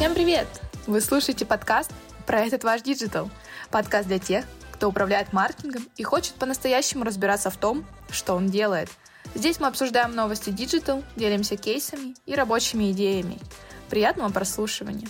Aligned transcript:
Всем 0.00 0.14
привет! 0.14 0.48
Вы 0.86 1.02
слушаете 1.02 1.44
подкаст 1.44 1.92
про 2.26 2.40
этот 2.40 2.64
ваш 2.64 2.80
digital. 2.80 3.28
Подкаст 3.70 4.08
для 4.08 4.18
тех, 4.18 4.46
кто 4.72 4.88
управляет 4.88 5.34
маркетингом 5.34 5.82
и 5.98 6.02
хочет 6.02 6.36
по-настоящему 6.36 7.04
разбираться 7.04 7.50
в 7.50 7.58
том, 7.58 7.84
что 8.10 8.32
он 8.32 8.46
делает. 8.46 8.88
Здесь 9.34 9.60
мы 9.60 9.66
обсуждаем 9.66 10.14
новости 10.14 10.48
digital, 10.48 11.04
делимся 11.16 11.58
кейсами 11.58 12.14
и 12.24 12.34
рабочими 12.34 12.92
идеями. 12.92 13.36
Приятного 13.90 14.32
прослушивания! 14.32 15.06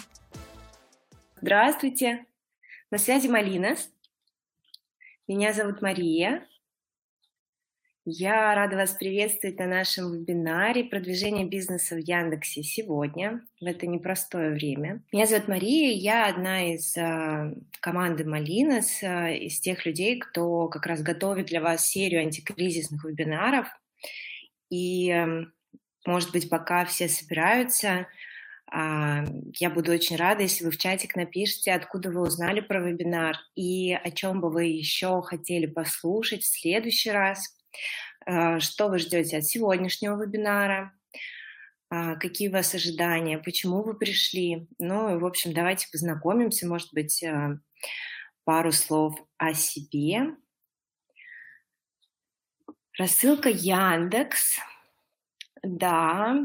Здравствуйте! 1.41 2.27
На 2.91 2.99
связи 2.99 3.29
Малинас. 3.29 3.89
Меня 5.29 5.53
зовут 5.53 5.83
Мария. 5.83 6.45
Я 8.13 8.57
рада 8.57 8.75
вас 8.75 8.95
приветствовать 8.95 9.61
на 9.61 9.67
нашем 9.67 10.11
вебинаре 10.13 10.83
«Продвижение 10.83 11.47
бизнеса 11.47 11.95
в 11.95 12.01
Яндексе» 12.01 12.65
сегодня, 12.65 13.41
в 13.61 13.65
это 13.65 13.87
непростое 13.87 14.51
время. 14.51 15.05
Меня 15.13 15.27
зовут 15.27 15.47
Мария, 15.47 15.93
я 15.93 16.27
одна 16.27 16.75
из 16.75 16.97
э, 16.97 17.55
команды 17.79 18.25
Малинос, 18.25 19.05
э, 19.05 19.37
из 19.37 19.61
тех 19.61 19.87
людей, 19.87 20.19
кто 20.19 20.67
как 20.67 20.87
раз 20.87 21.03
готовит 21.03 21.47
для 21.47 21.61
вас 21.61 21.87
серию 21.87 22.23
антикризисных 22.23 23.05
вебинаров. 23.05 23.69
И, 24.71 25.15
может 26.05 26.33
быть, 26.33 26.51
пока 26.51 26.87
все 26.87 27.09
собираются, 27.09 28.09
э, 28.73 29.25
я 29.61 29.71
буду 29.71 29.93
очень 29.93 30.17
рада, 30.17 30.43
если 30.43 30.65
вы 30.65 30.73
в 30.73 30.79
чатик 30.79 31.15
напишите, 31.15 31.73
откуда 31.73 32.11
вы 32.11 32.23
узнали 32.23 32.59
про 32.59 32.81
вебинар 32.81 33.37
и 33.55 33.93
о 33.93 34.11
чем 34.11 34.41
бы 34.41 34.51
вы 34.51 34.65
еще 34.65 35.23
хотели 35.23 35.67
послушать 35.67 36.43
в 36.43 36.59
следующий 36.59 37.13
раз– 37.13 37.55
что 38.59 38.89
вы 38.89 38.99
ждете 38.99 39.39
от 39.39 39.45
сегодняшнего 39.45 40.23
вебинара? 40.23 40.93
А, 41.93 42.15
какие 42.15 42.49
у 42.49 42.53
вас 42.53 42.73
ожидания? 42.75 43.39
Почему 43.39 43.83
вы 43.83 43.95
пришли? 43.95 44.69
Ну, 44.79 45.19
в 45.19 45.27
общем, 45.27 45.53
давайте 45.53 45.89
познакомимся, 45.91 46.69
может 46.69 46.93
быть, 46.95 47.21
э, 47.23 47.59
пару 48.45 48.71
слов 48.71 49.19
о 49.39 49.55
себе. 49.55 50.37
Рассылка 52.97 53.49
Яндекс. 53.49 54.61
Да, 55.65 56.37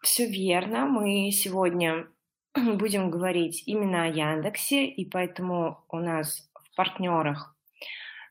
все 0.00 0.28
верно. 0.30 0.86
Мы 0.86 1.32
сегодня 1.32 2.06
будем 2.54 3.10
говорить 3.10 3.64
именно 3.66 4.04
о 4.04 4.12
Яндексе, 4.12 4.86
и 4.86 5.04
поэтому 5.04 5.84
у 5.88 5.98
нас 5.98 6.48
в 6.54 6.76
партнерах 6.76 7.51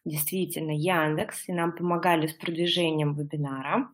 действительно 0.05 0.71
Яндекс, 0.71 1.47
и 1.47 1.53
нам 1.53 1.71
помогали 1.73 2.27
с 2.27 2.33
продвижением 2.33 3.15
вебинара. 3.15 3.89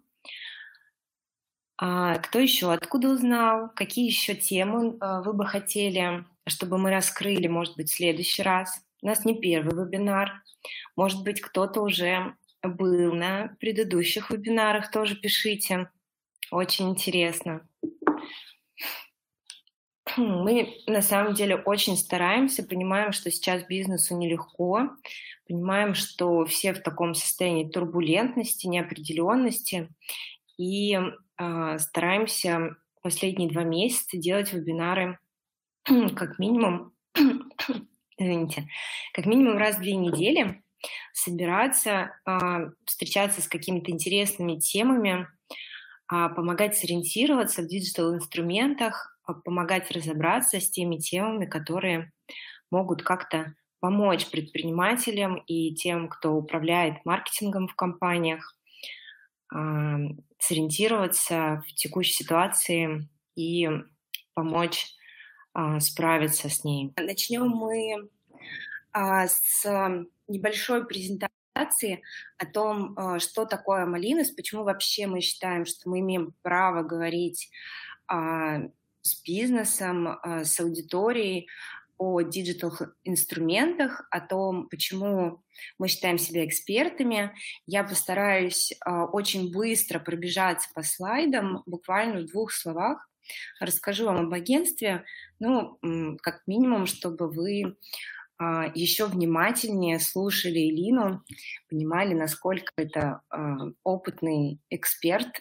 А 1.79 2.17
кто 2.17 2.39
еще? 2.39 2.73
Откуда 2.73 3.09
узнал? 3.09 3.69
Какие 3.75 4.07
еще 4.07 4.33
темы 4.33 4.97
а, 4.99 5.21
вы 5.21 5.33
бы 5.33 5.45
хотели, 5.45 6.25
чтобы 6.47 6.77
мы 6.77 6.89
раскрыли, 6.89 7.47
может 7.47 7.75
быть, 7.75 7.91
в 7.91 7.95
следующий 7.95 8.41
раз? 8.41 8.81
У 9.03 9.07
нас 9.07 9.25
не 9.25 9.39
первый 9.39 9.75
вебинар. 9.75 10.43
Может 10.95 11.23
быть, 11.23 11.39
кто-то 11.39 11.81
уже 11.81 12.35
был 12.63 13.13
на 13.13 13.55
предыдущих 13.59 14.31
вебинарах, 14.31 14.89
тоже 14.89 15.15
пишите. 15.15 15.89
Очень 16.51 16.89
интересно. 16.89 17.66
Мы 20.17 20.81
на 20.87 21.03
самом 21.03 21.35
деле 21.35 21.55
очень 21.55 21.95
стараемся, 21.95 22.63
понимаем, 22.63 23.11
что 23.11 23.29
сейчас 23.29 23.63
бизнесу 23.63 24.17
нелегко, 24.17 24.89
понимаем, 25.47 25.93
что 25.93 26.43
все 26.45 26.73
в 26.73 26.81
таком 26.81 27.13
состоянии 27.13 27.69
турбулентности, 27.69 28.65
неопределенности, 28.65 29.89
и 30.57 30.95
э, 30.95 31.77
стараемся 31.77 32.75
последние 33.03 33.49
два 33.49 33.63
месяца 33.63 34.17
делать 34.17 34.51
вебинары 34.51 35.19
как 36.15 36.39
минимум, 36.39 36.93
извините, 38.17 38.67
как 39.13 39.27
минимум 39.27 39.57
раз 39.57 39.77
в 39.77 39.81
две 39.81 39.95
недели, 39.95 40.63
собираться, 41.13 42.15
э, 42.25 42.71
встречаться 42.85 43.43
с 43.43 43.47
какими-то 43.47 43.91
интересными 43.91 44.59
темами, 44.59 45.27
э, 46.11 46.29
помогать 46.35 46.75
сориентироваться 46.75 47.61
в 47.61 47.67
диджитал-инструментах, 47.67 49.16
помогать 49.33 49.91
разобраться 49.91 50.59
с 50.59 50.69
теми 50.69 50.97
темами, 50.97 51.45
которые 51.45 52.11
могут 52.71 53.03
как-то 53.03 53.55
помочь 53.79 54.29
предпринимателям 54.29 55.37
и 55.47 55.73
тем, 55.75 56.09
кто 56.09 56.33
управляет 56.33 57.05
маркетингом 57.05 57.67
в 57.67 57.75
компаниях, 57.75 58.55
а, 59.53 59.97
сориентироваться 60.39 61.63
в 61.67 61.73
текущей 61.73 62.13
ситуации 62.13 63.07
и 63.35 63.69
помочь 64.33 64.87
а, 65.53 65.79
справиться 65.79 66.49
с 66.49 66.63
ней. 66.63 66.93
Начнем 66.97 67.47
мы 67.47 68.09
а, 68.91 69.27
с 69.27 69.63
небольшой 70.27 70.85
презентации 70.85 72.01
о 72.37 72.45
том, 72.45 72.95
что 73.19 73.45
такое 73.45 73.85
Малинус, 73.85 74.29
почему 74.29 74.63
вообще 74.63 75.07
мы 75.07 75.21
считаем, 75.21 75.65
что 75.65 75.89
мы 75.89 76.01
имеем 76.01 76.35
право 76.43 76.83
говорить 76.83 77.49
с 79.07 79.21
бизнесом, 79.23 80.19
с 80.23 80.59
аудиторией 80.59 81.47
о 81.97 82.21
диджитал-инструментах, 82.21 84.07
о 84.11 84.19
том, 84.21 84.69
почему 84.69 85.43
мы 85.79 85.87
считаем 85.87 86.17
себя 86.17 86.45
экспертами. 86.45 87.33
Я 87.65 87.83
постараюсь 87.83 88.71
э, 88.71 88.91
очень 88.91 89.51
быстро 89.51 89.99
пробежаться 89.99 90.69
по 90.73 90.83
слайдам, 90.83 91.63
буквально 91.65 92.21
в 92.21 92.25
двух 92.27 92.51
словах. 92.51 93.09
Расскажу 93.59 94.05
вам 94.05 94.27
об 94.27 94.33
агентстве, 94.33 95.03
ну, 95.39 95.77
как 96.21 96.43
минимум, 96.47 96.85
чтобы 96.85 97.29
вы 97.29 97.61
э, 98.39 98.71
еще 98.75 99.07
внимательнее 99.07 99.99
слушали 99.99 100.59
Илину, 100.59 101.23
понимали, 101.69 102.13
насколько 102.13 102.71
это 102.77 103.21
опытный 103.83 104.59
эксперт 104.69 105.39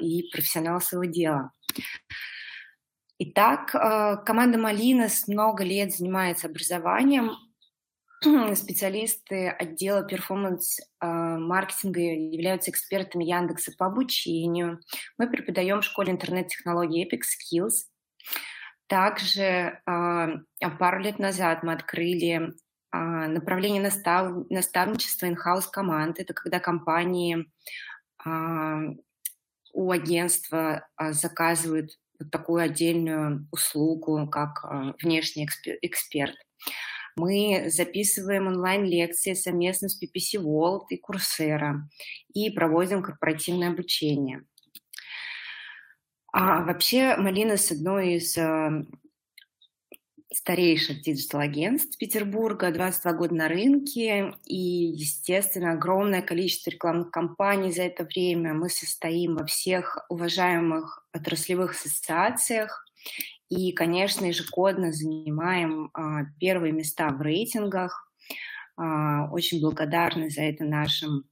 и 0.00 0.28
профессионал 0.32 0.80
своего 0.80 1.10
дела. 1.10 1.52
Итак, 3.24 3.72
э, 3.72 4.16
команда 4.26 4.58
Малинос 4.58 5.28
много 5.28 5.62
лет 5.62 5.94
занимается 5.94 6.48
образованием. 6.48 7.30
Специалисты 8.56 9.48
отдела 9.48 10.02
перформанс-маркетинга 10.02 12.00
являются 12.00 12.72
экспертами 12.72 13.22
Яндекса 13.22 13.70
по 13.78 13.86
обучению. 13.86 14.80
Мы 15.18 15.30
преподаем 15.30 15.82
в 15.82 15.84
школе 15.84 16.10
интернет-технологий 16.10 17.08
Epic 17.08 17.20
Skills. 17.20 17.84
Также 18.88 19.80
э, 19.86 20.28
пару 20.80 21.00
лет 21.00 21.20
назад 21.20 21.62
мы 21.62 21.74
открыли 21.74 22.54
э, 22.92 22.98
направление 22.98 23.82
настав... 23.82 24.50
наставничества 24.50 25.26
in-house 25.26 25.68
команд. 25.70 26.18
Это 26.18 26.34
когда 26.34 26.58
компании 26.58 27.46
у 29.74 29.90
агентства 29.90 30.88
заказывают 31.10 31.98
такую 32.30 32.62
отдельную 32.62 33.48
услугу, 33.50 34.28
как 34.28 34.64
э, 34.64 34.92
внешний 35.02 35.48
эксперт. 35.82 36.34
Мы 37.16 37.66
записываем 37.68 38.46
онлайн-лекции 38.46 39.34
совместно 39.34 39.88
с 39.88 40.02
PPC 40.02 40.42
World 40.42 40.86
и 40.90 41.00
Coursera 41.00 41.80
и 42.32 42.50
проводим 42.50 43.02
корпоративное 43.02 43.68
обучение. 43.68 44.44
А 46.32 46.64
вообще 46.64 47.16
Малинас 47.16 47.70
одно 47.70 48.14
из 48.14 48.38
э, 48.38 48.84
старейших 50.34 51.02
digital-агентств 51.02 51.98
Петербурга, 51.98 52.70
22 52.70 53.12
года 53.12 53.34
на 53.34 53.48
рынке, 53.48 54.34
и, 54.44 54.56
естественно, 54.56 55.72
огромное 55.72 56.22
количество 56.22 56.70
рекламных 56.70 57.10
кампаний 57.10 57.72
за 57.72 57.82
это 57.82 58.04
время. 58.04 58.54
Мы 58.54 58.68
состоим 58.68 59.36
во 59.36 59.46
всех 59.46 59.98
уважаемых 60.08 61.06
отраслевых 61.12 61.72
ассоциациях, 61.72 62.84
и, 63.48 63.72
конечно, 63.72 64.24
ежегодно 64.24 64.92
занимаем 64.92 65.90
а, 65.92 66.24
первые 66.40 66.72
места 66.72 67.10
в 67.10 67.20
рейтингах. 67.20 68.10
А, 68.76 69.30
очень 69.30 69.60
благодарны 69.60 70.30
за 70.30 70.42
это 70.42 70.64
нашим 70.64 71.24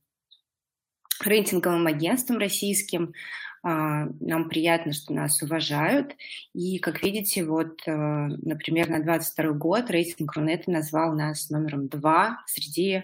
рейтинговым 1.25 1.87
агентствам 1.87 2.39
российским. 2.39 3.15
А, 3.63 4.07
нам 4.21 4.49
приятно, 4.49 4.93
что 4.93 5.13
нас 5.13 5.43
уважают. 5.43 6.17
И, 6.55 6.79
как 6.79 7.03
видите, 7.03 7.45
вот, 7.45 7.83
э, 7.87 7.93
например, 7.93 8.89
на 8.89 9.03
22 9.03 9.53
год 9.53 9.91
рейтинг 9.91 10.33
Рунета 10.35 10.71
назвал 10.71 11.15
нас 11.15 11.51
номером 11.51 11.89
два 11.89 12.43
среди 12.47 13.03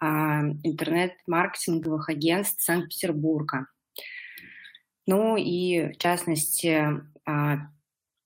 а, 0.00 0.40
интернет-маркетинговых 0.64 2.08
агентств 2.08 2.64
Санкт-Петербурга. 2.64 3.68
Ну 5.06 5.36
и, 5.36 5.92
в 5.92 5.98
частности, 5.98 7.00
а, 7.24 7.68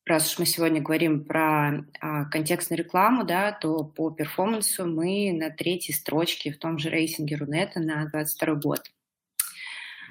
раз 0.07 0.33
уж 0.33 0.39
мы 0.39 0.47
сегодня 0.47 0.81
говорим 0.81 1.27
про 1.27 1.85
контекстную 2.31 2.79
рекламу, 2.79 3.25
да, 3.25 3.53
то 3.53 3.85
по 3.85 4.11
перформансу 4.11 4.87
мы 4.87 5.33
на 5.39 5.51
третьей 5.51 5.95
строчке 5.95 6.51
в 6.51 6.59
том 6.59 6.79
же 6.79 6.89
рейтинге 6.89 7.37
Рунета 7.37 7.81
на 7.81 8.07
22 8.07 8.55
год. 8.55 8.91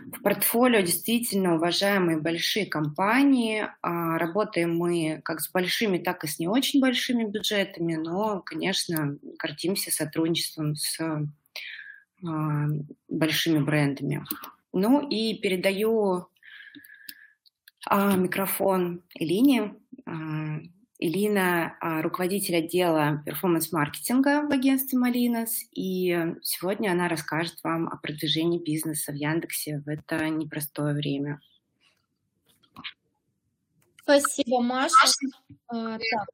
В 0.06 0.22
портфолио 0.22 0.82
действительно 0.82 1.56
уважаемые 1.56 2.20
большие 2.20 2.66
компании. 2.66 3.68
А, 3.82 4.18
работаем 4.18 4.78
мы 4.78 5.22
как 5.24 5.42
с 5.42 5.52
большими, 5.52 5.98
так 5.98 6.24
и 6.24 6.28
с 6.28 6.40
не 6.40 6.48
очень 6.48 6.80
большими 6.80 7.24
бюджетами, 7.24 7.96
но, 7.96 8.42
конечно, 8.42 9.18
гордимся 9.40 9.92
сотрудничеством 9.92 10.76
с 10.76 11.00
а, 11.00 12.68
большими 13.08 13.60
брендами. 13.60 14.26
Ну 14.72 15.08
и 15.08 15.36
передаю 15.36 16.28
а, 17.86 18.16
микрофон 18.16 19.04
Элине. 19.16 19.76
Элина– 21.00 21.78
руководитель 22.02 22.56
отдела 22.56 23.22
перформанс-маркетинга 23.24 24.48
в 24.48 24.52
агентстве 24.52 24.98
«Малинос», 24.98 25.62
и 25.72 26.34
сегодня 26.42 26.92
она 26.92 27.08
расскажет 27.08 27.64
вам 27.64 27.88
о 27.88 27.98
продвижении 27.98 28.58
бизнеса 28.58 29.12
в 29.12 29.16
Яндексе 29.16 29.84
в 29.86 29.88
это 29.88 30.28
непростое 30.30 30.96
время. 30.96 31.40
Спасибо, 34.02 34.62
Маша. 34.62 34.96
А, 35.68 36.00
так, 36.00 36.30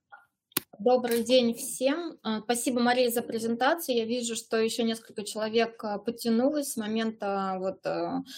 добрый 0.79 1.23
день 1.23 1.55
всем. 1.55 2.17
А, 2.23 2.39
спасибо, 2.39 2.79
Мария, 2.79 3.09
за 3.09 3.21
презентацию. 3.21 3.97
Я 3.97 4.05
вижу, 4.05 4.35
что 4.35 4.57
еще 4.57 4.83
несколько 4.83 5.23
человек 5.23 5.83
а, 5.83 5.97
подтянулось 5.97 6.71
с 6.71 6.77
момента 6.77 7.55
вот, 7.57 7.85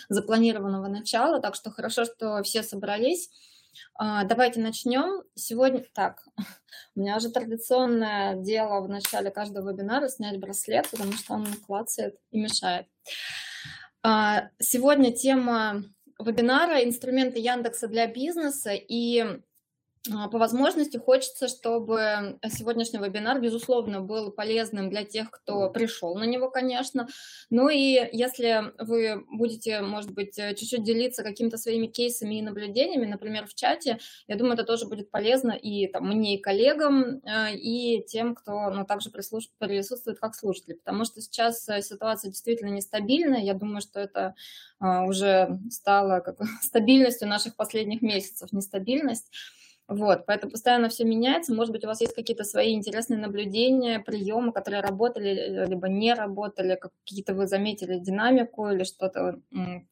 запланированного 0.09 0.87
начала, 0.87 1.39
так 1.39 1.53
что 1.53 1.69
хорошо, 1.69 2.05
что 2.05 2.41
все 2.41 2.63
собрались. 2.63 3.29
А, 3.95 4.23
давайте 4.23 4.59
начнем. 4.59 5.23
Сегодня, 5.35 5.83
так, 5.93 6.23
у 6.95 6.99
меня 6.99 7.17
уже 7.17 7.29
традиционное 7.29 8.35
дело 8.35 8.81
в 8.81 8.89
начале 8.89 9.31
каждого 9.31 9.71
вебинара 9.71 10.07
снять 10.07 10.39
браслет, 10.39 10.87
потому 10.89 11.13
что 11.13 11.33
он 11.33 11.47
клацает 11.65 12.17
и 12.31 12.39
мешает. 12.39 12.87
А, 14.03 14.49
сегодня 14.59 15.11
тема 15.11 15.83
вебинара 16.19 16.83
«Инструменты 16.83 17.39
Яндекса 17.39 17.87
для 17.87 18.07
бизнеса» 18.07 18.71
и 18.73 19.41
по 20.31 20.37
возможности 20.37 20.97
хочется, 20.97 21.47
чтобы 21.47 22.39
сегодняшний 22.49 22.99
вебинар, 22.99 23.39
безусловно, 23.39 24.01
был 24.01 24.31
полезным 24.31 24.89
для 24.89 25.03
тех, 25.03 25.31
кто 25.31 25.69
пришел 25.69 26.15
на 26.15 26.23
него, 26.25 26.49
конечно. 26.49 27.07
Ну 27.49 27.69
и 27.69 28.09
если 28.11 28.73
вы 28.79 29.23
будете, 29.31 29.81
может 29.81 30.11
быть, 30.11 30.35
чуть-чуть 30.35 30.83
делиться 30.83 31.23
какими-то 31.23 31.57
своими 31.57 31.87
кейсами 31.87 32.35
и 32.35 32.41
наблюдениями, 32.41 33.05
например, 33.05 33.47
в 33.47 33.55
чате, 33.55 33.99
я 34.27 34.35
думаю, 34.35 34.53
это 34.53 34.63
тоже 34.63 34.87
будет 34.87 35.11
полезно 35.11 35.51
и 35.51 35.87
там, 35.87 36.07
мне, 36.07 36.35
и 36.35 36.41
коллегам, 36.41 37.21
а, 37.25 37.49
и 37.51 38.03
тем, 38.03 38.35
кто 38.35 38.69
ну, 38.69 38.85
также 38.85 39.09
присутствует 39.09 40.19
как 40.19 40.35
слушатели. 40.35 40.73
Потому 40.73 41.05
что 41.05 41.21
сейчас 41.21 41.67
э, 41.69 41.81
ситуация 41.81 42.29
действительно 42.31 42.69
нестабильная. 42.69 43.41
Я 43.41 43.53
думаю, 43.53 43.81
что 43.81 43.99
это 43.99 44.35
а, 44.79 45.03
уже 45.05 45.59
стало 45.69 46.19
как 46.19 46.37
стабильностью 46.61 47.27
наших 47.27 47.55
последних 47.55 48.01
месяцев, 48.01 48.51
нестабильность. 48.51 49.31
Вот, 49.87 50.25
поэтому 50.25 50.51
постоянно 50.51 50.89
все 50.89 51.03
меняется. 51.03 51.53
Может 51.53 51.71
быть, 51.71 51.83
у 51.83 51.87
вас 51.87 52.01
есть 52.01 52.15
какие-то 52.15 52.43
свои 52.43 52.73
интересные 52.73 53.19
наблюдения, 53.19 53.99
приемы, 53.99 54.51
которые 54.51 54.81
работали, 54.81 55.29
э, 55.29 55.65
либо 55.67 55.87
не 55.87 56.13
работали, 56.15 56.75
какие-то 56.75 57.35
вы 57.35 57.45
заметили 57.45 57.99
динамику 57.99 58.67
или 58.69 58.83
что-то. 58.83 59.39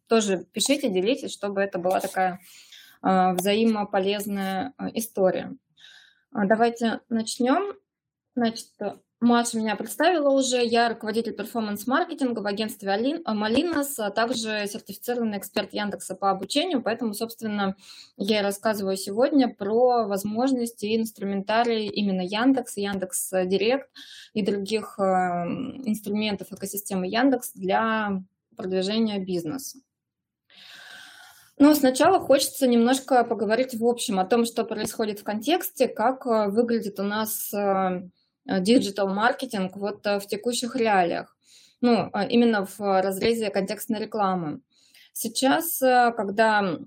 Тоже 0.07 0.45
пишите, 0.51 0.89
делитесь, 0.89 1.31
чтобы 1.31 1.61
это 1.61 1.77
была 1.77 1.99
такая 1.99 2.39
а, 3.03 3.33
взаимополезная 3.33 4.73
а, 4.77 4.89
история. 4.93 5.55
А, 6.31 6.45
давайте 6.45 7.01
начнем. 7.09 7.77
Значит, 8.35 8.69
Маша 9.23 9.57
меня 9.57 9.77
представила 9.77 10.29
уже. 10.29 10.65
Я 10.65 10.89
руководитель 10.89 11.31
перформанс-маркетинга 11.31 12.41
в 12.41 12.45
агентстве 12.45 13.21
Малинос, 13.25 13.97
а 13.97 14.11
также 14.11 14.67
сертифицированный 14.67 15.37
эксперт 15.37 15.73
Яндекса 15.73 16.15
по 16.15 16.29
обучению. 16.29 16.81
Поэтому, 16.81 17.13
собственно, 17.13 17.77
я 18.17 18.41
рассказываю 18.41 18.97
сегодня 18.97 19.47
про 19.47 20.05
возможности 20.07 20.87
и 20.87 20.97
инструментарий 20.97 21.87
именно 21.87 22.19
Яндекс, 22.19 22.75
Яндекс 22.75 23.29
Директ 23.45 23.89
и 24.33 24.43
других 24.43 24.99
э, 24.99 25.03
инструментов 25.03 26.51
экосистемы 26.51 27.07
Яндекс 27.07 27.53
для 27.53 28.21
продвижения 28.57 29.19
бизнеса. 29.19 29.77
Но 31.57 31.73
сначала 31.75 32.19
хочется 32.19 32.67
немножко 32.67 33.23
поговорить 33.23 33.73
в 33.73 33.85
общем 33.85 34.19
о 34.19 34.25
том, 34.25 34.43
что 34.43 34.65
происходит 34.65 35.21
в 35.21 35.23
контексте, 35.23 35.87
как 35.87 36.25
э, 36.25 36.49
выглядит 36.49 36.99
у 36.99 37.03
нас 37.03 37.53
э, 37.53 38.01
Э, 38.03 38.22
digital-маркетинг 38.45 39.75
вот 39.75 40.05
э, 40.05 40.19
в 40.19 40.27
текущих 40.27 40.75
реалиях, 40.75 41.35
ну, 41.81 42.09
а 42.13 42.25
именно 42.25 42.65
в 42.65 43.01
разрезе 43.01 43.49
контекстной 43.49 43.99
рекламы. 43.99 44.61
Сейчас, 45.13 45.81
э, 45.81 46.11
когда 46.15 46.79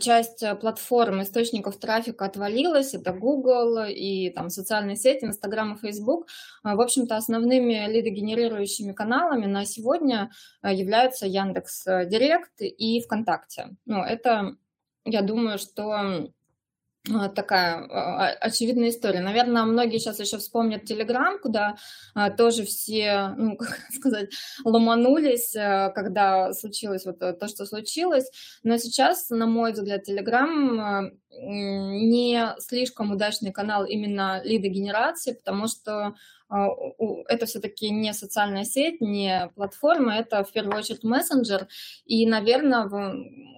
часть 0.00 0.42
платформ, 0.60 1.22
источников 1.22 1.78
трафика 1.78 2.24
отвалилась, 2.24 2.94
это 2.94 3.12
Google 3.12 3.84
и 3.88 4.30
там 4.30 4.50
социальные 4.50 4.96
сети, 4.96 5.24
Instagram 5.24 5.74
и 5.74 5.78
Facebook, 5.78 6.26
в 6.64 6.80
общем-то, 6.80 7.16
основными 7.16 7.86
лидогенерирующими 7.86 8.92
каналами 8.92 9.46
на 9.46 9.64
сегодня 9.64 10.32
являются 10.64 11.26
Яндекс 11.26 11.84
Директ 11.84 12.60
и 12.60 13.00
ВКонтакте. 13.02 13.76
Ну, 13.86 14.02
это, 14.02 14.56
я 15.04 15.22
думаю, 15.22 15.58
что 15.58 16.32
такая 17.34 17.86
а, 17.90 18.28
очевидная 18.40 18.90
история. 18.90 19.20
Наверное, 19.20 19.64
многие 19.64 19.98
сейчас 19.98 20.20
еще 20.20 20.38
вспомнят 20.38 20.84
Телеграм, 20.84 21.38
куда 21.38 21.76
а, 22.14 22.30
тоже 22.30 22.64
все, 22.64 23.34
ну, 23.36 23.56
как 23.58 23.78
сказать, 23.94 24.30
ломанулись, 24.64 25.52
когда 25.52 26.52
случилось 26.52 27.06
вот 27.06 27.18
то, 27.18 27.48
что 27.48 27.66
случилось. 27.66 28.30
Но 28.62 28.76
сейчас, 28.78 29.30
на 29.30 29.46
мой 29.46 29.72
взгляд, 29.72 30.04
Телеграм 30.04 31.12
не 31.30 32.54
слишком 32.58 33.12
удачный 33.12 33.52
канал 33.52 33.84
именно 33.84 34.40
лидогенерации, 34.44 35.32
потому 35.32 35.68
что 35.68 36.14
а, 36.48 36.68
это 37.28 37.46
все-таки 37.46 37.90
не 37.90 38.12
социальная 38.14 38.64
сеть, 38.64 39.00
не 39.00 39.50
платформа, 39.54 40.16
это 40.16 40.42
в 40.44 40.52
первую 40.52 40.78
очередь 40.78 41.04
мессенджер. 41.04 41.68
И, 42.06 42.26
наверное, 42.26 42.88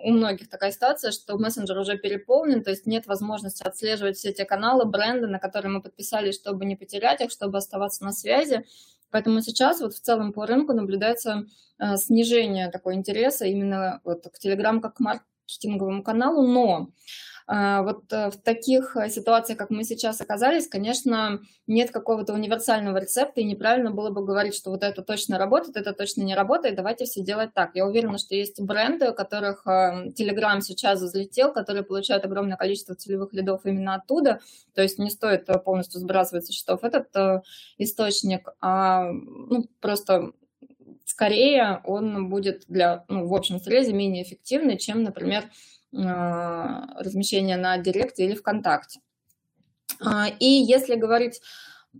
у 0.03 0.11
многих 0.11 0.49
такая 0.49 0.73
ситуация, 0.73 1.13
что 1.13 1.39
мессенджер 1.39 1.79
уже 1.79 1.97
переполнен, 1.99 2.65
то 2.65 2.71
есть 2.71 2.87
нет 2.87 3.07
возможности 3.07 3.63
отслеживать 3.63 4.17
все 4.17 4.33
те 4.33 4.45
каналы, 4.45 4.85
бренды, 4.85 5.29
на 5.29 5.39
которые 5.39 5.71
мы 5.71 5.83
подписались, 5.83 6.35
чтобы 6.35 6.65
не 6.65 6.77
потерять 6.77 7.21
их, 7.21 7.31
чтобы 7.31 7.59
оставаться 7.59 8.05
на 8.05 8.13
связи. 8.13 8.65
Поэтому 9.11 9.41
сейчас 9.41 9.81
вот 9.81 9.95
в 9.95 10.01
целом 10.01 10.33
по 10.33 10.47
рынку 10.47 10.73
наблюдается 10.73 11.47
а, 11.79 11.97
снижение 11.97 12.71
такого 12.71 12.95
интереса 12.95 13.45
именно 13.45 14.01
вот 14.05 14.27
к 14.27 14.45
Telegram 14.45 14.81
как 14.81 14.95
к 14.95 15.01
маркетинговому 15.01 16.03
каналу, 16.03 16.47
но 16.47 16.91
вот 17.83 18.13
э, 18.13 18.31
в 18.31 18.37
таких 18.37 18.97
э, 18.97 19.11
ситуациях, 19.11 19.59
как 19.59 19.71
мы 19.71 19.83
сейчас 19.83 20.21
оказались, 20.21 20.69
конечно, 20.69 21.41
нет 21.67 21.91
какого-то 21.91 22.33
универсального 22.33 22.99
рецепта, 22.99 23.41
и 23.41 23.45
неправильно 23.45 23.91
было 23.91 24.11
бы 24.11 24.25
говорить, 24.25 24.55
что 24.55 24.71
вот 24.71 24.85
это 24.85 25.03
точно 25.03 25.37
работает, 25.37 25.77
это 25.77 25.93
точно 25.93 26.23
не 26.23 26.37
работает, 26.37 26.77
давайте 26.77 27.07
все 27.07 27.23
делать 27.23 27.53
так. 27.53 27.73
Я 27.75 27.87
уверена, 27.87 28.19
что 28.19 28.37
есть 28.37 28.61
бренды, 28.61 29.11
у 29.11 29.15
которых 29.15 29.67
э, 29.67 30.11
Telegram 30.17 30.61
сейчас 30.61 31.03
взлетел, 31.03 31.53
которые 31.53 31.83
получают 31.83 32.25
огромное 32.25 32.57
количество 32.57 32.95
целевых 32.95 33.33
лидов 33.33 33.63
именно 33.65 33.97
оттуда, 33.97 34.39
то 34.73 34.83
есть 34.83 35.01
не 35.01 35.11
стоит 35.11 35.49
полностью 35.65 35.99
сбрасывать 35.99 36.47
со 36.47 36.53
счетов 36.53 36.85
этот 36.85 37.09
источник, 37.79 38.49
а 38.61 39.11
ну, 39.11 39.67
просто 39.81 40.31
скорее 41.05 41.81
он 41.85 42.31
будет 42.31 42.63
для, 42.69 43.05
ну, 43.09 43.27
в 43.27 43.35
общем 43.35 43.59
срезе 43.59 43.93
менее 43.93 44.23
эффективный, 44.23 44.79
чем, 44.79 45.03
например, 45.03 45.51
а, 45.97 46.87
размещения 47.03 47.57
на 47.57 47.79
Директе 47.79 48.25
или 48.25 48.35
ВКонтакте. 48.35 49.01
А, 50.05 50.29
и 50.39 50.47
если 50.47 50.95
говорить 50.95 51.41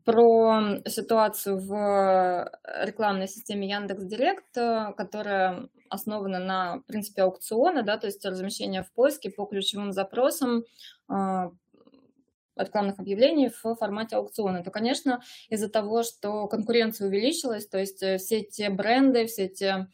про 0.05 0.79
ситуацию 0.87 1.59
в 1.59 2.51
рекламной 2.85 3.27
системе 3.27 3.69
Яндекс 3.69 4.05
Директ, 4.05 4.55
которая 4.55 5.69
основана 5.89 6.39
на 6.39 6.83
принципе 6.87 7.23
аукциона, 7.23 7.83
да, 7.83 7.99
то 7.99 8.07
есть 8.07 8.25
размещение 8.25 8.85
в 8.85 8.93
поиске 8.93 9.31
по 9.31 9.47
ключевым 9.47 9.93
запросам 9.93 10.63
а, 11.09 11.51
рекламных 12.57 12.99
объявлений 12.99 13.49
в 13.49 13.75
формате 13.75 14.17
аукциона, 14.17 14.63
то, 14.63 14.71
конечно, 14.71 15.21
из-за 15.49 15.69
того, 15.69 16.03
что 16.03 16.47
конкуренция 16.47 17.09
увеличилась, 17.09 17.67
то 17.67 17.79
есть 17.79 18.03
э, 18.03 18.19
все 18.19 18.43
те 18.43 18.71
бренды, 18.71 19.27
все 19.27 19.49
те 19.49 19.89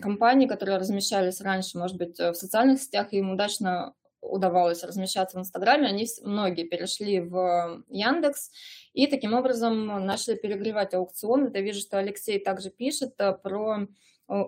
компании, 0.00 0.46
которые 0.46 0.78
размещались 0.78 1.40
раньше, 1.40 1.78
может 1.78 1.96
быть, 1.96 2.18
в 2.18 2.34
социальных 2.34 2.80
сетях, 2.80 3.12
и 3.12 3.18
им 3.18 3.32
удачно 3.32 3.94
удавалось 4.20 4.84
размещаться 4.84 5.36
в 5.36 5.40
Инстаграме, 5.40 5.88
они 5.88 6.06
многие 6.22 6.64
перешли 6.64 7.20
в 7.20 7.84
Яндекс 7.88 8.50
и 8.92 9.06
таким 9.06 9.34
образом 9.34 9.86
начали 10.06 10.36
перегревать 10.36 10.94
аукцион. 10.94 11.52
Я 11.52 11.60
вижу, 11.60 11.80
что 11.80 11.98
Алексей 11.98 12.38
также 12.38 12.70
пишет 12.70 13.14
э, 13.18 13.32
про 13.32 13.82
э, 13.82 13.86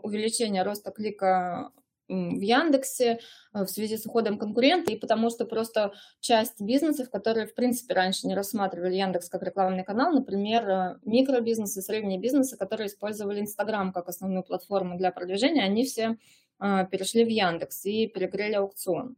увеличение 0.02 0.62
роста 0.62 0.90
клика 0.90 1.70
в 2.10 2.40
Яндексе 2.40 3.20
э, 3.54 3.64
в 3.64 3.68
связи 3.68 3.96
с 3.96 4.04
уходом 4.04 4.38
конкурента 4.38 4.92
и 4.92 4.98
потому 4.98 5.30
что 5.30 5.44
просто 5.44 5.92
часть 6.20 6.60
бизнесов, 6.60 7.08
которые, 7.08 7.46
в 7.46 7.54
принципе, 7.54 7.94
раньше 7.94 8.26
не 8.26 8.34
рассматривали 8.34 8.96
Яндекс 8.96 9.28
как 9.28 9.42
рекламный 9.42 9.84
канал, 9.84 10.12
например, 10.12 10.68
э, 10.68 10.98
микробизнесы, 11.04 11.80
средние 11.82 12.18
бизнесы, 12.18 12.56
которые 12.56 12.88
использовали 12.88 13.40
Инстаграм 13.40 13.92
как 13.92 14.08
основную 14.08 14.42
платформу 14.42 14.98
для 14.98 15.12
продвижения, 15.12 15.62
они 15.62 15.84
все 15.84 16.18
перешли 16.90 17.24
в 17.24 17.28
Яндекс 17.28 17.86
и 17.86 18.06
перегрели 18.06 18.52
аукцион. 18.52 19.16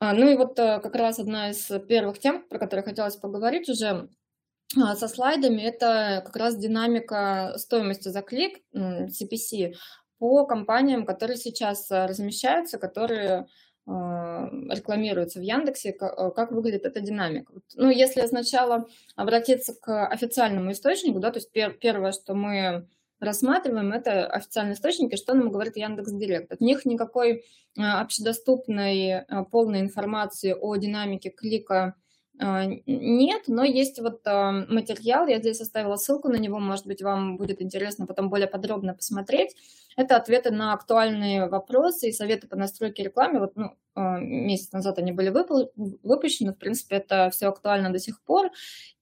Ну 0.00 0.28
и 0.30 0.36
вот 0.36 0.56
как 0.56 0.94
раз 0.94 1.18
одна 1.18 1.50
из 1.50 1.70
первых 1.86 2.18
тем, 2.18 2.48
про 2.48 2.58
которые 2.58 2.82
хотелось 2.82 3.16
поговорить 3.16 3.68
уже 3.68 4.08
со 4.74 5.06
слайдами, 5.06 5.60
это 5.60 6.22
как 6.24 6.34
раз 6.36 6.56
динамика 6.56 7.52
стоимости 7.58 8.08
за 8.08 8.22
клик 8.22 8.62
CPC 8.74 9.74
по 10.18 10.44
компаниям, 10.46 11.04
которые 11.06 11.36
сейчас 11.36 11.90
размещаются, 11.90 12.78
которые 12.78 13.46
а, 13.90 14.50
рекламируется 14.68 15.38
в 15.38 15.42
Яндексе, 15.42 15.90
э, 15.90 16.30
как 16.36 16.52
выглядит 16.52 16.84
эта 16.84 17.00
динамика. 17.00 17.54
Ну, 17.74 17.88
если 17.88 18.26
сначала 18.26 18.86
обратиться 19.16 19.72
к 19.74 20.06
официальному 20.06 20.72
источнику, 20.72 21.20
да, 21.20 21.30
то 21.30 21.38
есть 21.38 21.50
пер, 21.52 21.72
первое, 21.72 22.12
что 22.12 22.34
мы 22.34 22.86
рассматриваем, 23.18 23.92
это 23.92 24.26
официальные 24.26 24.74
источники, 24.74 25.16
что 25.16 25.32
нам 25.32 25.50
говорит 25.50 25.76
Яндекс 25.76 26.12
Директ. 26.12 26.52
От 26.52 26.60
них 26.60 26.84
никакой 26.84 27.44
общедоступной 27.76 29.24
полной 29.50 29.80
информации 29.80 30.52
о 30.52 30.76
динамике 30.76 31.30
клика 31.30 31.94
нет, 32.38 33.42
но 33.48 33.64
есть 33.64 34.00
вот 34.00 34.24
материал, 34.24 35.26
я 35.26 35.38
здесь 35.38 35.60
оставила 35.60 35.96
ссылку 35.96 36.28
на 36.28 36.36
него, 36.36 36.58
может 36.58 36.86
быть, 36.86 37.02
вам 37.02 37.36
будет 37.36 37.60
интересно 37.60 38.06
потом 38.06 38.30
более 38.30 38.48
подробно 38.48 38.94
посмотреть. 38.94 39.56
Это 39.96 40.16
ответы 40.16 40.52
на 40.52 40.74
актуальные 40.74 41.48
вопросы 41.48 42.08
и 42.08 42.12
советы 42.12 42.46
по 42.46 42.54
настройке 42.54 43.02
рекламы. 43.02 43.40
Вот 43.40 43.56
ну, 43.56 43.76
а, 43.96 44.20
месяц 44.20 44.70
назад 44.70 44.98
они 45.00 45.10
были 45.10 45.30
выпущены, 45.30 46.52
в 46.52 46.58
принципе, 46.58 46.96
это 46.96 47.30
все 47.30 47.48
актуально 47.48 47.90
до 47.90 47.98
сих 47.98 48.22
пор. 48.22 48.50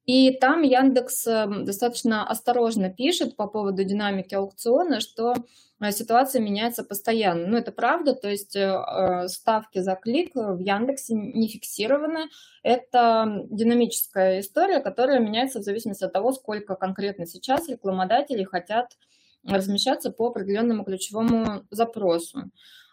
И 0.07 0.31
там 0.39 0.63
Яндекс 0.63 1.27
эм, 1.27 1.65
достаточно 1.65 2.27
осторожно 2.27 2.91
пишет 2.91 3.35
по 3.35 3.49
поводу 3.49 3.83
динамики 3.83 4.35
аукциона, 4.35 5.01
что 5.01 5.35
э, 5.81 5.91
ситуация 5.91 6.41
меняется 6.41 6.85
постоянно. 6.85 7.49
Ну, 7.49 7.57
это 7.57 7.73
правда, 7.73 8.15
то 8.15 8.31
есть 8.31 8.55
э, 8.55 9.27
ставки 9.27 9.81
за 9.81 9.97
клик 9.97 10.31
в 10.37 10.61
Яндексе 10.61 11.15
не 11.15 11.49
фиксированы. 11.49 12.29
Это 12.63 13.47
динамическая 13.51 14.39
история, 14.41 14.79
которая 14.79 15.19
меняется 15.19 15.59
в 15.59 15.65
зависимости 15.65 16.05
от 16.05 16.13
того, 16.13 16.33
сколько 16.33 16.77
конкретно 16.77 17.27
сейчас 17.27 17.69
рекламодатели 17.69 18.45
хотят 18.45 18.97
размещаться 19.45 20.13
по 20.13 20.29
определенному 20.29 20.85
ключевому 20.85 21.65
запросу. 21.73 22.45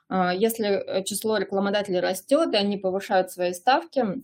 Если 0.09 0.67
э, 0.67 1.03
число 1.03 1.37
рекламодателей 1.37 1.99
растет, 1.99 2.53
и 2.53 2.57
они 2.57 2.77
повышают 2.77 3.29
свои 3.29 3.53
ставки 3.53 4.23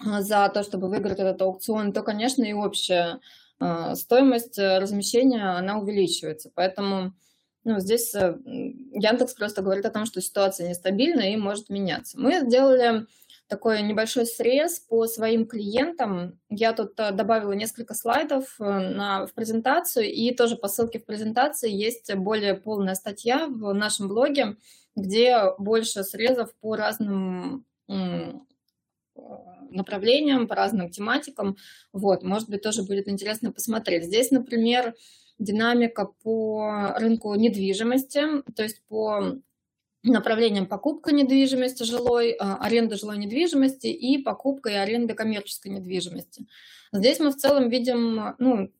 за 0.00 0.48
то, 0.48 0.62
чтобы 0.62 0.88
выиграть 0.88 1.18
этот 1.18 1.40
аукцион, 1.42 1.92
то, 1.92 2.02
конечно, 2.02 2.44
и 2.44 2.52
общая 2.52 3.20
а, 3.60 3.94
стоимость 3.96 4.58
э, 4.58 4.78
размещения, 4.78 5.56
она 5.58 5.78
увеличивается. 5.78 6.50
Поэтому 6.54 7.14
ну, 7.64 7.80
здесь 7.80 8.14
э, 8.14 8.38
Яндекс 8.92 9.34
просто 9.34 9.62
говорит 9.62 9.84
о 9.84 9.90
том, 9.90 10.06
что 10.06 10.20
ситуация 10.20 10.68
нестабильна 10.68 11.32
и 11.32 11.36
может 11.36 11.68
меняться. 11.68 12.18
Мы 12.18 12.40
сделали 12.40 13.06
такой 13.48 13.82
небольшой 13.82 14.26
срез 14.26 14.78
по 14.78 15.06
своим 15.06 15.46
клиентам. 15.46 16.38
Я 16.48 16.72
тут 16.72 16.98
э, 17.00 17.10
добавила 17.10 17.52
несколько 17.52 17.94
слайдов 17.94 18.56
э, 18.60 18.64
на, 18.64 19.26
в 19.26 19.34
презентацию, 19.34 20.06
и 20.06 20.32
тоже 20.34 20.56
по 20.56 20.68
ссылке 20.68 21.00
в 21.00 21.06
презентации 21.06 21.70
есть 21.70 22.14
более 22.14 22.54
полная 22.54 22.94
статья 22.94 23.48
в 23.48 23.72
нашем 23.72 24.08
блоге, 24.08 24.56
где 24.94 25.52
больше 25.58 26.04
срезов 26.04 26.54
по 26.60 26.76
разным 26.76 27.64
э, 27.88 28.34
направлениям, 29.70 30.48
по 30.48 30.54
разным 30.54 30.90
тематикам. 30.90 31.56
Вот, 31.92 32.22
может 32.22 32.48
быть, 32.48 32.62
тоже 32.62 32.82
будет 32.82 33.08
интересно 33.08 33.52
посмотреть. 33.52 34.04
Здесь, 34.04 34.30
например, 34.30 34.94
динамика 35.38 36.06
по 36.22 36.94
рынку 36.96 37.34
недвижимости, 37.34 38.42
то 38.54 38.62
есть 38.62 38.82
по 38.88 39.38
направлением 40.02 40.66
покупка 40.66 41.12
недвижимости 41.12 41.82
жилой, 41.82 42.32
а, 42.32 42.56
аренда 42.56 42.96
жилой 42.96 43.18
недвижимости 43.18 43.88
и 43.88 44.22
покупка 44.22 44.70
и 44.70 44.74
аренда 44.74 45.14
коммерческой 45.14 45.68
недвижимости. 45.72 46.46
Здесь 46.92 47.18
мы 47.20 47.30
в 47.30 47.36
целом 47.36 47.68
видим 47.68 48.34
ну, 48.38 48.70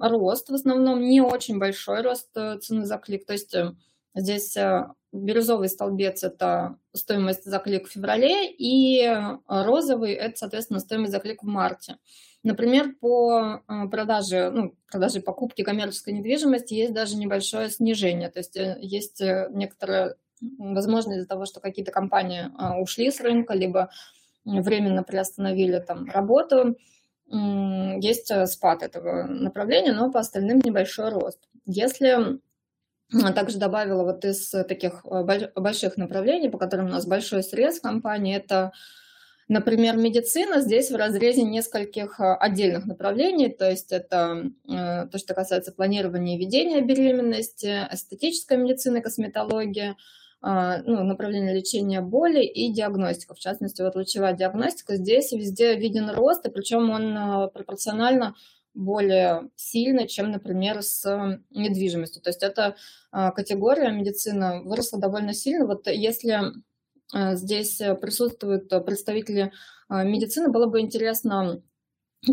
рост, 0.00 0.48
в 0.48 0.54
основном 0.54 1.02
не 1.02 1.20
очень 1.20 1.58
большой 1.58 2.00
рост 2.00 2.30
э, 2.34 2.58
цены 2.58 2.86
за 2.86 2.96
клик. 2.96 3.26
То 3.26 3.34
есть 3.34 3.54
э, 3.54 3.74
здесь 4.14 4.56
э, 4.56 4.88
бирюзовый 5.12 5.68
столбец– 5.68 6.22
это 6.24 6.76
стоимость 6.94 7.44
за 7.44 7.58
клик 7.58 7.88
в 7.88 7.92
феврале, 7.92 8.50
и 8.50 9.08
розовый– 9.46 10.12
это, 10.14 10.36
соответственно, 10.36 10.80
стоимость 10.80 11.12
за 11.12 11.20
клик 11.20 11.42
в 11.42 11.46
марте. 11.46 11.96
Например, 12.42 12.94
по 13.00 13.62
продаже, 13.90 14.50
ну, 14.50 14.74
продаже 14.90 15.20
покупки 15.20 15.62
коммерческой 15.62 16.14
недвижимости 16.14 16.72
есть 16.72 16.94
даже 16.94 17.16
небольшое 17.16 17.68
снижение. 17.68 18.30
То 18.30 18.38
есть 18.38 18.56
есть 18.56 19.20
некоторое 19.50 20.16
Возможно, 20.58 21.12
из-за 21.12 21.28
того, 21.28 21.44
что 21.44 21.60
какие-то 21.60 21.92
компании 21.92 22.50
ушли 22.80 23.10
с 23.10 23.20
рынка, 23.20 23.54
либо 23.54 23.90
временно 24.44 25.02
приостановили 25.02 25.78
там 25.80 26.06
работу, 26.06 26.76
есть 27.30 28.30
э, 28.30 28.46
спад 28.46 28.82
этого 28.82 29.24
направления, 29.24 29.92
но 29.92 30.10
по 30.10 30.18
остальным 30.18 30.60
небольшой 30.64 31.10
рост. 31.10 31.38
Если 31.64 32.40
также 33.34 33.58
добавила 33.58 34.04
вот 34.04 34.24
из 34.24 34.50
таких 34.50 35.04
э, 35.04 35.50
больших 35.54 35.96
направлений, 35.96 36.48
по 36.48 36.58
которым 36.58 36.86
у 36.86 36.90
нас 36.90 37.06
большой 37.06 37.42
срез 37.42 37.80
компании, 37.80 38.36
это, 38.36 38.72
например, 39.48 39.96
медицина. 39.96 40.60
Здесь 40.60 40.90
в 40.90 40.96
разрезе 40.96 41.42
нескольких 41.42 42.20
э, 42.20 42.34
отдельных 42.34 42.86
направлений, 42.86 43.48
то 43.48 43.70
есть 43.70 43.92
это 43.92 44.50
то, 44.66 45.18
что 45.18 45.34
касается 45.34 45.72
планирования 45.72 46.36
и 46.36 46.40
ведения 46.40 46.80
беременности, 46.80 47.88
эстетическая 47.92 48.58
медицина, 48.58 49.00
косметология– 49.00 49.96
а, 50.42 50.78
ну, 50.84 51.04
направление 51.04 51.54
лечения 51.54 52.00
боли 52.00 52.42
и 52.42 52.72
диагностика. 52.72 53.34
В 53.34 53.38
частности, 53.38 53.82
вот 53.82 53.94
лучевая 53.94 54.32
диагностика, 54.32 54.96
здесь 54.96 55.32
везде 55.32 55.76
виден 55.76 56.08
рост, 56.10 56.46
и 56.46 56.50
причем 56.50 56.88
он 56.90 57.16
а, 57.16 57.48
пропорционально 57.48 58.34
более 58.74 59.50
сильный, 59.56 60.06
чем, 60.06 60.30
например, 60.30 60.82
с 60.82 61.40
недвижимостью. 61.50 62.22
То 62.22 62.30
есть 62.30 62.42
эта 62.42 62.76
а, 63.10 63.30
категория 63.32 63.90
медицины 63.90 64.62
выросла 64.62 65.00
довольно 65.00 65.34
сильно. 65.34 65.66
Вот 65.66 65.86
если 65.86 66.40
здесь 67.12 67.78
присутствуют 68.00 68.68
представители 68.86 69.52
медицины, 69.88 70.48
было 70.48 70.66
бы 70.66 70.80
интересно 70.80 71.60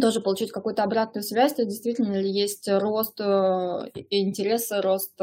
тоже 0.02 0.20
получить 0.20 0.52
какую-то 0.52 0.84
обратную 0.84 1.24
связь, 1.24 1.56
действительно 1.56 2.18
ли 2.18 2.30
есть 2.30 2.68
рост 2.68 3.20
э, 3.22 3.90
интереса, 4.10 4.82
рост 4.82 5.18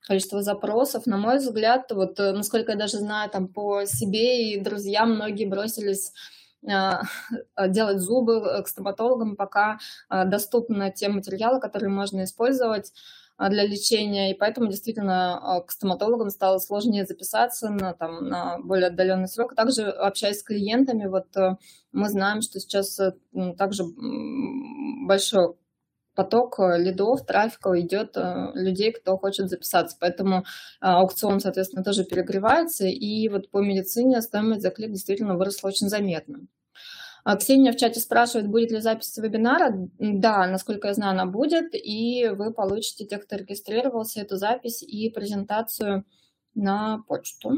количества 0.00 0.42
запросов. 0.42 1.06
На 1.06 1.16
мой 1.16 1.38
взгляд, 1.38 1.90
вот 1.92 2.18
э, 2.18 2.32
насколько 2.32 2.72
я 2.72 2.78
даже 2.78 2.98
знаю, 2.98 3.30
там 3.30 3.46
по 3.46 3.84
себе 3.84 4.50
и 4.50 4.60
друзьям 4.60 5.14
многие 5.14 5.44
бросились 5.44 6.12
делать 6.62 7.98
зубы 7.98 8.62
к 8.62 8.68
стоматологам, 8.68 9.36
пока 9.36 9.78
доступны 10.08 10.92
те 10.92 11.08
материалы, 11.08 11.60
которые 11.60 11.90
можно 11.90 12.24
использовать 12.24 12.92
а, 13.40 13.48
для 13.48 13.64
лечения, 13.64 14.32
и 14.32 14.34
поэтому 14.34 14.68
действительно 14.68 15.38
а, 15.38 15.60
к 15.62 15.70
стоматологам 15.70 16.28
стало 16.28 16.58
сложнее 16.58 17.06
записаться 17.06 17.70
на, 17.70 17.94
там, 17.94 18.28
на 18.28 18.58
более 18.58 18.88
отдаленный 18.88 19.28
срок. 19.28 19.54
Также 19.54 19.88
общаясь 19.88 20.40
с 20.40 20.42
клиентами, 20.42 21.06
вот 21.06 21.34
э, 21.38 21.56
мы 21.90 22.10
знаем, 22.10 22.42
что 22.42 22.60
сейчас 22.60 23.00
э, 23.00 23.14
также 23.56 23.84
большой 25.06 25.54
поток 26.14 26.58
э, 26.58 26.78
лидов, 26.78 27.24
трафика 27.26 27.78
идет 27.80 28.16
людей, 28.54 28.92
кто 28.92 29.16
хочет 29.16 29.48
записаться. 29.48 29.96
Поэтому 30.00 30.44
аукцион, 30.80 31.40
соответственно, 31.40 31.84
тоже 31.84 32.04
перегревается. 32.04 32.86
И 32.86 33.28
вот 33.28 33.50
по 33.50 33.60
медицине 33.60 34.20
стоимость 34.22 34.62
за 34.62 34.70
клик 34.70 34.90
действительно 34.90 35.36
выросла 35.36 35.68
очень 35.68 35.88
заметно. 35.88 36.46
А 37.24 37.36
Ксения 37.36 37.72
в 37.72 37.76
чате 37.76 38.00
спрашивает, 38.00 38.48
будет 38.48 38.70
ли 38.70 38.80
запись 38.80 39.16
вебинара. 39.16 39.88
Да, 39.98 40.46
насколько 40.46 40.88
я 40.88 40.94
знаю, 40.94 41.12
она 41.12 41.26
будет, 41.26 41.74
и 41.74 42.28
вы 42.28 42.52
получите, 42.52 43.04
те, 43.04 43.18
кто 43.18 43.36
регистрировался, 43.36 44.20
эту 44.20 44.36
запись 44.36 44.82
и 44.82 45.10
презентацию 45.10 46.04
на 46.54 47.02
почту, 47.06 47.52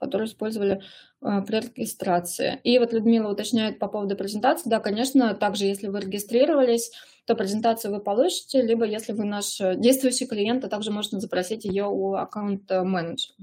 которую 0.00 0.26
использовали 0.26 0.82
э, 1.22 1.42
при 1.46 1.60
регистрации. 1.60 2.58
И 2.64 2.78
вот 2.78 2.92
Людмила 2.92 3.30
уточняет 3.30 3.78
по 3.78 3.86
поводу 3.86 4.16
презентации. 4.16 4.68
Да, 4.68 4.80
конечно, 4.80 5.34
также, 5.34 5.66
если 5.66 5.88
вы 5.88 6.00
регистрировались, 6.00 6.90
то 7.26 7.34
презентацию 7.36 7.94
вы 7.94 8.00
получите, 8.00 8.62
либо 8.62 8.84
если 8.84 9.12
вы 9.12 9.24
наш 9.24 9.58
действующий 9.58 10.26
клиент, 10.26 10.62
то 10.62 10.68
также 10.68 10.90
можно 10.90 11.20
запросить 11.20 11.64
ее 11.64 11.84
у 11.84 12.14
аккаунт-менеджера. 12.14 13.34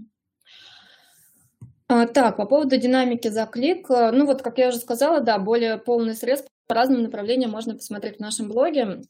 А, 1.89 2.05
так, 2.05 2.35
по 2.35 2.45
поводу 2.45 2.75
динамики 2.75 3.29
за 3.29 3.45
клик, 3.45 3.89
э, 3.89 4.11
ну 4.11 4.25
вот, 4.25 4.41
как 4.41 4.57
я 4.57 4.69
уже 4.69 4.77
сказала, 4.77 5.21
да, 5.21 5.37
более 5.37 5.77
полный 5.77 6.15
срез 6.15 6.43
по 6.67 6.75
разным 6.75 7.01
направлениям 7.03 7.51
можно 7.51 7.75
посмотреть 7.75 8.17
в 8.17 8.19
нашем 8.19 8.49
блоге. 8.49 9.03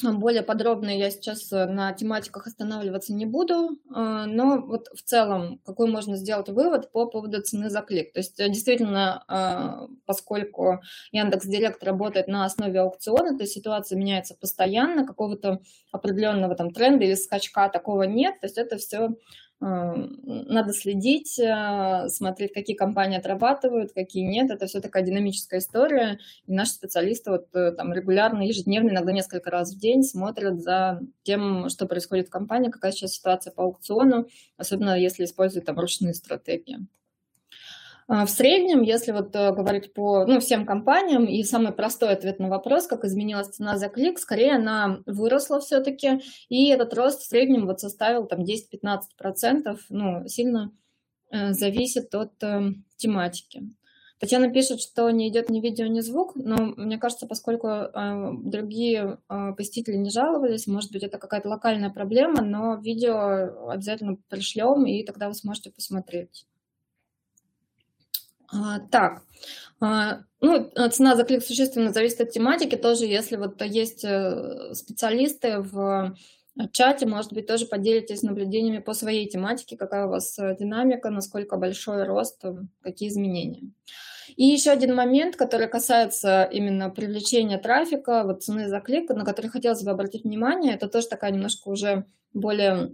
Более 0.00 0.42
подробно 0.42 0.96
я 0.96 1.10
сейчас 1.10 1.52
э, 1.52 1.66
на 1.66 1.92
тематиках 1.92 2.46
останавливаться 2.46 3.12
не 3.12 3.26
буду, 3.26 3.70
э, 3.72 4.24
но 4.26 4.60
вот 4.60 4.86
в 4.94 5.02
целом 5.02 5.58
какой 5.66 5.90
можно 5.90 6.16
сделать 6.16 6.48
вывод 6.48 6.92
по 6.92 7.06
поводу 7.06 7.42
цены 7.42 7.68
за 7.68 7.80
клик. 7.80 8.12
То 8.12 8.20
есть 8.20 8.36
действительно, 8.36 9.88
поскольку 10.06 10.80
Яндекс 11.10 11.46
Директ 11.46 11.82
работает 11.82 12.28
на 12.28 12.44
основе 12.44 12.78
аукциона, 12.78 13.36
то 13.36 13.44
ситуация 13.44 13.98
меняется 13.98 14.36
постоянно, 14.36 15.04
какого-то 15.04 15.60
определенного 15.90 16.54
там 16.54 16.70
тренда 16.70 17.04
или 17.04 17.14
скачка 17.14 17.68
такого 17.68 18.04
нет, 18.04 18.38
то 18.40 18.46
есть 18.46 18.56
это 18.56 18.76
все 18.76 19.16
надо 19.60 20.72
следить, 20.72 21.40
смотреть, 22.12 22.52
какие 22.52 22.76
компании 22.76 23.18
отрабатывают, 23.18 23.92
какие 23.92 24.24
нет. 24.24 24.50
Это 24.50 24.66
все 24.66 24.80
такая 24.80 25.02
динамическая 25.02 25.60
история. 25.60 26.18
И 26.46 26.52
наши 26.52 26.72
специалисты 26.72 27.30
вот 27.30 27.50
там 27.50 27.92
регулярно, 27.92 28.42
ежедневно, 28.42 28.90
иногда 28.90 29.12
несколько 29.12 29.50
раз 29.50 29.74
в 29.74 29.78
день 29.78 30.04
смотрят 30.04 30.60
за 30.60 31.00
тем, 31.22 31.68
что 31.70 31.86
происходит 31.86 32.28
в 32.28 32.30
компании, 32.30 32.70
какая 32.70 32.92
сейчас 32.92 33.14
ситуация 33.14 33.52
по 33.52 33.64
аукциону, 33.64 34.28
особенно 34.56 34.98
если 34.98 35.24
используют 35.24 35.66
там 35.66 35.78
ручные 35.78 36.14
стратегии. 36.14 36.86
А, 38.10 38.24
в 38.24 38.30
среднем, 38.30 38.80
если 38.80 39.12
вот 39.12 39.36
э, 39.36 39.52
говорить 39.52 39.92
по 39.92 40.24
ну, 40.24 40.40
всем 40.40 40.64
компаниям, 40.64 41.26
и 41.26 41.42
самый 41.42 41.72
простой 41.72 42.08
ответ 42.08 42.38
на 42.38 42.48
вопрос, 42.48 42.86
как 42.86 43.04
изменилась 43.04 43.48
цена 43.48 43.76
за 43.76 43.90
клик, 43.90 44.18
скорее 44.18 44.54
она 44.54 45.02
выросла 45.04 45.60
все-таки, 45.60 46.22
и 46.48 46.68
этот 46.70 46.94
рост 46.94 47.20
в 47.20 47.26
среднем 47.26 47.66
вот 47.66 47.80
составил 47.80 48.26
там 48.26 48.44
10-15%, 48.44 49.78
ну, 49.90 50.26
сильно 50.26 50.72
э, 51.30 51.52
зависит 51.52 52.14
от 52.14 52.42
э, 52.42 52.72
тематики. 52.96 53.64
Татьяна 54.18 54.50
пишет, 54.50 54.80
что 54.80 55.10
не 55.10 55.28
идет 55.28 55.50
ни 55.50 55.60
видео, 55.60 55.86
ни 55.86 56.00
звук, 56.00 56.32
но 56.34 56.56
мне 56.78 56.96
кажется, 56.96 57.26
поскольку 57.26 57.68
э, 57.68 58.30
другие 58.42 59.18
э, 59.28 59.52
посетители 59.54 59.96
не 59.96 60.08
жаловались, 60.08 60.66
может 60.66 60.92
быть, 60.92 61.02
это 61.02 61.18
какая-то 61.18 61.50
локальная 61.50 61.90
проблема, 61.90 62.40
но 62.40 62.76
видео 62.76 63.68
обязательно 63.68 64.16
пришлем, 64.30 64.86
и 64.86 65.04
тогда 65.04 65.28
вы 65.28 65.34
сможете 65.34 65.70
посмотреть. 65.70 66.46
А, 68.50 68.80
так, 68.80 69.22
а, 69.80 70.20
ну, 70.40 70.70
цена 70.90 71.16
за 71.16 71.24
клик 71.24 71.44
существенно 71.44 71.92
зависит 71.92 72.20
от 72.20 72.30
тематики. 72.30 72.76
Тоже, 72.76 73.04
если 73.04 73.36
вот 73.36 73.60
есть 73.62 74.04
э, 74.04 74.72
специалисты 74.74 75.58
в 75.60 76.16
чате, 76.72 77.06
может 77.06 77.32
быть, 77.32 77.46
тоже 77.46 77.66
поделитесь 77.66 78.22
наблюдениями 78.22 78.78
по 78.78 78.94
своей 78.94 79.28
тематике, 79.28 79.76
какая 79.76 80.06
у 80.06 80.10
вас 80.10 80.38
э, 80.38 80.56
динамика, 80.58 81.10
насколько 81.10 81.56
большой 81.56 82.04
рост, 82.04 82.44
э, 82.44 82.54
какие 82.82 83.08
изменения. 83.08 83.70
И 84.36 84.44
еще 84.44 84.70
один 84.70 84.94
момент, 84.94 85.36
который 85.36 85.68
касается 85.68 86.44
именно 86.44 86.90
привлечения 86.90 87.58
трафика, 87.58 88.24
вот 88.24 88.42
цены 88.42 88.68
за 88.68 88.80
клик, 88.80 89.10
на 89.10 89.24
который 89.24 89.48
хотелось 89.48 89.82
бы 89.82 89.90
обратить 89.90 90.24
внимание, 90.24 90.74
это 90.74 90.88
тоже 90.88 91.08
такая 91.08 91.30
немножко 91.30 91.68
уже 91.68 92.04
более 92.34 92.72
а, 92.72 92.90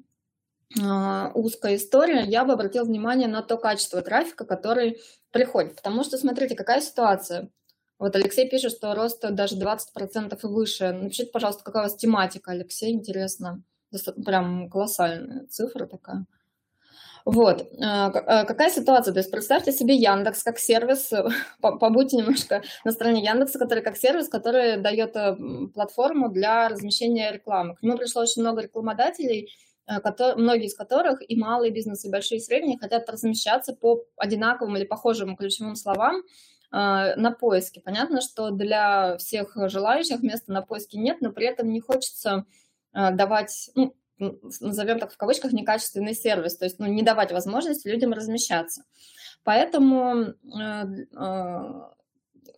узкая 1.35 1.77
история, 1.77 2.25
я 2.25 2.45
бы 2.45 2.53
обратила 2.53 2.85
внимание 2.85 3.29
на 3.29 3.43
то 3.43 3.57
качество 3.57 4.03
трафика, 4.03 4.45
который 4.45 5.01
приходит. 5.31 5.77
Потому 5.77 6.05
что, 6.05 6.19
смотрите, 6.19 6.55
какая 6.55 6.81
ситуация. 6.81 7.51
Вот 7.99 8.17
Алексей 8.17 8.49
пишет, 8.49 8.73
что 8.73 8.95
рост 8.95 9.21
даже 9.23 9.57
20% 9.57 10.39
и 10.43 10.47
выше. 10.47 10.93
Напишите, 10.93 11.31
пожалуйста, 11.31 11.65
какая 11.65 11.85
у 11.85 11.87
вас 11.87 11.97
тематика, 11.97 12.53
Алексей, 12.53 12.93
интересно. 12.93 13.63
Прям 14.25 14.69
колоссальная 14.69 15.47
цифра 15.47 15.87
такая. 15.87 16.27
Вот. 17.25 17.67
А, 17.81 18.07
а, 18.09 18.45
какая 18.45 18.71
ситуация? 18.71 19.15
То 19.15 19.21
есть 19.21 19.31
представьте 19.31 19.73
себе 19.73 19.95
Яндекс 19.95 20.43
как 20.43 20.59
сервис, 20.59 21.11
побудьте 21.61 22.17
немножко 22.17 22.63
на 22.85 22.93
стороне 22.93 23.25
Яндекса, 23.25 23.59
который 23.59 23.83
как 23.83 23.97
сервис, 23.97 24.29
который 24.29 24.77
дает 24.77 25.17
э, 25.17 25.35
платформу 25.73 26.29
для 26.29 26.69
размещения 26.69 27.33
рекламы. 27.33 27.77
К 27.77 27.83
нему 27.83 27.97
пришло 27.97 28.23
очень 28.23 28.43
много 28.43 28.63
рекламодателей, 28.63 29.51
многие 29.87 30.67
из 30.67 30.75
которых 30.75 31.21
и 31.27 31.37
малые 31.37 31.71
бизнесы, 31.71 32.09
и 32.09 32.11
большие, 32.11 32.39
и 32.39 32.43
средние 32.43 32.79
хотят 32.79 33.09
размещаться 33.09 33.75
по 33.75 34.05
одинаковым 34.17 34.77
или 34.77 34.85
похожим 34.85 35.37
ключевым 35.37 35.77
словам 35.77 36.17
э, 36.17 36.23
на 36.71 37.31
поиске. 37.31 37.81
Понятно, 37.81 38.21
что 38.21 38.51
для 38.51 39.17
всех 39.19 39.57
желающих 39.69 40.23
места 40.23 40.53
на 40.53 40.63
поиске 40.63 40.99
нет, 40.99 41.19
но 41.21 41.33
при 41.33 41.47
этом 41.47 41.71
не 41.71 41.81
хочется 41.81 42.47
э, 42.93 43.11
давать, 43.13 43.71
ну, 43.75 43.95
назовем 44.19 44.99
так 44.99 45.13
в 45.13 45.17
кавычках, 45.17 45.53
некачественный 45.53 46.15
сервис, 46.15 46.57
то 46.57 46.65
есть 46.65 46.79
ну, 46.79 46.87
не 46.87 47.03
давать 47.03 47.33
возможности 47.33 47.89
людям 47.89 48.13
размещаться. 48.13 48.85
Поэтому 49.43 50.35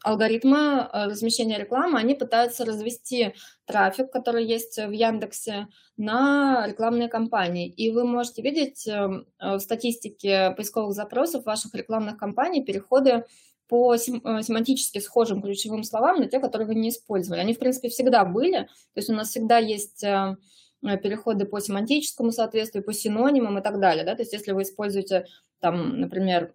алгоритмы 0.03 0.59
э, 0.59 1.07
размещения 1.07 1.59
рекламы, 1.59 1.99
они 1.99 2.15
пытаются 2.15 2.65
развести 2.65 3.35
трафик, 3.65 4.11
который 4.11 4.45
есть 4.45 4.77
в 4.79 4.91
Яндексе, 4.91 5.69
на 5.97 6.67
рекламные 6.67 7.09
кампании. 7.09 7.69
И 7.69 7.91
вы 7.91 8.05
можете 8.05 8.43
видеть 8.43 8.87
эм, 8.87 9.27
в 9.41 9.59
статистике 9.59 10.53
поисковых 10.57 10.93
запросов 10.93 11.45
ваших 11.45 11.75
рекламных 11.75 12.19
кампаний 12.19 12.65
переходы 12.65 13.25
по 13.69 13.95
э, 13.95 13.99
семантически 13.99 14.99
схожим 14.99 15.43
ключевым 15.43 15.83
словам 15.83 16.19
на 16.19 16.27
те, 16.27 16.39
которые 16.39 16.69
вы 16.69 16.75
не 16.75 16.91
использовали. 16.91 17.41
Они, 17.41 17.55
в 17.55 17.59
принципе, 17.59 17.89
всегда 17.89 18.25
были. 18.25 18.63
То 18.95 18.97
есть 18.97 19.11
у 19.11 19.15
нас 19.15 19.31
всегда 19.31 19.59
есть 19.59 20.05
э, 20.05 20.37
переходы 20.83 21.47
по 21.47 21.61
семантическому 21.61 22.33
соответствию, 22.33 22.85
по 22.85 22.93
синонимам 22.93 23.59
и 23.59 23.63
так 23.63 23.81
далее. 23.81 24.05
Да? 24.05 24.15
То 24.15 24.23
есть 24.23 24.33
если 24.33 24.53
вы 24.53 24.63
используете, 24.63 25.27
там, 25.61 26.01
например, 26.01 26.55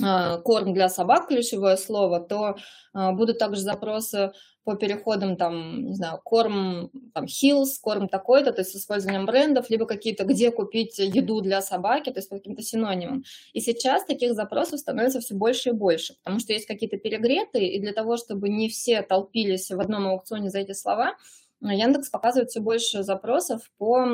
корм 0.00 0.74
для 0.74 0.88
собак, 0.88 1.28
ключевое 1.28 1.76
слово, 1.76 2.20
то 2.20 2.56
а, 2.92 3.12
будут 3.12 3.38
также 3.38 3.60
запросы 3.60 4.32
по 4.64 4.76
переходам, 4.76 5.36
там, 5.36 5.86
не 5.86 5.94
знаю, 5.94 6.20
корм, 6.24 6.90
там, 7.12 7.26
Hills, 7.26 7.78
корм 7.80 8.08
такой-то, 8.08 8.52
то 8.52 8.62
есть 8.62 8.72
с 8.72 8.76
использованием 8.76 9.26
брендов, 9.26 9.68
либо 9.68 9.86
какие-то, 9.86 10.24
где 10.24 10.50
купить 10.50 10.98
еду 10.98 11.42
для 11.42 11.60
собаки, 11.60 12.10
то 12.10 12.18
есть 12.18 12.30
по 12.30 12.36
каким-то 12.36 12.62
синонимам. 12.62 13.24
И 13.52 13.60
сейчас 13.60 14.04
таких 14.04 14.34
запросов 14.34 14.80
становится 14.80 15.20
все 15.20 15.34
больше 15.34 15.68
и 15.68 15.72
больше, 15.72 16.14
потому 16.14 16.40
что 16.40 16.54
есть 16.54 16.66
какие-то 16.66 16.96
перегретые, 16.96 17.72
и 17.74 17.80
для 17.80 17.92
того, 17.92 18.16
чтобы 18.16 18.48
не 18.48 18.68
все 18.68 19.02
толпились 19.02 19.70
в 19.70 19.78
одном 19.78 20.06
аукционе 20.08 20.48
за 20.48 20.60
эти 20.60 20.72
слова, 20.72 21.14
Яндекс 21.60 22.08
показывает 22.10 22.50
все 22.50 22.60
больше 22.60 23.02
запросов 23.02 23.70
по 23.78 24.06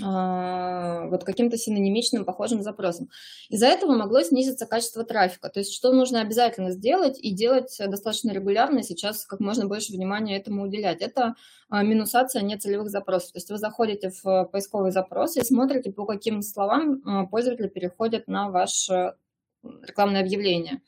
вот 0.00 1.24
каким-то 1.24 1.58
синонимичным, 1.58 2.24
похожим 2.24 2.62
запросам. 2.62 3.10
Из-за 3.50 3.66
этого 3.66 3.92
могло 3.92 4.22
снизиться 4.22 4.66
качество 4.66 5.04
трафика. 5.04 5.50
То 5.50 5.60
есть 5.60 5.74
что 5.74 5.92
нужно 5.92 6.22
обязательно 6.22 6.70
сделать 6.70 7.18
и 7.20 7.30
делать 7.30 7.76
достаточно 7.78 8.30
регулярно, 8.30 8.82
сейчас 8.82 9.26
как 9.26 9.40
можно 9.40 9.66
больше 9.66 9.92
внимания 9.92 10.38
этому 10.38 10.64
уделять. 10.64 11.02
Это 11.02 11.34
а, 11.68 11.82
минусация 11.82 12.42
нецелевых 12.42 12.88
запросов. 12.88 13.32
То 13.32 13.38
есть 13.38 13.50
вы 13.50 13.58
заходите 13.58 14.10
в 14.22 14.44
поисковый 14.46 14.92
запрос 14.92 15.36
и 15.36 15.44
смотрите, 15.44 15.92
по 15.92 16.06
каким 16.06 16.40
словам 16.40 17.02
а, 17.04 17.26
пользователи 17.26 17.68
переходят 17.68 18.28
на 18.28 18.50
ваше 18.50 19.14
рекламное 19.62 20.22
объявление 20.22 20.80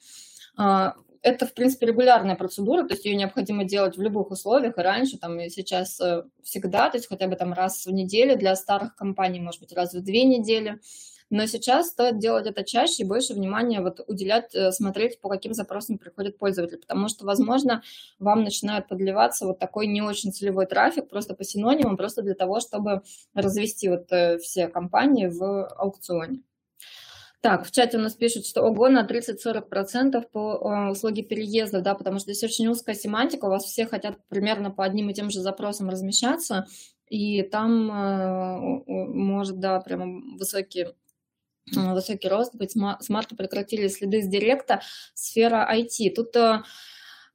это, 1.24 1.46
в 1.46 1.54
принципе, 1.54 1.86
регулярная 1.86 2.36
процедура, 2.36 2.86
то 2.86 2.92
есть 2.92 3.06
ее 3.06 3.16
необходимо 3.16 3.64
делать 3.64 3.96
в 3.96 4.02
любых 4.02 4.30
условиях, 4.30 4.76
и 4.76 4.82
раньше, 4.82 5.18
там, 5.18 5.40
и 5.40 5.48
сейчас 5.48 5.98
э, 5.98 6.24
всегда, 6.42 6.90
то 6.90 6.98
есть 6.98 7.08
хотя 7.08 7.26
бы 7.26 7.34
там 7.34 7.54
раз 7.54 7.86
в 7.86 7.90
неделю, 7.90 8.36
для 8.36 8.54
старых 8.54 8.94
компаний, 8.94 9.40
может 9.40 9.60
быть, 9.60 9.72
раз 9.72 9.94
в 9.94 10.02
две 10.02 10.24
недели, 10.24 10.80
но 11.30 11.46
сейчас 11.46 11.88
стоит 11.88 12.18
делать 12.18 12.46
это 12.46 12.62
чаще 12.62 13.02
и 13.02 13.06
больше 13.06 13.32
внимания 13.32 13.80
вот 13.80 14.00
уделять, 14.06 14.54
э, 14.54 14.70
смотреть, 14.70 15.18
по 15.18 15.30
каким 15.30 15.54
запросам 15.54 15.96
приходят 15.96 16.36
пользователи, 16.36 16.76
потому 16.76 17.08
что, 17.08 17.24
возможно, 17.24 17.82
вам 18.18 18.44
начинает 18.44 18.86
подливаться 18.86 19.46
вот 19.46 19.58
такой 19.58 19.86
не 19.86 20.02
очень 20.02 20.30
целевой 20.30 20.66
трафик 20.66 21.08
просто 21.08 21.34
по 21.34 21.42
синонимам, 21.42 21.96
просто 21.96 22.20
для 22.20 22.34
того, 22.34 22.60
чтобы 22.60 23.02
развести 23.32 23.88
вот 23.88 24.12
э, 24.12 24.36
все 24.38 24.68
компании 24.68 25.26
в 25.26 25.66
аукционе. 25.68 26.42
Так, 27.44 27.66
в 27.66 27.70
чате 27.70 27.98
у 27.98 28.00
нас 28.00 28.14
пишут, 28.14 28.46
что 28.46 28.62
ого, 28.62 28.88
на 28.88 29.06
30-40% 29.06 30.22
по 30.32 30.54
э, 30.54 30.90
услуге 30.92 31.22
переезда, 31.22 31.82
да, 31.82 31.94
потому 31.94 32.18
что 32.18 32.32
здесь 32.32 32.42
очень 32.42 32.68
узкая 32.68 32.94
семантика, 32.94 33.44
у 33.44 33.50
вас 33.50 33.64
все 33.64 33.84
хотят 33.84 34.16
примерно 34.28 34.70
по 34.70 34.82
одним 34.82 35.10
и 35.10 35.12
тем 35.12 35.28
же 35.28 35.40
запросам 35.40 35.90
размещаться, 35.90 36.66
и 37.10 37.42
там 37.42 37.90
э, 37.90 38.82
может, 38.86 39.60
да, 39.60 39.78
прямо 39.80 40.22
высокий 40.38 40.86
высокий 41.70 42.28
рост 42.28 42.54
быть. 42.54 42.72
С 42.72 43.08
марта 43.10 43.36
прекратили 43.36 43.88
следы 43.88 44.22
с 44.22 44.26
директа, 44.26 44.80
сфера 45.12 45.70
IT. 45.70 46.14
Тут 46.14 46.34
э, 46.36 46.62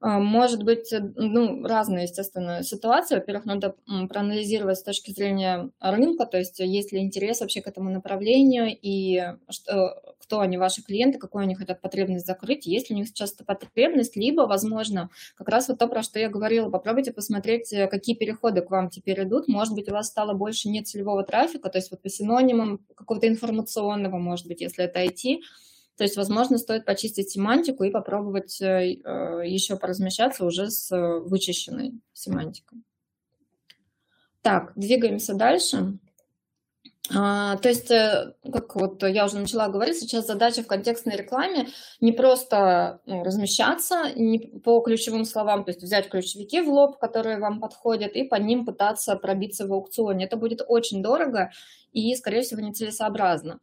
может 0.01 0.63
быть, 0.63 0.93
э, 0.93 0.99
ну, 1.15 1.63
разные, 1.65 2.03
естественно, 2.03 2.63
ситуации. 2.63 3.15
Во-первых, 3.15 3.45
надо 3.45 3.75
проанализировать 4.09 4.77
с 4.77 4.83
точки 4.83 5.11
зрения 5.11 5.69
рынка, 5.79 6.25
то 6.25 6.37
есть 6.37 6.59
есть 6.59 6.93
ли 6.93 6.99
интерес 6.99 7.41
вообще 7.41 7.61
к 7.61 7.67
этому 7.67 7.89
направлению, 7.89 8.67
и 8.81 9.33
что, 9.49 10.01
кто 10.19 10.39
они, 10.39 10.57
ваши 10.57 10.81
клиенты, 10.83 11.17
какую 11.17 11.41
они 11.43 11.55
хотят 11.55 11.81
потребность 11.81 12.25
закрыть, 12.25 12.65
есть 12.65 12.89
ли 12.89 12.95
у 12.95 12.99
них 12.99 13.07
сейчас 13.09 13.33
эта 13.33 13.43
потребность, 13.43 14.15
либо, 14.15 14.41
возможно, 14.41 15.09
как 15.35 15.49
раз 15.49 15.67
вот 15.67 15.79
то, 15.79 15.87
про 15.87 16.01
что 16.01 16.19
я 16.19 16.29
говорила, 16.29 16.69
попробуйте 16.69 17.11
посмотреть, 17.11 17.73
э, 17.73 17.87
какие 17.87 18.15
переходы 18.15 18.61
к 18.61 18.71
вам 18.71 18.89
теперь 18.89 19.23
идут. 19.23 19.49
Может 19.49 19.73
быть, 19.73 19.89
у 19.89 19.93
вас 19.93 20.07
стало 20.07 20.33
больше 20.33 20.69
нет 20.69 20.87
целевого 20.87 21.23
трафика, 21.23 21.69
то 21.69 21.77
есть 21.77 21.91
вот 21.91 22.01
по 22.01 22.09
синонимам 22.09 22.79
какого-то 22.95 23.27
информационного, 23.27 24.17
может 24.17 24.47
быть, 24.47 24.61
если 24.61 24.85
это 24.85 25.03
IT, 25.03 25.39
то 25.99 26.03
есть, 26.03 26.15
возможно, 26.15 26.57
стоит 26.57 26.85
почистить 26.85 27.29
семантику 27.29 27.83
и 27.83 27.91
попробовать 27.91 28.61
э, 28.61 28.93
э, 29.03 29.41
еще 29.45 29.75
поразмещаться 29.75 30.45
уже 30.45 30.71
с 30.71 30.89
э, 30.95 31.19
вычищенной 31.19 31.99
семантикой. 32.13 32.79
Так, 34.41 34.71
двигаемся 34.77 35.33
дальше. 35.33 35.99
А, 37.13 37.57
то 37.57 37.67
есть, 37.67 37.89
как 37.89 38.75
вот 38.77 39.03
я 39.03 39.25
уже 39.25 39.39
начала 39.39 39.67
говорить, 39.67 39.99
сейчас 39.99 40.25
задача 40.25 40.63
в 40.63 40.67
контекстной 40.67 41.17
рекламе 41.17 41.67
не 41.99 42.13
просто 42.13 43.01
ну, 43.05 43.25
размещаться 43.25 44.13
не 44.15 44.39
по 44.39 44.79
ключевым 44.79 45.25
словам, 45.25 45.65
то 45.65 45.71
есть 45.71 45.83
взять 45.83 46.07
ключевики 46.07 46.61
в 46.61 46.69
лоб, 46.69 46.97
которые 46.97 47.39
вам 47.39 47.59
подходят, 47.59 48.13
и 48.13 48.23
по 48.23 48.35
ним 48.35 48.65
пытаться 48.65 49.17
пробиться 49.17 49.67
в 49.67 49.73
аукционе. 49.73 50.27
Это 50.27 50.37
будет 50.37 50.61
очень 50.65 51.03
дорого 51.03 51.51
и, 51.91 52.15
скорее 52.15 52.43
всего, 52.43 52.61
нецелесообразно. 52.61 53.59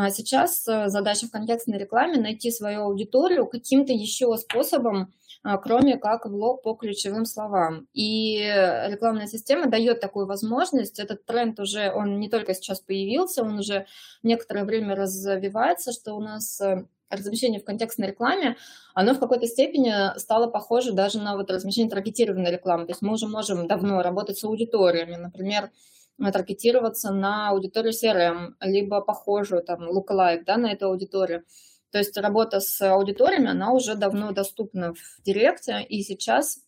А 0.00 0.10
сейчас 0.10 0.68
э, 0.68 0.88
задача 0.88 1.26
в 1.26 1.32
контекстной 1.32 1.76
рекламе 1.76 2.20
найти 2.20 2.52
свою 2.52 2.82
аудиторию 2.82 3.48
каким-то 3.48 3.92
еще 3.92 4.36
способом, 4.36 5.12
а, 5.42 5.58
кроме 5.58 5.96
как 5.96 6.24
влог 6.24 6.62
по 6.62 6.74
ключевым 6.74 7.24
словам. 7.24 7.88
И 7.94 8.38
рекламная 8.38 9.26
система 9.26 9.66
дает 9.66 9.98
такую 9.98 10.26
возможность. 10.26 11.00
Этот 11.00 11.26
тренд 11.26 11.58
уже, 11.58 11.92
он 11.92 12.20
не 12.20 12.30
только 12.30 12.54
сейчас 12.54 12.78
появился, 12.78 13.42
он 13.42 13.58
уже 13.58 13.86
некоторое 14.22 14.64
время 14.64 14.94
развивается, 14.94 15.90
что 15.90 16.14
у 16.14 16.20
нас 16.20 16.60
э, 16.60 16.86
размещение 17.10 17.58
в 17.60 17.64
контекстной 17.64 18.06
рекламе, 18.06 18.56
оно 18.94 19.14
в 19.14 19.18
какой-то 19.18 19.48
степени 19.48 20.16
стало 20.16 20.46
похоже 20.46 20.92
даже 20.92 21.18
на 21.18 21.36
вот 21.36 21.50
размещение 21.50 21.90
таргетированной 21.90 22.52
рекламы. 22.52 22.86
То 22.86 22.92
есть 22.92 23.02
мы 23.02 23.14
уже 23.14 23.26
можем 23.26 23.66
давно 23.66 24.00
работать 24.00 24.38
с 24.38 24.44
аудиториями. 24.44 25.16
Например, 25.16 25.72
таргетироваться 26.18 27.12
на 27.12 27.50
аудиторию 27.50 27.92
CRM, 27.92 28.54
либо 28.60 29.00
похожую, 29.00 29.62
там, 29.62 29.88
lookalike, 29.88 30.44
да, 30.44 30.56
на 30.56 30.72
эту 30.72 30.86
аудиторию. 30.86 31.44
То 31.90 31.98
есть 31.98 32.16
работа 32.18 32.60
с 32.60 32.80
аудиториями, 32.82 33.48
она 33.48 33.72
уже 33.72 33.94
давно 33.94 34.32
доступна 34.32 34.94
в 34.94 35.22
Директе, 35.24 35.82
и 35.82 36.02
сейчас 36.02 36.60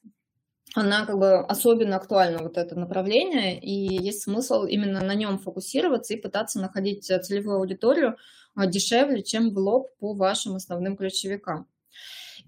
она 0.74 1.04
как 1.04 1.18
бы 1.18 1.40
особенно 1.40 1.96
актуальна, 1.96 2.38
вот 2.42 2.56
это 2.56 2.78
направление, 2.78 3.58
и 3.60 3.72
есть 4.02 4.22
смысл 4.22 4.64
именно 4.64 5.02
на 5.02 5.14
нем 5.14 5.38
фокусироваться 5.38 6.14
и 6.14 6.20
пытаться 6.20 6.60
находить 6.60 7.04
целевую 7.04 7.58
аудиторию 7.58 8.16
а, 8.54 8.66
дешевле, 8.66 9.22
чем 9.22 9.52
в 9.52 9.58
лоб 9.58 9.88
по 9.98 10.14
вашим 10.14 10.54
основным 10.54 10.96
ключевикам. 10.96 11.66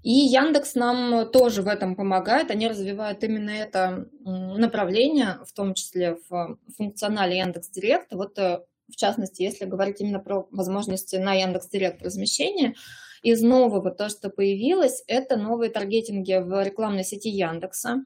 И 0.02 0.10
Яндекс 0.10 0.74
нам 0.74 1.30
тоже 1.30 1.62
в 1.62 1.68
этом 1.68 1.94
помогает. 1.94 2.50
Они 2.50 2.66
развивают 2.66 3.22
именно 3.22 3.50
это 3.50 4.08
направление, 4.24 5.38
в 5.46 5.52
том 5.52 5.74
числе 5.74 6.18
в 6.28 6.58
функционале 6.76 7.38
Яндекс 7.38 7.70
Директ. 7.70 8.12
Вот 8.12 8.36
э, 8.38 8.60
в 8.88 8.96
частности, 8.96 9.42
если 9.42 9.64
говорить 9.64 10.00
именно 10.00 10.18
про 10.18 10.48
возможности 10.50 11.16
на 11.16 11.34
Яндекс 11.34 11.68
Директ 11.68 12.02
размещения, 12.02 12.74
из 13.22 13.40
нового 13.42 13.92
то, 13.92 14.08
что 14.08 14.30
появилось, 14.30 15.04
это 15.06 15.36
новые 15.36 15.70
таргетинги 15.70 16.34
в 16.42 16.62
рекламной 16.64 17.04
сети 17.04 17.28
Яндекса. 17.28 18.04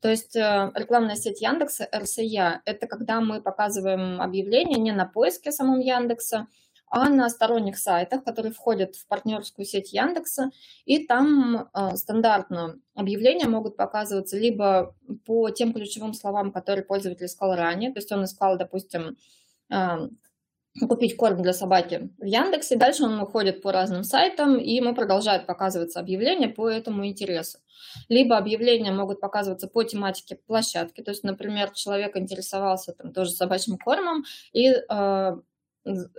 То 0.00 0.10
есть 0.10 0.36
э, 0.36 0.72
рекламная 0.74 1.16
сеть 1.16 1.40
Яндекса, 1.40 1.88
РСЯ, 1.94 2.60
это 2.64 2.86
когда 2.86 3.20
мы 3.20 3.40
показываем 3.40 4.20
объявление 4.20 4.78
не 4.78 4.92
на 4.92 5.06
поиске 5.06 5.52
самом 5.52 5.78
Яндекса, 5.80 6.48
а 6.88 7.08
на 7.08 7.28
сторонних 7.28 7.78
сайтах, 7.78 8.24
которые 8.24 8.52
входят 8.52 8.96
в 8.96 9.06
партнерскую 9.06 9.66
сеть 9.66 9.92
Яндекса, 9.92 10.50
и 10.84 11.06
там 11.06 11.68
э, 11.72 11.96
стандартно 11.96 12.78
объявления 12.94 13.48
могут 13.48 13.76
показываться 13.76 14.38
либо 14.38 14.94
по 15.24 15.50
тем 15.50 15.72
ключевым 15.72 16.14
словам, 16.14 16.52
которые 16.52 16.84
пользователь 16.84 17.26
искал 17.26 17.54
ранее, 17.54 17.92
то 17.92 17.98
есть 17.98 18.12
он 18.12 18.24
искал, 18.24 18.56
допустим, 18.56 19.16
э, 19.72 20.08
купить 20.88 21.16
корм 21.16 21.42
для 21.42 21.52
собаки 21.52 22.10
в 22.18 22.24
Яндексе, 22.24 22.76
дальше 22.76 23.04
он 23.04 23.18
уходит 23.20 23.62
по 23.62 23.72
разным 23.72 24.04
сайтам, 24.04 24.58
и 24.58 24.72
ему 24.74 24.94
продолжают 24.94 25.46
показываться 25.46 26.00
объявления 26.00 26.48
по 26.48 26.68
этому 26.68 27.06
интересу. 27.06 27.58
Либо 28.08 28.36
объявления 28.36 28.92
могут 28.92 29.20
показываться 29.20 29.68
по 29.68 29.82
тематике 29.84 30.36
площадки, 30.36 31.02
то 31.02 31.10
есть, 31.10 31.24
например, 31.24 31.70
человек 31.70 32.16
интересовался 32.16 32.92
там 32.92 33.12
тоже 33.12 33.30
собачьим 33.30 33.78
кормом, 33.78 34.24
и 34.52 34.68
э, 34.68 35.36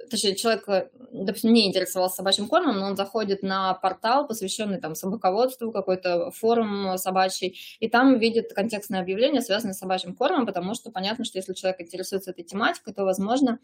точнее, 0.09 0.35
человек, 0.35 0.67
э, 0.69 0.89
допустим, 1.11 1.53
не 1.53 1.67
интересовался 1.67 2.17
собачьим 2.17 2.47
кормом, 2.47 2.79
но 2.79 2.85
он 2.87 2.95
заходит 2.95 3.43
на 3.43 3.73
портал, 3.73 4.27
посвященный 4.27 4.79
там 4.79 4.95
собаководству, 4.95 5.71
какой-то 5.71 6.31
форум 6.31 6.97
собачий, 6.97 7.57
и 7.79 7.89
там 7.89 8.19
видит 8.19 8.53
контекстное 8.53 9.01
объявление, 9.01 9.41
связанное 9.41 9.73
с 9.73 9.79
собачьим 9.79 10.15
кормом, 10.15 10.45
потому 10.45 10.73
что 10.73 10.91
понятно, 10.91 11.25
что 11.25 11.37
если 11.37 11.53
человек 11.53 11.81
интересуется 11.81 12.31
этой 12.31 12.43
тематикой, 12.43 12.93
то, 12.93 13.03
возможно, 13.03 13.59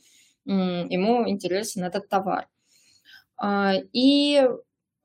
ему 0.45 1.27
интересен 1.29 1.83
этот 1.83 2.09
товар. 2.09 2.47
А, 3.37 3.73
и 3.93 4.47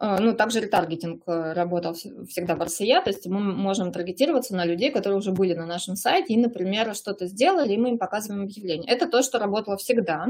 ну, 0.00 0.32
также 0.34 0.60
ретаргетинг 0.60 1.24
э, 1.26 1.52
работал 1.54 1.94
всегда 1.94 2.54
в 2.54 2.62
RCA, 2.62 3.02
то 3.02 3.10
есть 3.10 3.26
мы 3.26 3.40
можем 3.40 3.92
таргетироваться 3.92 4.54
на 4.54 4.64
людей, 4.64 4.92
которые 4.92 5.18
уже 5.18 5.32
были 5.32 5.54
на 5.54 5.66
нашем 5.66 5.96
сайте 5.96 6.34
и, 6.34 6.38
например, 6.38 6.94
что-то 6.94 7.26
сделали, 7.26 7.72
и 7.72 7.76
мы 7.76 7.90
им 7.90 7.98
показываем 7.98 8.44
объявление. 8.44 8.88
Это 8.88 9.08
то, 9.08 9.22
что 9.22 9.40
работало 9.40 9.76
всегда. 9.76 10.26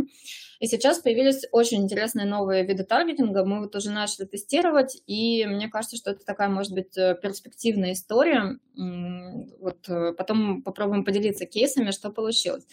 И 0.61 0.67
сейчас 0.67 1.01
появились 1.01 1.45
очень 1.53 1.83
интересные 1.83 2.27
новые 2.27 2.65
виды 2.65 2.83
таргетинга, 2.83 3.45
мы 3.45 3.61
вот 3.61 3.77
уже 3.77 3.91
начали 3.91 4.25
тестировать, 4.25 5.03
и 5.07 5.45
мне 5.45 5.69
кажется, 5.69 5.99
что 5.99 6.13
это 6.13 6.25
такая, 6.25 6.49
может 6.49 6.73
быть, 6.73 6.97
э, 6.97 7.15
перспективная 7.21 7.93
история. 7.93 8.59
Вот 8.75 9.87
э, 9.89 10.15
потом 10.15 10.63
попробуем 10.63 11.05
поделиться 11.05 11.45
кейсами, 11.45 11.91
что 11.91 12.11
получилось. 12.11 12.65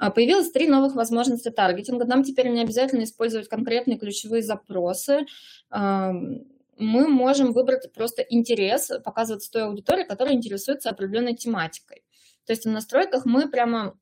А, 0.00 0.10
появилось 0.10 0.50
три 0.50 0.66
новых 0.66 0.94
возможности 0.94 1.50
таргетинга. 1.50 2.06
Нам 2.06 2.24
теперь 2.24 2.48
не 2.48 2.62
обязательно 2.62 3.04
использовать 3.04 3.48
конкретные 3.48 3.98
ключевые 3.98 4.42
запросы. 4.42 5.26
Мы 5.70 7.08
можем 7.08 7.52
выбрать 7.52 7.92
просто 7.92 8.22
интерес, 8.22 8.90
показывать 9.04 9.46
той 9.52 9.64
аудитории, 9.64 10.04
которая 10.04 10.34
интересуется 10.34 10.88
определенной 10.88 11.36
тематикой. 11.36 12.02
То 12.46 12.54
есть 12.54 12.64
в 12.64 12.70
настройках 12.70 13.26
мы 13.26 13.50
прямо 13.50 13.98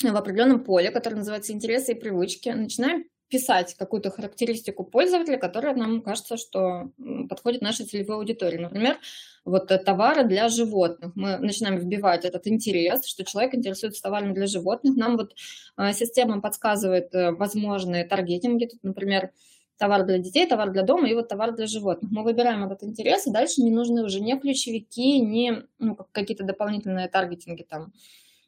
в 0.00 0.16
определенном 0.16 0.62
поле, 0.62 0.92
которое 0.92 1.16
называется 1.16 1.52
интересы 1.52 1.92
и 1.92 1.98
привычки, 1.98 2.50
начинаем 2.50 3.04
писать 3.32 3.74
какую-то 3.78 4.10
характеристику 4.10 4.84
пользователя, 4.84 5.38
которая 5.38 5.74
нам 5.74 6.02
кажется, 6.02 6.36
что 6.36 6.90
подходит 7.30 7.62
нашей 7.62 7.86
целевой 7.86 8.16
аудитории. 8.16 8.58
Например, 8.58 8.98
вот 9.46 9.68
товары 9.86 10.24
для 10.24 10.50
животных. 10.50 11.12
Мы 11.14 11.38
начинаем 11.38 11.78
вбивать 11.78 12.26
этот 12.26 12.46
интерес, 12.46 13.06
что 13.06 13.24
человек 13.24 13.54
интересуется 13.54 14.02
товарами 14.02 14.34
для 14.34 14.46
животных. 14.46 14.96
Нам 14.96 15.16
вот 15.16 15.34
а, 15.76 15.94
система 15.94 16.42
подсказывает 16.42 17.14
э, 17.14 17.32
возможные 17.32 18.04
таргетинги. 18.04 18.66
Тут, 18.66 18.84
например, 18.84 19.30
товар 19.78 20.04
для 20.04 20.18
детей, 20.18 20.46
товар 20.46 20.70
для 20.70 20.82
дома 20.82 21.08
и 21.08 21.14
вот 21.14 21.28
товар 21.28 21.54
для 21.56 21.66
животных. 21.66 22.12
Мы 22.12 22.24
выбираем 22.24 22.62
этот 22.64 22.84
интерес, 22.84 23.26
и 23.26 23.32
дальше 23.32 23.62
не 23.62 23.70
нужны 23.70 24.04
уже 24.04 24.20
ни 24.20 24.38
ключевики, 24.38 25.20
ни 25.20 25.54
ну, 25.78 25.96
какие-то 26.12 26.44
дополнительные 26.44 27.08
таргетинги 27.08 27.62
там 27.62 27.92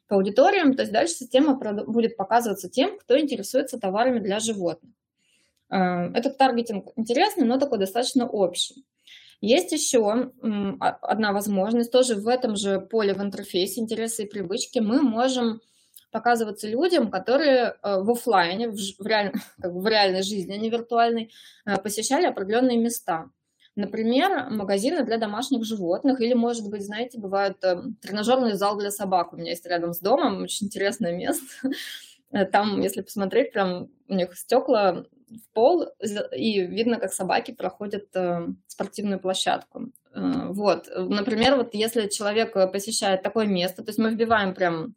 по 0.07 0.15
аудиториям, 0.15 0.75
то 0.75 0.83
есть 0.83 0.93
дальше 0.93 1.13
система 1.13 1.55
будет 1.55 2.17
показываться 2.17 2.69
тем, 2.69 2.97
кто 2.99 3.19
интересуется 3.19 3.79
товарами 3.79 4.19
для 4.19 4.39
животных. 4.39 4.91
Э, 5.69 6.11
этот 6.13 6.37
таргетинг 6.37 6.91
интересный, 6.95 7.45
но 7.45 7.57
такой 7.57 7.79
достаточно 7.79 8.27
общий. 8.27 8.85
Есть 9.41 9.71
еще 9.71 10.31
одна 10.79 11.33
возможность, 11.33 11.91
тоже 11.91 12.15
в 12.15 12.27
этом 12.27 12.55
же 12.55 12.79
поле 12.79 13.13
в 13.13 13.21
интерфейсе 13.21 13.81
интересы 13.81 14.23
и 14.23 14.29
привычки 14.29 14.79
мы 14.79 15.01
можем 15.01 15.61
показываться 16.11 16.69
людям, 16.69 17.11
которые 17.11 17.75
э, 17.83 18.01
в 18.01 18.09
офлайне, 18.09 18.69
в, 18.69 19.05
реаль, 19.05 19.33
как 19.61 19.73
бы 19.73 19.81
в 19.81 19.87
реальной 19.87 20.23
жизни, 20.23 20.53
а 20.53 20.57
не 20.57 20.69
виртуальной, 20.69 21.31
э, 21.65 21.77
посещали 21.77 22.25
определенные 22.25 22.77
места. 22.77 23.29
Например, 23.75 24.49
магазины 24.49 25.03
для 25.03 25.17
домашних 25.17 25.65
животных 25.65 26.21
или, 26.21 26.33
может 26.33 26.69
быть, 26.69 26.85
знаете, 26.85 27.19
бывает 27.19 27.57
э, 27.63 27.81
тренажерный 28.01 28.53
зал 28.53 28.77
для 28.77 28.89
собак. 28.89 29.33
У 29.33 29.35
меня 29.35 29.49
есть 29.49 29.65
рядом 29.65 29.93
с 29.93 29.99
домом, 29.99 30.43
очень 30.43 30.67
интересное 30.67 31.15
место. 31.15 31.45
Там, 32.51 32.81
если 32.81 33.01
посмотреть, 33.01 33.51
прям 33.51 33.89
у 34.07 34.13
них 34.13 34.37
стекла 34.37 35.05
в 35.29 35.53
пол, 35.53 35.87
и 36.35 36.61
видно, 36.61 36.99
как 36.99 37.13
собаки 37.13 37.51
проходят 37.51 38.07
э, 38.13 38.47
спортивную 38.67 39.19
площадку. 39.19 39.91
Э, 40.13 40.47
вот, 40.49 40.89
например, 40.95 41.57
вот 41.57 41.73
если 41.73 42.07
человек 42.07 42.53
посещает 42.71 43.23
такое 43.23 43.45
место, 43.45 43.83
то 43.83 43.89
есть 43.89 43.99
мы 43.99 44.09
вбиваем 44.09 44.53
прям, 44.53 44.95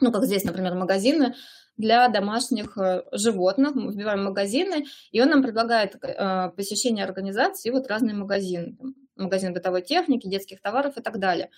ну, 0.00 0.10
как 0.10 0.24
здесь, 0.24 0.44
например, 0.44 0.74
магазины, 0.74 1.34
для 1.76 2.08
домашних 2.08 2.76
э, 2.78 3.02
животных. 3.12 3.74
Мы 3.74 3.92
вбиваем 3.92 4.24
магазины, 4.24 4.86
и 5.10 5.20
он 5.20 5.28
нам 5.30 5.42
предлагает 5.42 5.96
э, 6.02 6.50
посещение 6.56 7.04
организации, 7.04 7.70
вот 7.70 7.86
разные 7.86 8.14
магазины. 8.14 8.76
Магазин 9.16 9.52
бытовой 9.52 9.82
техники, 9.82 10.28
детских 10.28 10.60
товаров 10.60 10.96
и 10.96 11.02
так 11.02 11.18
далее. 11.18 11.50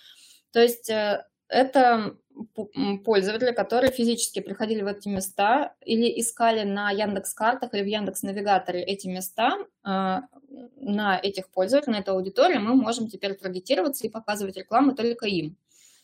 То 0.53 0.61
есть 0.61 0.91
э, 0.91 1.25
это 1.49 2.17
пользователи, 3.05 3.53
которые 3.53 3.91
физически 3.91 4.41
приходили 4.41 4.83
в 4.83 4.87
эти 4.87 5.09
места 5.09 5.75
или 5.85 6.21
искали 6.21 6.63
на 6.63 6.91
Яндекс 6.91 7.35
картах 7.35 7.75
или 7.75 7.83
в 7.83 7.87
Яндекс 7.87 8.23
навигаторе 8.23 8.83
эти 8.83 9.09
места 9.09 9.57
на 9.83 11.19
этих 11.21 11.51
пользователей, 11.51 11.95
на 11.95 12.01
эту 12.01 12.13
аудиторию, 12.13 12.61
мы 12.61 12.75
можем 12.75 13.09
теперь 13.09 13.35
таргетироваться 13.35 14.07
и 14.07 14.11
показывать 14.11 14.57
рекламу 14.57 14.95
только 14.95 15.27
им. 15.27 15.57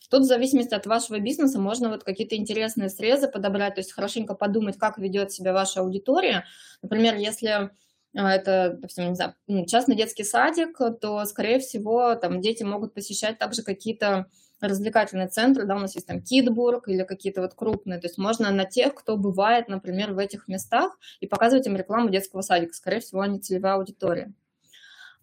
Тут 0.09 0.21
в 0.21 0.27
зависимости 0.27 0.73
от 0.73 0.85
вашего 0.85 1.19
бизнеса 1.19 1.59
можно 1.59 1.89
вот 1.89 2.03
какие-то 2.03 2.35
интересные 2.35 2.89
срезы 2.89 3.27
подобрать, 3.27 3.75
то 3.75 3.81
есть 3.81 3.91
хорошенько 3.91 4.35
подумать, 4.35 4.77
как 4.77 4.97
ведет 4.97 5.31
себя 5.31 5.53
ваша 5.53 5.81
аудитория. 5.81 6.45
Например, 6.81 7.15
если 7.15 7.71
а, 8.15 8.33
это, 8.33 8.71
допустим, 8.75 9.09
не 9.09 9.15
знаю, 9.15 9.35
частный 9.67 9.95
детский 9.95 10.23
садик, 10.23 10.77
то, 11.01 11.25
скорее 11.25 11.59
всего, 11.59 12.15
там 12.15 12.39
дети 12.39 12.63
могут 12.63 12.93
посещать 12.93 13.37
также 13.37 13.61
какие-то 13.61 14.27
развлекательные 14.61 15.27
центры, 15.27 15.65
да, 15.65 15.75
у 15.75 15.79
нас 15.79 15.95
есть 15.95 16.07
там 16.07 16.21
Китбург 16.21 16.87
или 16.87 17.03
какие-то 17.03 17.41
вот 17.41 17.55
крупные, 17.55 17.99
то 17.99 18.07
есть 18.07 18.17
можно 18.17 18.51
на 18.51 18.63
тех, 18.63 18.95
кто 18.95 19.17
бывает, 19.17 19.67
например, 19.67 20.13
в 20.13 20.17
этих 20.17 20.47
местах 20.47 20.97
и 21.19 21.27
показывать 21.27 21.67
им 21.67 21.75
рекламу 21.75 22.09
детского 22.09 22.41
садика, 22.41 22.73
скорее 22.73 23.01
всего, 23.01 23.19
они 23.21 23.39
целевая 23.39 23.75
аудитория. 23.75 24.33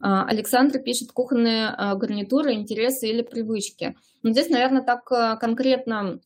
А, 0.03 0.25
Александр 0.27 0.81
пишет 0.81 1.13
кухонные 1.13 1.69
а, 1.69 1.95
гарнитуры, 1.95 2.53
интересы 2.55 3.09
или 3.09 3.23
привычки. 3.23 3.97
Но 4.23 4.29
ну, 4.29 4.33
здесь, 4.33 4.51
наверное, 4.51 4.83
так 4.83 5.11
а, 5.13 5.37
конкретно, 5.37 6.21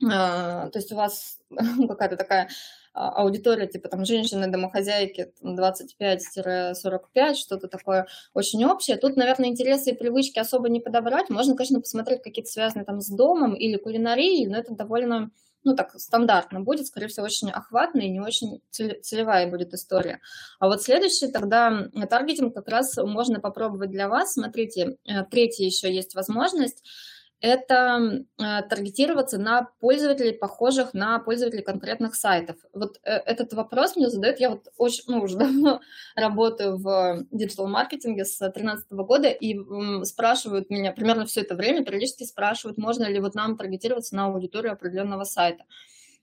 то 0.00 0.70
есть 0.74 0.90
у 0.92 0.96
вас 0.96 1.38
какая-то 1.88 2.16
такая 2.16 2.48
аудитория, 2.94 3.66
типа 3.66 3.88
там 3.90 4.06
женщины-домохозяйки 4.06 5.32
25-45, 5.44 7.34
что-то 7.34 7.68
такое 7.68 8.06
очень 8.32 8.64
общее. 8.64 8.96
Тут, 8.96 9.16
наверное, 9.16 9.50
интересы 9.50 9.90
и 9.90 9.96
привычки 9.96 10.38
особо 10.38 10.70
не 10.70 10.80
подобрать. 10.80 11.28
Можно, 11.28 11.54
конечно, 11.54 11.80
посмотреть 11.80 12.22
какие-то 12.22 12.50
связанные 12.50 12.86
там 12.86 13.02
с 13.02 13.08
домом 13.10 13.54
или 13.54 13.76
кулинарией, 13.76 14.46
но 14.46 14.56
это 14.56 14.74
довольно 14.74 15.30
ну, 15.64 15.74
так, 15.76 15.92
стандартно 15.98 16.60
будет, 16.60 16.86
скорее 16.86 17.08
всего, 17.08 17.26
очень 17.26 17.50
охватная 17.50 18.06
и 18.06 18.10
не 18.10 18.20
очень 18.20 18.60
целевая 18.70 19.50
будет 19.50 19.74
история. 19.74 20.20
А 20.58 20.66
вот 20.66 20.82
следующий 20.82 21.30
тогда 21.30 21.88
таргетинг 22.08 22.54
как 22.54 22.68
раз 22.68 22.96
можно 22.96 23.40
попробовать 23.40 23.90
для 23.90 24.08
вас. 24.08 24.32
Смотрите, 24.32 24.96
э, 25.04 25.24
третья 25.30 25.64
еще 25.64 25.92
есть 25.92 26.14
возможность– 26.14 26.84
это 27.40 28.24
э, 28.38 28.62
таргетироваться 28.68 29.38
на 29.38 29.68
пользователей, 29.80 30.32
похожих 30.32 30.92
на 30.92 31.18
пользователей 31.18 31.62
конкретных 31.62 32.14
сайтов. 32.14 32.56
Вот 32.74 32.98
э, 33.02 33.12
этот 33.12 33.54
вопрос 33.54 33.96
мне 33.96 34.10
задают, 34.10 34.40
я 34.40 34.50
вот 34.50 34.68
очень, 34.76 35.04
ну, 35.06 35.22
уже 35.22 35.36
давно 35.38 35.80
работаю 36.14 36.76
в 36.76 37.24
диджитал-маркетинге 37.30 38.24
с 38.24 38.38
2013 38.38 38.92
года, 38.92 39.28
и 39.28 39.58
спрашивают 40.04 40.70
меня 40.70 40.92
примерно 40.92 41.24
все 41.24 41.40
это 41.40 41.54
время, 41.54 41.84
периодически 41.84 42.24
спрашивают, 42.24 42.78
можно 42.78 43.04
ли 43.04 43.20
вот 43.20 43.34
нам 43.34 43.56
таргетироваться 43.56 44.14
на 44.14 44.26
аудиторию 44.26 44.72
определенного 44.72 45.24
сайта. 45.24 45.64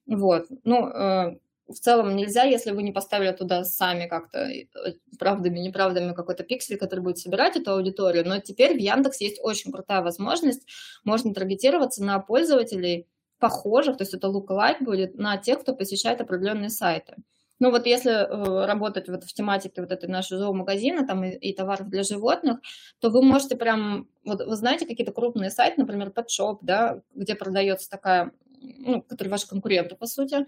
Вот, 0.06 0.46
ну, 0.64 0.88
э, 0.88 1.38
в 1.68 1.80
целом 1.80 2.16
нельзя, 2.16 2.44
если 2.44 2.72
вы 2.72 2.84
не 2.84 2.92
поставили 2.92 3.32
туда 3.32 3.64
сами 3.64 4.08
как-то 4.08 4.40
э, 4.40 4.66
правдами, 5.20 5.60
неправдами 5.60 6.14
какой-то 6.14 6.44
пиксель, 6.44 6.78
который 6.78 7.02
будет 7.02 7.18
собирать 7.18 7.56
эту 7.56 7.72
аудиторию. 7.72 8.28
Но 8.28 8.40
теперь 8.40 8.76
в 8.76 8.80
Яндекс 8.80 9.22
есть 9.22 9.40
очень 9.42 9.72
крутая 9.72 10.02
возможность. 10.02 10.68
Можно 11.04 11.34
таргетироваться 11.34 12.04
на 12.04 12.20
пользователей 12.20 13.08
похожих, 13.40 13.98
то 13.98 14.04
есть 14.04 14.14
это 14.14 14.28
lookalike 14.28 14.84
будет 14.84 15.16
на 15.16 15.38
тех, 15.38 15.62
кто 15.62 15.76
посещает 15.76 16.22
определенные 16.22 16.70
сайты. 16.70 17.16
Ну 17.60 17.72
вот 17.72 17.88
если 17.88 18.12
э, 18.12 18.66
работать 18.66 19.10
вот 19.10 19.24
в 19.24 19.34
тематике 19.34 19.82
вот 19.82 19.92
этой 19.92 20.08
нашей 20.08 20.38
зоомагазина 20.38 21.08
там 21.08 21.24
и, 21.24 21.32
и 21.32 21.56
товаров 21.56 21.90
для 21.90 22.04
животных, 22.04 22.60
то 23.00 23.10
вы 23.10 23.24
можете 23.24 23.56
прям, 23.56 24.08
вот 24.24 24.46
вы 24.46 24.56
знаете 24.56 24.86
какие-то 24.86 25.12
крупные 25.12 25.50
сайты, 25.50 25.82
например, 25.82 26.10
Pet 26.10 26.28
Shop, 26.28 26.58
да, 26.62 27.02
где 27.16 27.36
продается 27.36 27.90
такая, 27.90 28.32
ну, 28.62 29.02
который 29.02 29.30
ваши 29.30 29.48
конкуренты, 29.48 29.96
по 29.96 30.06
сути, 30.06 30.46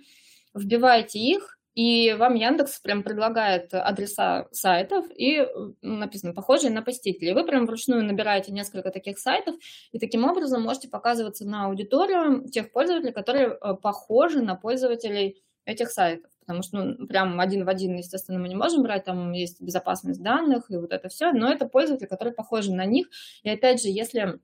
вбиваете 0.54 1.20
их, 1.20 1.60
и 1.76 2.14
вам 2.14 2.36
Яндекс 2.36 2.80
прям 2.80 3.04
предлагает 3.04 3.74
адреса 3.74 4.48
сайтов 4.52 5.06
и 5.16 5.48
написано 5.82 6.34
похожие 6.34 6.72
на 6.72 6.82
посетителей. 6.82 7.34
Вы 7.34 7.46
прям 7.46 7.66
вручную 7.66 8.04
набираете 8.04 8.52
несколько 8.52 8.92
таких 8.92 9.18
сайтов 9.18 9.56
и 9.92 10.00
таким 10.00 10.26
образом 10.26 10.64
можете 10.64 10.90
показываться 10.90 11.46
на 11.48 11.68
аудиторию 11.68 12.50
тех 12.50 12.72
пользователей, 12.72 13.14
которые 13.14 13.58
э, 13.62 13.76
похожи 13.76 14.42
на 14.42 14.56
пользователей 14.56 15.42
этих 15.66 15.92
сайтов. 15.92 16.32
Потому 16.42 16.64
что 16.64 16.84
ну, 16.84 17.08
прям 17.08 17.40
один 17.40 17.64
в 17.64 17.70
один, 17.70 17.96
естественно, 17.96 18.40
мы 18.40 18.50
не 18.50 18.56
можем 18.56 18.82
брать, 18.84 19.06
там 19.06 19.32
есть 19.32 19.62
безопасность 19.62 20.22
данных 20.22 20.70
и 20.70 20.76
вот 20.76 20.92
это 20.92 21.08
все, 21.08 21.32
но 21.32 21.50
это 21.50 21.68
пользователи, 21.68 22.08
которые 22.08 22.34
похожи 22.34 22.74
на 22.74 22.86
них. 22.86 23.08
И 23.44 23.50
опять 23.50 23.82
же, 23.82 23.90
если 23.90 24.40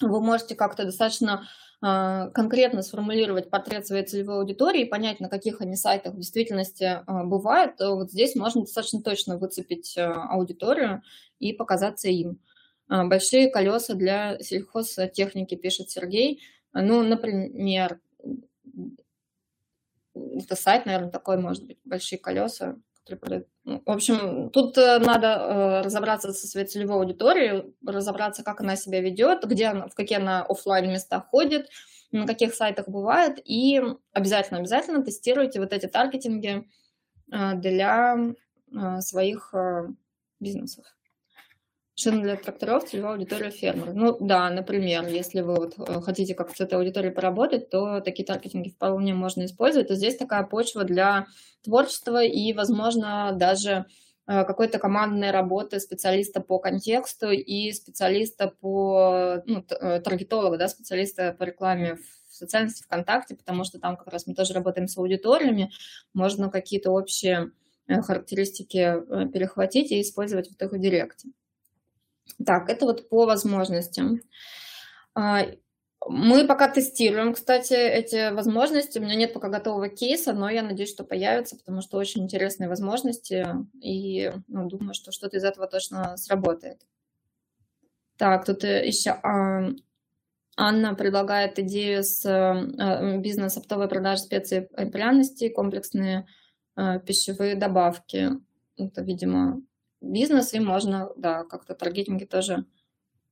вы 0.00 0.20
можете 0.20 0.54
как-то 0.54 0.84
достаточно 0.84 1.48
а, 1.82 2.30
конкретно 2.30 2.82
сформулировать 2.82 3.50
портрет 3.50 3.86
своей 3.86 4.04
целевой 4.04 4.36
аудитории 4.36 4.82
и 4.82 4.88
понять, 4.88 5.20
на 5.20 5.28
каких 5.28 5.60
они 5.60 5.76
сайтах 5.76 6.14
в 6.14 6.16
действительности 6.16 7.02
а, 7.06 7.24
бывают, 7.24 7.76
то 7.76 7.94
вот 7.94 8.10
здесь 8.10 8.34
можно 8.34 8.62
достаточно 8.62 9.02
точно 9.02 9.36
выцепить 9.36 9.96
а, 9.98 10.28
аудиторию 10.30 11.02
и 11.38 11.52
показаться 11.52 12.08
им. 12.08 12.40
Большие 12.88 13.50
колеса 13.50 13.94
для 13.94 14.38
сельхозтехники, 14.38 15.56
пишет 15.56 15.90
Сергей. 15.90 16.40
Ну, 16.72 17.02
например, 17.02 18.00
это 20.14 20.54
сайт, 20.54 20.86
наверное, 20.86 21.10
такой 21.10 21.36
может 21.36 21.66
быть, 21.66 21.78
большие 21.84 22.18
колеса. 22.18 22.76
Ну, 23.64 23.82
в 23.84 23.90
общем, 23.90 24.50
тут 24.50 24.76
э, 24.78 24.98
надо 24.98 25.26
э, 25.26 25.80
разобраться 25.82 26.32
со 26.32 26.46
своей 26.46 26.66
целевой 26.66 26.96
аудиторией, 26.96 27.74
разобраться, 27.86 28.42
как 28.42 28.60
она 28.60 28.76
себя 28.76 29.00
ведет, 29.00 29.44
где 29.44 29.66
она, 29.66 29.88
в 29.88 29.94
какие 29.94 30.18
она 30.18 30.42
офлайн 30.42 30.90
места 30.90 31.20
ходит, 31.20 31.68
на 32.12 32.26
каких 32.26 32.54
сайтах 32.54 32.88
бывает, 32.88 33.38
и 33.44 33.80
обязательно-обязательно 34.12 35.04
тестируйте 35.04 35.60
вот 35.60 35.72
эти 35.72 35.86
таргетинги 35.86 36.68
э, 37.32 37.54
для 37.54 38.34
своих 39.00 39.54
бизнесов. 40.40 40.84
Шины 41.98 42.22
для 42.22 42.36
тракторов, 42.36 42.84
целевая 42.84 43.14
аудитория 43.14 43.50
фермеров. 43.50 43.94
Ну 43.94 44.18
да, 44.20 44.50
например, 44.50 45.08
если 45.08 45.40
вы 45.40 45.54
вот 45.54 45.78
э, 45.78 46.00
хотите 46.02 46.34
как 46.34 46.54
с 46.54 46.60
этой 46.60 46.74
аудиторией 46.74 47.10
поработать, 47.10 47.70
то 47.70 48.02
такие 48.02 48.26
таргетинги 48.26 48.68
вполне 48.68 49.14
можно 49.14 49.46
использовать. 49.46 49.88
То 49.88 49.94
здесь 49.94 50.18
такая 50.18 50.42
почва 50.42 50.84
для 50.84 51.26
творчества 51.64 52.22
и, 52.22 52.52
возможно, 52.52 53.32
даже 53.32 53.86
э, 54.26 54.44
какой-то 54.44 54.78
командной 54.78 55.30
работы 55.30 55.80
специалиста 55.80 56.42
по 56.42 56.58
контексту 56.58 57.30
и 57.30 57.72
специалиста 57.72 58.52
по, 58.60 59.42
ну, 59.46 59.64
э, 59.80 60.00
таргетолога, 60.02 60.58
да, 60.58 60.68
специалиста 60.68 61.32
по 61.32 61.44
рекламе 61.44 61.96
в 62.28 62.34
социальной 62.34 62.68
сети 62.68 62.82
ВКонтакте, 62.82 63.36
потому 63.36 63.64
что 63.64 63.78
там 63.78 63.96
как 63.96 64.12
раз 64.12 64.26
мы 64.26 64.34
тоже 64.34 64.52
работаем 64.52 64.86
с 64.86 64.98
аудиториями, 64.98 65.70
можно 66.12 66.50
какие-то 66.50 66.90
общие 66.90 67.52
характеристики 67.88 68.96
перехватить 69.32 69.92
и 69.92 70.02
использовать 70.02 70.50
в 70.50 70.62
их 70.62 70.78
директе. 70.78 71.30
Так, 72.44 72.68
это 72.68 72.84
вот 72.84 73.08
по 73.08 73.26
возможностям. 73.26 74.20
А, 75.14 75.46
мы 76.08 76.46
пока 76.46 76.68
тестируем, 76.68 77.34
кстати, 77.34 77.72
эти 77.72 78.32
возможности. 78.32 78.98
У 78.98 79.02
меня 79.02 79.14
нет 79.14 79.32
пока 79.32 79.48
готового 79.48 79.88
кейса, 79.88 80.32
но 80.32 80.48
я 80.48 80.62
надеюсь, 80.62 80.90
что 80.90 81.04
появятся, 81.04 81.56
потому 81.56 81.80
что 81.80 81.98
очень 81.98 82.22
интересные 82.24 82.68
возможности, 82.68 83.46
и 83.80 84.32
ну, 84.46 84.68
думаю, 84.68 84.94
что 84.94 85.12
что-то 85.12 85.38
из 85.38 85.44
этого 85.44 85.66
точно 85.66 86.16
сработает. 86.16 86.82
Так, 88.18 88.44
тут 88.44 88.62
еще 88.64 89.10
а, 89.10 89.70
Анна 90.56 90.94
предлагает 90.94 91.58
идею 91.58 92.04
с 92.04 92.24
а, 92.24 93.16
бизнес 93.18 93.56
оптовой 93.56 93.88
продажи 93.88 94.22
специй 94.22 94.68
и 94.78 94.84
пряностей, 94.86 95.50
комплексные 95.50 96.26
пищевые 97.06 97.54
добавки. 97.54 98.32
Это, 98.76 99.00
видимо, 99.00 99.62
бизнес, 100.00 100.54
и 100.54 100.60
можно, 100.60 101.10
да, 101.16 101.44
как-то 101.44 101.74
таргетинги 101.74 102.24
тоже 102.24 102.64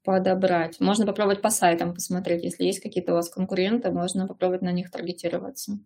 подобрать. 0.04 0.80
Можно 0.80 1.06
попробовать 1.06 1.42
по 1.42 1.50
сайтам 1.50 1.94
посмотреть, 1.94 2.44
если 2.44 2.64
есть 2.64 2.80
какие-то 2.80 3.12
у 3.12 3.16
вас 3.16 3.30
конкуренты, 3.30 3.90
можно 3.90 4.26
попробовать 4.26 4.62
на 4.62 4.72
них 4.72 4.90
таргетироваться. 4.90 5.78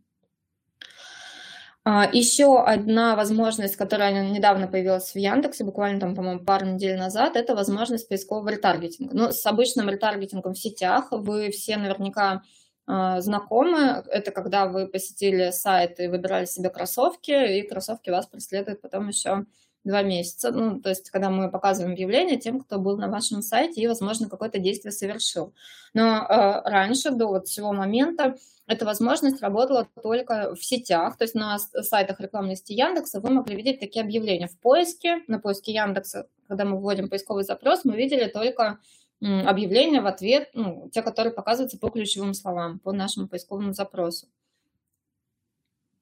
А, 1.84 2.08
Еще 2.12 2.60
одна 2.60 3.16
возможность, 3.16 3.76
которая 3.76 4.28
недавно 4.28 4.66
появилась 4.66 5.12
в 5.12 5.16
Яндексе, 5.16 5.64
буквально 5.64 6.00
там, 6.00 6.14
по-моему, 6.14 6.44
пару 6.44 6.66
недель 6.66 6.98
назад, 6.98 7.36
это 7.36 7.54
возможность 7.54 8.08
поискового 8.08 8.50
ретаргетинга. 8.50 9.16
Ну, 9.16 9.30
с 9.30 9.46
обычным 9.46 9.88
ретаргетингом 9.88 10.52
в 10.52 10.58
сетях 10.58 11.06
вы 11.10 11.50
все 11.50 11.76
наверняка 11.76 12.42
а, 12.86 13.20
знакомы. 13.20 14.02
Это 14.10 14.32
когда 14.32 14.66
вы 14.66 14.86
посетили 14.88 15.50
сайт 15.50 16.00
и 16.00 16.08
выбирали 16.08 16.44
себе 16.44 16.70
кроссовки, 16.70 17.58
и 17.58 17.66
кроссовки 17.66 18.10
вас 18.10 18.26
преследуют 18.26 18.82
потом 18.82 19.08
еще 19.08 19.46
два 19.84 20.02
месяца. 20.02 20.50
Ну, 20.50 20.80
то 20.80 20.90
есть, 20.90 21.10
когда 21.10 21.30
мы 21.30 21.50
показываем 21.50 21.92
объявление 21.92 22.38
тем, 22.38 22.60
кто 22.60 22.78
был 22.78 22.96
на 22.96 23.08
вашем 23.08 23.42
сайте 23.42 23.80
и, 23.80 23.86
возможно, 23.86 24.28
какое-то 24.28 24.58
действие 24.58 24.92
совершил. 24.92 25.54
Но 25.94 26.18
э, 26.18 26.62
раньше, 26.68 27.10
до 27.10 27.26
вот 27.26 27.48
всего 27.48 27.72
момента, 27.72 28.36
эта 28.66 28.84
возможность 28.84 29.40
работала 29.40 29.88
только 30.02 30.54
в 30.54 30.62
сетях, 30.62 31.16
то 31.16 31.24
есть 31.24 31.34
на 31.34 31.58
сайтах 31.58 32.20
рекламной 32.20 32.54
сети 32.54 32.74
Яндекса 32.74 33.20
вы 33.20 33.30
могли 33.30 33.56
видеть 33.56 33.80
такие 33.80 34.04
объявления 34.04 34.48
в 34.48 34.58
поиске, 34.58 35.22
на 35.26 35.38
поиске 35.38 35.72
Яндекса, 35.72 36.28
когда 36.48 36.66
мы 36.66 36.78
вводим 36.78 37.08
поисковый 37.08 37.44
запрос, 37.44 37.84
мы 37.84 37.96
видели 37.96 38.28
только 38.28 38.78
объявления 39.20 40.00
в 40.00 40.06
ответ, 40.06 40.50
ну, 40.52 40.88
те, 40.92 41.02
которые 41.02 41.32
показываются 41.32 41.78
по 41.78 41.88
ключевым 41.88 42.34
словам, 42.34 42.78
по 42.78 42.92
нашему 42.92 43.26
поисковому 43.26 43.72
запросу. 43.72 44.28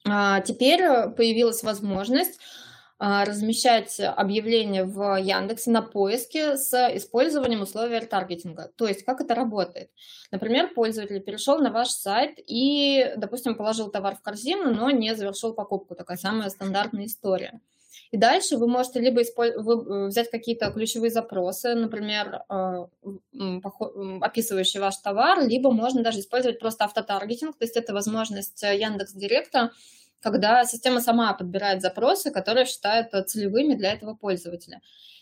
А 0.05 0.41
теперь 0.41 0.81
появилась 1.17 1.63
возможность 1.63 2.39
размещать 2.99 4.01
объявления 4.01 4.85
в 4.85 5.21
Яндексе 5.21 5.71
на 5.71 5.83
поиске 5.83 6.57
с 6.57 6.73
использованием 6.95 7.61
условий 7.61 7.99
ретаргетинга. 7.99 8.71
То 8.77 8.87
есть 8.87 9.05
как 9.05 9.21
это 9.21 9.35
работает? 9.35 9.91
Например, 10.31 10.73
пользователь 10.73 11.21
перешел 11.21 11.59
на 11.59 11.71
ваш 11.71 11.89
сайт 11.89 12.39
и, 12.47 13.13
допустим, 13.17 13.55
положил 13.55 13.91
товар 13.91 14.17
в 14.17 14.23
корзину, 14.23 14.73
но 14.73 14.91
не 14.91 15.15
завершил 15.15 15.53
покупку. 15.53 15.95
Такая 15.95 16.17
самая 16.17 16.49
стандартная 16.49 17.07
история. 17.07 17.61
И 18.13 18.17
дальше 18.17 18.57
вы 18.57 18.69
можете 18.69 19.01
либо 19.01 19.21
э, 19.21 20.07
взять 20.07 20.31
какие-то 20.31 20.71
ключевые 20.71 21.11
запросы, 21.11 21.75
например, 21.75 22.43
э, 22.49 22.87
описывающие 24.21 24.81
ваш 24.81 24.97
товар, 24.99 25.45
либо 25.45 25.73
можно 25.73 26.03
даже 26.03 26.21
использовать 26.21 26.59
просто 26.61 26.85
автотаргетинг, 26.85 27.59
то 27.59 27.65
есть 27.65 27.77
это 27.77 27.93
возможность 27.93 28.63
Яндекс 28.63 29.13
Директа, 29.13 29.73
когда 30.21 30.65
система 30.65 31.01
сама 31.01 31.33
подбирает 31.35 31.83
запросы, 31.83 32.31
которые 32.31 32.67
считает 32.67 33.11
целевыми 33.29 33.75
для 33.75 33.93
этого 33.93 34.15
пользователя. 34.15 34.81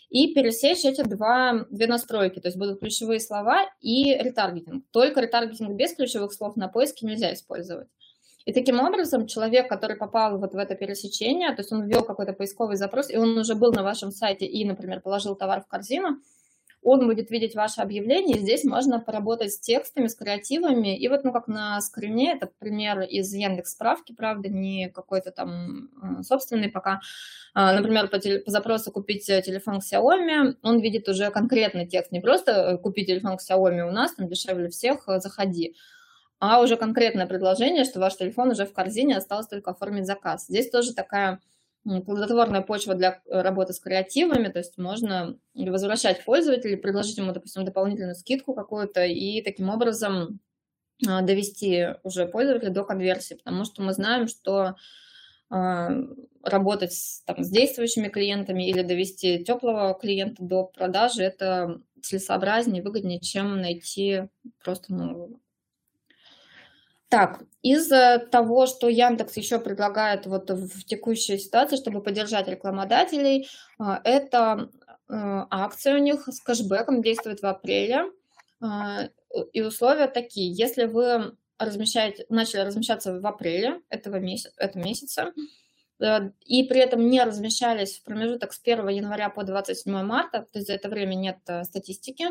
И 0.09 0.33
пересечь 0.33 0.85
эти 0.85 1.01
два, 1.01 1.65
две 1.69 1.87
настройки, 1.87 2.39
то 2.39 2.47
есть 2.47 2.57
будут 2.57 2.79
ключевые 2.79 3.19
слова 3.19 3.65
и 3.81 4.15
ретаргетинг. 4.15 4.85
Только 4.91 5.19
ретаргетинг 5.21 5.75
без 5.75 5.95
ключевых 5.95 6.31
слов 6.33 6.55
на 6.55 6.67
поиске 6.67 7.05
нельзя 7.05 7.33
использовать. 7.33 7.87
И 8.45 8.53
таким 8.53 8.79
образом 8.79 9.25
человек, 9.25 9.67
который 9.67 9.97
попал 9.97 10.37
вот 10.37 10.53
в 10.53 10.57
это 10.57 10.75
пересечение, 10.75 11.49
то 11.55 11.61
есть 11.61 11.71
он 11.71 11.87
ввел 11.87 12.03
какой-то 12.03 12.33
поисковый 12.33 12.77
запрос, 12.77 13.09
и 13.09 13.17
он 13.17 13.37
уже 13.37 13.55
был 13.55 13.73
на 13.73 13.81
вашем 13.81 14.11
сайте 14.11 14.45
и, 14.45 14.63
например, 14.65 15.01
положил 15.01 15.35
товар 15.35 15.61
в 15.61 15.67
корзину, 15.67 16.19
он 16.85 17.07
будет 17.07 17.31
видеть 17.31 17.55
ваше 17.55 17.81
объявление, 17.81 18.37
здесь 18.37 18.63
можно 18.63 18.99
поработать 18.99 19.51
с 19.51 19.59
текстами, 19.59 20.05
с 20.05 20.13
креативами. 20.13 20.95
И 20.95 21.07
вот, 21.07 21.23
ну, 21.23 21.33
как 21.33 21.47
на 21.47 21.81
скрине, 21.81 22.33
это 22.33 22.47
пример 22.59 23.01
из 23.01 23.33
Яндекс 23.33 23.71
справки, 23.71 24.13
правда, 24.13 24.49
не 24.49 24.89
какой-то 24.89 25.31
там 25.31 25.89
э, 26.19 26.21
собственный 26.21 26.69
пока. 26.69 27.01
А, 27.55 27.73
например, 27.73 28.07
по, 28.07 28.19
теле, 28.19 28.39
по 28.39 28.51
запросу 28.51 28.91
«купить 28.91 29.25
телефон 29.25 29.79
Xiaomi», 29.79 30.57
он 30.61 30.79
видит 30.79 31.09
уже 31.09 31.31
конкретный 31.31 31.87
текст, 31.87 32.11
не 32.11 32.19
просто 32.19 32.51
э, 32.51 32.77
«купить 32.77 33.07
телефон 33.07 33.37
Xiaomi 33.37 33.81
у 33.81 33.91
нас, 33.91 34.13
там 34.13 34.27
дешевле 34.27 34.69
всех, 34.69 35.07
э, 35.07 35.19
заходи», 35.19 35.75
а 36.39 36.61
уже 36.61 36.77
конкретное 36.77 37.25
предложение, 37.25 37.85
что 37.85 37.99
ваш 37.99 38.15
телефон 38.15 38.51
уже 38.51 38.67
в 38.67 38.73
корзине, 38.73 39.17
осталось 39.17 39.47
только 39.47 39.71
оформить 39.71 40.05
заказ. 40.05 40.45
Здесь 40.47 40.69
тоже 40.69 40.93
такая 40.93 41.39
плодотворная 41.85 42.61
почва 42.61 42.95
для 42.95 43.21
работы 43.29 43.73
с 43.73 43.79
креативами, 43.79 44.47
то 44.47 44.59
есть 44.59 44.77
можно 44.77 45.37
возвращать 45.53 46.25
пользователя, 46.25 46.77
предложить 46.77 47.17
ему, 47.17 47.31
допустим, 47.31 47.63
дополнительную 47.63 48.15
скидку 48.15 48.53
какую-то 48.53 49.05
и 49.05 49.41
таким 49.41 49.69
образом 49.69 50.39
а, 51.07 51.21
довести 51.21 51.89
уже 52.03 52.25
пользователя 52.25 52.71
до 52.71 52.83
конверсии, 52.83 53.35
потому 53.35 53.65
что 53.65 53.83
мы 53.83 53.93
знаем, 53.93 54.27
что 54.27 54.75
а, 55.49 55.91
работать 56.43 56.93
с, 56.93 57.21
там, 57.23 57.43
с 57.43 57.49
действующими 57.49 58.07
клиентами 58.07 58.67
или 58.67 58.81
довести 58.81 59.43
теплого 59.43 59.93
клиента 59.93 60.43
до 60.43 60.63
продажи, 60.63 61.23
это 61.23 61.81
целесообразнее, 62.01 62.83
выгоднее, 62.83 63.19
чем 63.19 63.61
найти 63.61 64.23
просто 64.63 64.93
нового. 64.93 65.39
Так, 67.09 67.43
из 67.61 67.89
того, 68.31 68.65
что 68.65 68.89
Яндекс 68.89 69.37
еще 69.37 69.59
предлагает 69.59 70.25
вот 70.25 70.49
в 70.49 70.83
текущей 70.85 71.37
ситуации, 71.37 71.77
чтобы 71.77 72.01
поддержать 72.01 72.47
рекламодателей, 72.47 73.47
а, 73.77 74.01
это 74.03 74.69
а, 75.07 75.47
акция 75.49 75.95
у 75.95 75.99
них 75.99 76.27
с 76.27 76.41
кэшбэком 76.41 77.01
действует 77.01 77.41
в 77.41 77.45
апреле. 77.45 78.11
А, 78.59 79.09
и 79.53 79.61
условия 79.61 80.07
такие. 80.07 80.51
Если 80.51 80.85
вы 80.85 81.35
размещаете, 81.57 82.25
начали 82.29 82.61
размещаться 82.61 83.19
в 83.19 83.25
апреле 83.25 83.81
этого 83.89 84.17
месяца, 84.17 84.53
этого 84.57 84.83
месяца 84.83 85.33
э, 85.99 86.31
и 86.45 86.63
при 86.63 86.79
этом 86.79 87.07
не 87.09 87.23
размещались 87.23 87.99
в 87.99 88.03
промежуток 88.03 88.53
с 88.53 88.61
1 88.61 88.87
января 88.89 89.29
по 89.29 89.43
27 89.43 90.03
марта, 90.03 90.47
то 90.51 90.59
есть 90.59 90.67
за 90.67 90.73
это 90.73 90.89
время 90.89 91.15
нет 91.15 91.37
э, 91.47 91.63
статистики, 91.63 92.27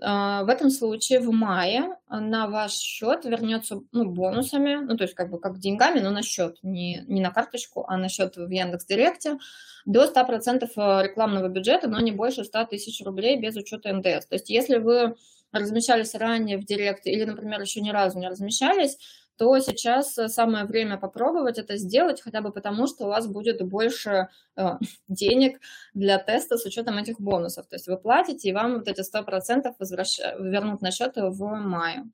в 0.00 0.46
этом 0.48 0.70
случае 0.70 1.20
в 1.20 1.30
мае 1.30 1.96
на 2.08 2.46
ваш 2.46 2.72
счет 2.72 3.24
вернется 3.24 3.80
ну, 3.92 4.10
бонусами, 4.10 4.76
ну 4.76 4.96
то 4.96 5.04
есть 5.04 5.14
как 5.14 5.30
бы 5.30 5.38
как 5.38 5.58
деньгами, 5.58 6.00
но 6.00 6.10
на 6.10 6.22
счет, 6.22 6.58
не, 6.62 7.04
не 7.06 7.20
на 7.20 7.30
карточку, 7.30 7.84
а 7.86 7.96
на 7.96 8.08
счет 8.08 8.36
в 8.36 8.48
Яндекс 8.48 8.86
Директе 8.86 9.38
до 9.84 10.04
100% 10.04 10.64
э, 10.64 11.02
рекламного 11.04 11.48
бюджета, 11.48 11.88
но 11.88 12.00
не 12.00 12.12
больше 12.12 12.44
100 12.44 12.64
тысяч 12.66 13.04
рублей 13.04 13.38
без 13.38 13.56
учета 13.56 13.92
НДС. 13.92 14.26
То 14.26 14.34
есть 14.34 14.50
если 14.50 14.78
вы 14.78 15.16
размещались 15.52 16.14
ранее 16.14 16.58
в 16.58 16.64
Директе 16.64 17.10
или, 17.10 17.24
например, 17.24 17.60
еще 17.60 17.80
ни 17.80 17.90
разу 17.90 18.18
не 18.18 18.28
размещались, 18.28 18.98
то 19.40 19.58
сейчас 19.58 20.18
э, 20.18 20.28
самое 20.28 20.66
время 20.66 20.98
попробовать 20.98 21.58
это 21.58 21.78
сделать, 21.78 22.20
хотя 22.20 22.42
бы 22.42 22.52
потому, 22.52 22.86
что 22.86 23.06
у 23.06 23.08
вас 23.08 23.26
будет 23.26 23.62
больше 23.62 24.28
э, 24.56 24.78
денег 25.08 25.60
для 25.94 26.18
теста 26.18 26.58
с 26.58 26.66
учетом 26.66 26.98
этих 26.98 27.18
бонусов. 27.18 27.66
То 27.66 27.76
есть 27.76 27.88
вы 27.88 27.96
платите, 27.96 28.50
и 28.50 28.52
вам 28.52 28.74
вот 28.74 28.88
эти 28.88 29.00
100% 29.00 29.74
возвращ... 29.78 30.18
вернут 30.38 30.82
на 30.82 30.90
счет 30.90 31.14
в 31.16 31.42
мае. 31.54 32.04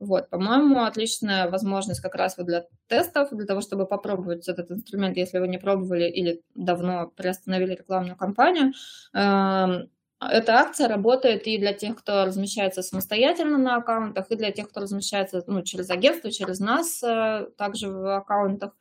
Вот, 0.00 0.28
по-моему, 0.28 0.82
отличная 0.82 1.48
возможность 1.48 2.00
как 2.00 2.16
раз 2.16 2.36
вот 2.36 2.46
для 2.46 2.66
тестов, 2.88 3.28
для 3.30 3.46
того, 3.46 3.60
чтобы 3.60 3.86
попробовать 3.86 4.48
этот 4.48 4.72
инструмент, 4.72 5.16
если 5.16 5.38
вы 5.38 5.46
не 5.46 5.58
пробовали 5.58 6.10
или 6.10 6.42
давно 6.56 7.12
приостановили 7.14 7.76
рекламную 7.76 8.16
кампанию. 8.16 8.72
Эм, 9.14 9.88
эта 10.30 10.54
акция 10.54 10.88
работает 10.88 11.46
и 11.46 11.58
для 11.58 11.72
тех, 11.72 11.96
кто 11.96 12.24
размещается 12.24 12.82
самостоятельно 12.82 13.58
на 13.58 13.76
аккаунтах, 13.76 14.30
и 14.30 14.36
для 14.36 14.52
тех, 14.52 14.68
кто 14.68 14.80
размещается 14.80 15.42
ну, 15.46 15.62
через 15.62 15.90
агентство, 15.90 16.30
через 16.30 16.60
нас 16.60 17.02
э, 17.02 17.46
также 17.56 17.90
в 17.90 18.16
аккаунтах. 18.16 18.72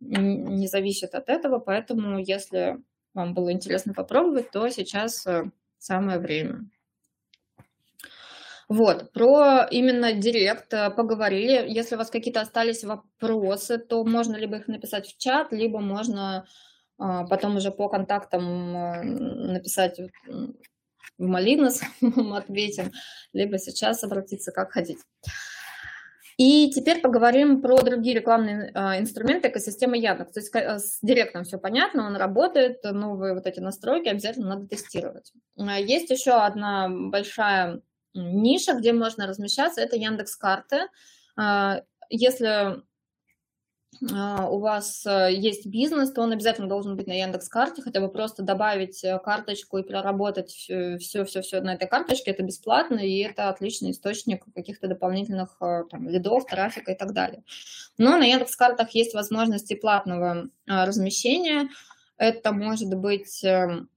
Не 0.00 0.66
зависит 0.66 1.14
от 1.14 1.28
этого, 1.28 1.58
поэтому 1.58 2.18
если 2.18 2.78
вам 3.14 3.34
было 3.34 3.52
интересно 3.52 3.94
попробовать, 3.94 4.50
то 4.50 4.68
сейчас 4.68 5.26
э, 5.26 5.44
самое 5.78 6.18
время. 6.18 6.68
Вот, 8.68 9.12
про 9.12 9.66
именно 9.70 10.12
директ 10.12 10.72
э, 10.72 10.90
поговорили. 10.90 11.64
Если 11.68 11.94
у 11.94 11.98
вас 11.98 12.10
какие-то 12.10 12.40
остались 12.40 12.82
вопросы, 12.82 13.78
то 13.78 14.04
можно 14.04 14.36
либо 14.36 14.56
их 14.56 14.68
написать 14.68 15.06
в 15.06 15.18
чат, 15.18 15.52
либо 15.52 15.80
можно 15.80 16.46
потом 16.98 17.56
уже 17.56 17.72
по 17.72 17.88
контактам 17.88 18.72
написать 19.52 19.98
в 21.18 21.26
Малинос 21.26 21.82
мы 22.00 22.36
ответим, 22.36 22.90
либо 23.32 23.58
сейчас 23.58 24.02
обратиться, 24.04 24.52
как 24.52 24.72
хотите. 24.72 25.02
И 26.38 26.70
теперь 26.70 27.00
поговорим 27.00 27.60
про 27.60 27.82
другие 27.82 28.16
рекламные 28.16 28.72
э, 28.74 29.00
инструменты 29.00 29.48
экосистемы 29.48 29.98
Яндекс. 29.98 30.32
То 30.32 30.40
есть 30.40 30.54
э, 30.54 30.78
с 30.78 30.98
директом 31.02 31.44
все 31.44 31.58
понятно, 31.58 32.06
он 32.06 32.16
работает, 32.16 32.82
новые 32.84 33.34
вот 33.34 33.46
эти 33.46 33.60
настройки 33.60 34.08
обязательно 34.08 34.48
надо 34.48 34.66
тестировать. 34.66 35.32
А 35.56 35.78
есть 35.78 36.10
еще 36.10 36.32
одна 36.32 36.88
большая 36.88 37.82
ниша, 38.14 38.74
где 38.74 38.92
можно 38.92 39.26
размещаться, 39.26 39.80
это 39.80 39.96
Яндекс 39.96 40.36
карты. 40.36 40.88
Если 42.10 42.82
у 44.00 44.58
вас 44.58 45.04
э, 45.06 45.32
есть 45.32 45.66
бизнес, 45.66 46.12
то 46.12 46.22
он 46.22 46.32
обязательно 46.32 46.68
должен 46.68 46.96
быть 46.96 47.06
на 47.06 47.12
Яндекс 47.12 47.48
карте, 47.48 47.82
хотя 47.82 48.00
бы 48.00 48.08
просто 48.08 48.42
добавить 48.42 49.04
э, 49.04 49.18
карточку 49.18 49.78
и 49.78 49.82
проработать 49.82 50.50
все-все-все 50.50 51.60
на 51.60 51.74
этой 51.74 51.86
карточке, 51.86 52.30
это 52.30 52.42
бесплатно, 52.42 52.98
и 52.98 53.18
это 53.18 53.48
отличный 53.48 53.90
источник 53.90 54.44
каких-то 54.54 54.88
дополнительных 54.88 55.56
э, 55.60 55.84
там, 55.90 56.08
лидов, 56.08 56.46
трафика 56.46 56.92
и 56.92 56.96
так 56.96 57.12
далее. 57.12 57.44
Но 57.98 58.16
на 58.16 58.24
Яндекс 58.24 58.56
картах 58.56 58.90
есть 58.90 59.14
возможности 59.14 59.74
платного 59.74 60.48
размещения, 60.66 61.68
это 62.16 62.52
может 62.52 62.94
быть 62.94 63.42
эм, 63.44 63.88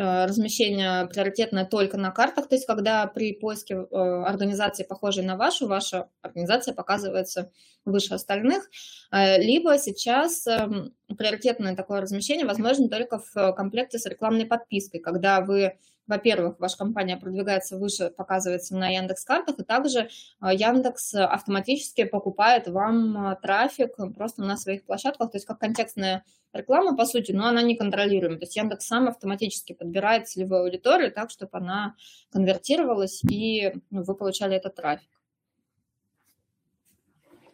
размещение 0.00 1.06
приоритетное 1.06 1.64
только 1.64 1.96
на 1.96 2.10
картах, 2.10 2.48
то 2.48 2.54
есть 2.54 2.66
когда 2.66 3.06
при 3.06 3.32
поиске 3.32 3.74
э, 3.74 3.96
организации, 3.96 4.84
похожей 4.84 5.24
на 5.24 5.36
вашу, 5.36 5.66
ваша 5.66 6.08
организация 6.22 6.74
показывается 6.74 7.50
выше 7.84 8.14
остальных, 8.14 8.68
э, 9.12 9.38
либо 9.42 9.78
сейчас 9.78 10.46
эм, 10.46 10.94
приоритетное 11.18 11.76
такое 11.76 12.00
размещение 12.00 12.46
возможно 12.46 12.88
только 12.88 13.22
в 13.34 13.52
комплекте 13.52 13.98
с 13.98 14.06
рекламной 14.06 14.46
подпиской, 14.46 15.00
когда 15.00 15.40
вы 15.40 15.78
во-первых, 16.06 16.58
ваша 16.58 16.76
компания 16.76 17.16
продвигается 17.16 17.78
выше, 17.78 18.10
показывается 18.10 18.76
на 18.76 18.88
Яндекс 18.88 19.24
картах, 19.24 19.58
и 19.58 19.64
также 19.64 20.08
Яндекс 20.40 21.14
автоматически 21.14 22.04
покупает 22.04 22.66
вам 22.68 23.36
трафик 23.42 23.96
просто 24.16 24.42
на 24.42 24.56
своих 24.56 24.84
площадках, 24.84 25.30
то 25.30 25.36
есть 25.36 25.46
как 25.46 25.60
контекстная 25.60 26.24
реклама, 26.52 26.96
по 26.96 27.04
сути, 27.04 27.32
но 27.32 27.46
она 27.46 27.62
не 27.62 27.76
контролируема. 27.76 28.38
То 28.38 28.44
есть 28.44 28.56
Яндекс 28.56 28.86
сам 28.86 29.08
автоматически 29.08 29.72
подбирает 29.72 30.28
целевую 30.28 30.62
аудиторию 30.62 31.12
так, 31.12 31.30
чтобы 31.30 31.58
она 31.58 31.94
конвертировалась, 32.32 33.22
и 33.24 33.72
ну, 33.90 34.02
вы 34.02 34.14
получали 34.16 34.56
этот 34.56 34.74
трафик. 34.74 35.19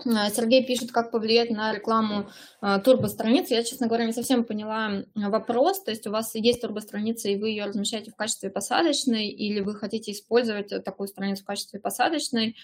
А, 0.04 0.30
Сергей 0.30 0.66
пишет, 0.66 0.92
как 0.92 1.11
повлиять 1.11 1.50
на 1.50 1.72
рекламу 1.72 2.28
а, 2.61 2.78
турбостраницы. 2.78 3.54
Я, 3.54 3.62
честно 3.62 3.87
говоря, 3.87 4.06
не 4.06 4.12
совсем 4.12 4.44
поняла 4.44 5.04
вопрос. 5.14 5.82
То 5.82 5.90
есть 5.90 6.06
у 6.06 6.11
вас 6.11 6.35
есть 6.35 6.61
турбостраница, 6.61 7.28
и 7.28 7.37
вы 7.37 7.50
ее 7.50 7.64
размещаете 7.64 8.11
в 8.11 8.16
качестве 8.16 8.50
посадочной, 8.50 9.28
или 9.28 9.61
вы 9.61 9.74
хотите 9.74 10.12
использовать 10.12 10.68
такую 10.85 11.09
страницу 11.09 11.42
в 11.42 11.46
качестве 11.46 11.80
посадочной? 11.80 12.56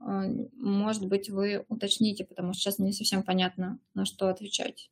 Может 0.00 1.06
быть, 1.06 1.30
вы 1.30 1.64
уточните, 1.68 2.24
потому 2.24 2.52
что 2.52 2.62
сейчас 2.62 2.78
не 2.78 2.92
совсем 2.92 3.22
понятно, 3.22 3.78
на 3.94 4.04
что 4.04 4.28
отвечать. 4.28 4.90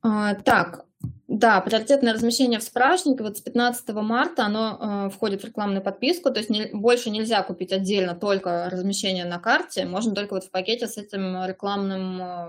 Так, 0.00 0.86
да, 1.28 1.60
приоритетное 1.60 2.12
размещение 2.12 2.58
в 2.58 2.62
справочнике 2.62 3.22
вот 3.22 3.38
с 3.38 3.40
15 3.40 3.88
марта 3.94 4.44
оно 4.44 5.06
э, 5.06 5.10
входит 5.10 5.42
в 5.42 5.46
рекламную 5.46 5.82
подписку, 5.82 6.30
то 6.30 6.38
есть 6.38 6.50
не, 6.50 6.66
больше 6.72 7.10
нельзя 7.10 7.42
купить 7.42 7.72
отдельно 7.72 8.14
только 8.14 8.68
размещение 8.70 9.24
на 9.24 9.38
карте, 9.38 9.86
можно 9.86 10.14
только 10.14 10.34
вот 10.34 10.44
в 10.44 10.50
пакете 10.50 10.86
с 10.86 10.98
этим 10.98 11.44
рекламным 11.46 12.22
э, 12.22 12.48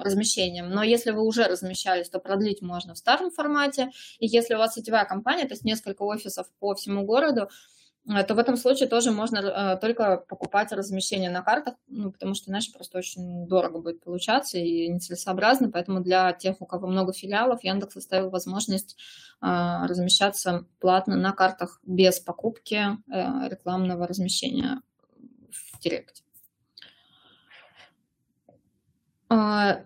размещением. 0.00 0.70
Но 0.70 0.82
если 0.82 1.12
вы 1.12 1.22
уже 1.22 1.44
размещались, 1.44 2.08
то 2.08 2.18
продлить 2.18 2.62
можно 2.62 2.94
в 2.94 2.98
старом 2.98 3.30
формате. 3.30 3.90
И 4.18 4.26
если 4.26 4.54
у 4.54 4.58
вас 4.58 4.74
сетевая 4.74 5.04
компания, 5.04 5.44
то 5.44 5.54
есть 5.54 5.64
несколько 5.64 6.02
офисов 6.02 6.48
по 6.58 6.74
всему 6.74 7.04
городу, 7.04 7.48
то 8.06 8.34
в 8.34 8.38
этом 8.38 8.56
случае 8.56 8.88
тоже 8.88 9.10
можно 9.10 9.38
э, 9.38 9.78
только 9.80 10.18
покупать 10.28 10.70
размещение 10.70 11.28
на 11.28 11.42
картах, 11.42 11.74
ну, 11.88 12.12
потому 12.12 12.34
что 12.34 12.50
иначе 12.50 12.72
просто 12.72 12.98
очень 12.98 13.48
дорого 13.48 13.80
будет 13.80 14.04
получаться 14.04 14.58
и 14.58 14.88
нецелесообразно. 14.88 15.70
Поэтому 15.72 16.00
для 16.00 16.32
тех, 16.32 16.56
у 16.60 16.66
кого 16.66 16.86
много 16.86 17.12
филиалов, 17.12 17.64
Яндекс 17.64 17.96
оставил 17.96 18.30
возможность 18.30 18.96
э, 19.42 19.46
размещаться 19.88 20.66
платно 20.78 21.16
на 21.16 21.32
картах 21.32 21.80
без 21.84 22.20
покупки 22.20 22.84
рекламного 23.08 24.06
размещения 24.06 24.80
в 25.50 25.80
Директе. 25.80 26.22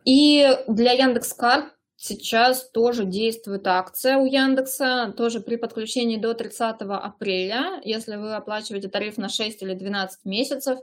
И 0.04 0.58
для 0.68 0.92
Яндекс.Карт 0.92 1.72
Сейчас 2.02 2.70
тоже 2.70 3.04
действует 3.04 3.66
акция 3.66 4.16
у 4.16 4.24
Яндекса, 4.24 5.12
тоже 5.18 5.40
при 5.40 5.56
подключении 5.56 6.16
до 6.16 6.32
30 6.32 6.76
апреля. 6.80 7.78
Если 7.84 8.16
вы 8.16 8.34
оплачиваете 8.34 8.88
тариф 8.88 9.18
на 9.18 9.28
6 9.28 9.60
или 9.62 9.74
12 9.74 10.24
месяцев, 10.24 10.78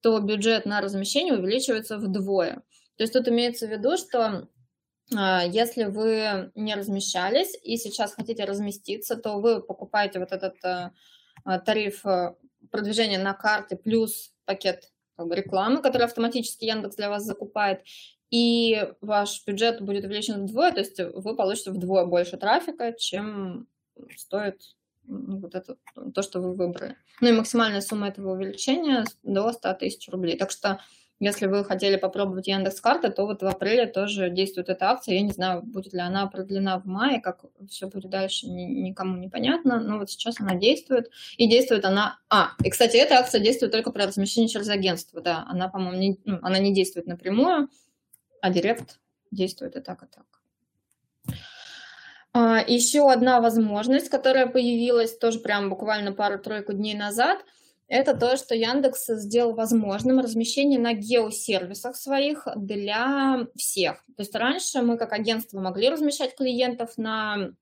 то 0.00 0.18
бюджет 0.20 0.64
на 0.64 0.80
размещение 0.80 1.34
увеличивается 1.34 1.98
вдвое. 1.98 2.62
То 2.96 3.04
есть 3.04 3.12
тут 3.12 3.28
имеется 3.28 3.66
в 3.66 3.70
виду, 3.72 3.98
что 3.98 4.48
а, 5.14 5.44
если 5.44 5.84
вы 5.84 6.50
не 6.54 6.74
размещались 6.74 7.54
и 7.62 7.76
сейчас 7.76 8.14
хотите 8.14 8.46
разместиться, 8.46 9.16
то 9.16 9.40
вы 9.40 9.62
покупаете 9.62 10.18
вот 10.18 10.32
этот 10.32 10.54
а, 10.64 10.92
а, 11.44 11.58
тариф 11.58 12.04
продвижения 12.70 13.18
на 13.18 13.34
карте 13.34 13.76
плюс 13.76 14.32
пакет 14.46 14.90
рекламы, 15.18 15.82
который 15.82 16.04
автоматически 16.04 16.64
Яндекс 16.64 16.96
для 16.96 17.10
вас 17.10 17.22
закупает, 17.22 17.82
и 18.30 18.88
ваш 19.00 19.44
бюджет 19.46 19.80
будет 19.80 20.04
увеличен 20.04 20.46
вдвое, 20.46 20.72
то 20.72 20.80
есть 20.80 20.98
вы 20.98 21.36
получите 21.36 21.70
вдвое 21.70 22.04
больше 22.04 22.36
трафика, 22.36 22.92
чем 22.92 23.66
стоит 24.16 24.60
вот 25.06 25.54
это, 25.54 25.76
то, 26.14 26.22
что 26.22 26.40
вы 26.40 26.54
выбрали. 26.54 26.96
Ну 27.20 27.28
и 27.28 27.32
максимальная 27.32 27.80
сумма 27.80 28.08
этого 28.08 28.32
увеличения 28.32 29.04
до 29.22 29.52
100 29.52 29.74
тысяч 29.74 30.08
рублей. 30.08 30.36
Так 30.36 30.50
что 30.50 30.80
если 31.20 31.46
вы 31.46 31.64
хотели 31.64 31.96
попробовать 31.96 32.48
Яндекс 32.48 32.80
карты, 32.80 33.08
то 33.08 33.24
вот 33.24 33.42
в 33.42 33.46
апреле 33.46 33.86
тоже 33.86 34.30
действует 34.30 34.68
эта 34.68 34.90
акция. 34.90 35.14
Я 35.14 35.20
не 35.20 35.32
знаю, 35.32 35.62
будет 35.62 35.92
ли 35.92 36.00
она 36.00 36.26
продлена 36.26 36.80
в 36.80 36.86
мае, 36.86 37.20
как 37.20 37.44
все 37.68 37.86
будет 37.86 38.10
дальше, 38.10 38.46
никому 38.48 39.16
не 39.16 39.28
понятно. 39.28 39.80
Но 39.80 39.98
вот 39.98 40.10
сейчас 40.10 40.40
она 40.40 40.54
действует. 40.56 41.10
И 41.36 41.48
действует 41.48 41.84
она... 41.84 42.18
А, 42.28 42.50
и, 42.62 42.68
кстати, 42.68 42.96
эта 42.96 43.14
акция 43.14 43.40
действует 43.40 43.72
только 43.72 43.92
при 43.92 44.02
размещении 44.02 44.48
через 44.48 44.68
агентство. 44.68 45.20
Да, 45.20 45.44
она, 45.48 45.68
по-моему, 45.68 45.98
не, 45.98 46.20
ну, 46.24 46.38
она 46.42 46.58
не 46.58 46.74
действует 46.74 47.06
напрямую 47.06 47.68
а 48.44 48.50
Директ 48.50 49.00
действует 49.30 49.74
и 49.74 49.80
так, 49.80 50.02
и 50.02 50.06
так. 50.06 50.26
А, 52.34 52.62
еще 52.66 53.10
одна 53.10 53.40
возможность, 53.40 54.10
которая 54.10 54.46
появилась 54.46 55.16
тоже 55.16 55.38
прям 55.38 55.70
буквально 55.70 56.12
пару-тройку 56.12 56.74
дней 56.74 56.92
назад, 56.92 57.38
это 57.88 58.14
то, 58.14 58.36
что 58.36 58.54
Яндекс 58.54 59.06
сделал 59.06 59.54
возможным 59.54 60.20
размещение 60.20 60.78
на 60.78 60.92
геосервисах 60.92 61.96
своих 61.96 62.46
для 62.54 63.46
всех. 63.56 64.04
То 64.14 64.20
есть 64.20 64.34
раньше 64.34 64.82
мы 64.82 64.98
как 64.98 65.14
агентство 65.14 65.58
могли 65.58 65.88
размещать 65.88 66.36
клиентов 66.36 66.98
на 66.98 67.54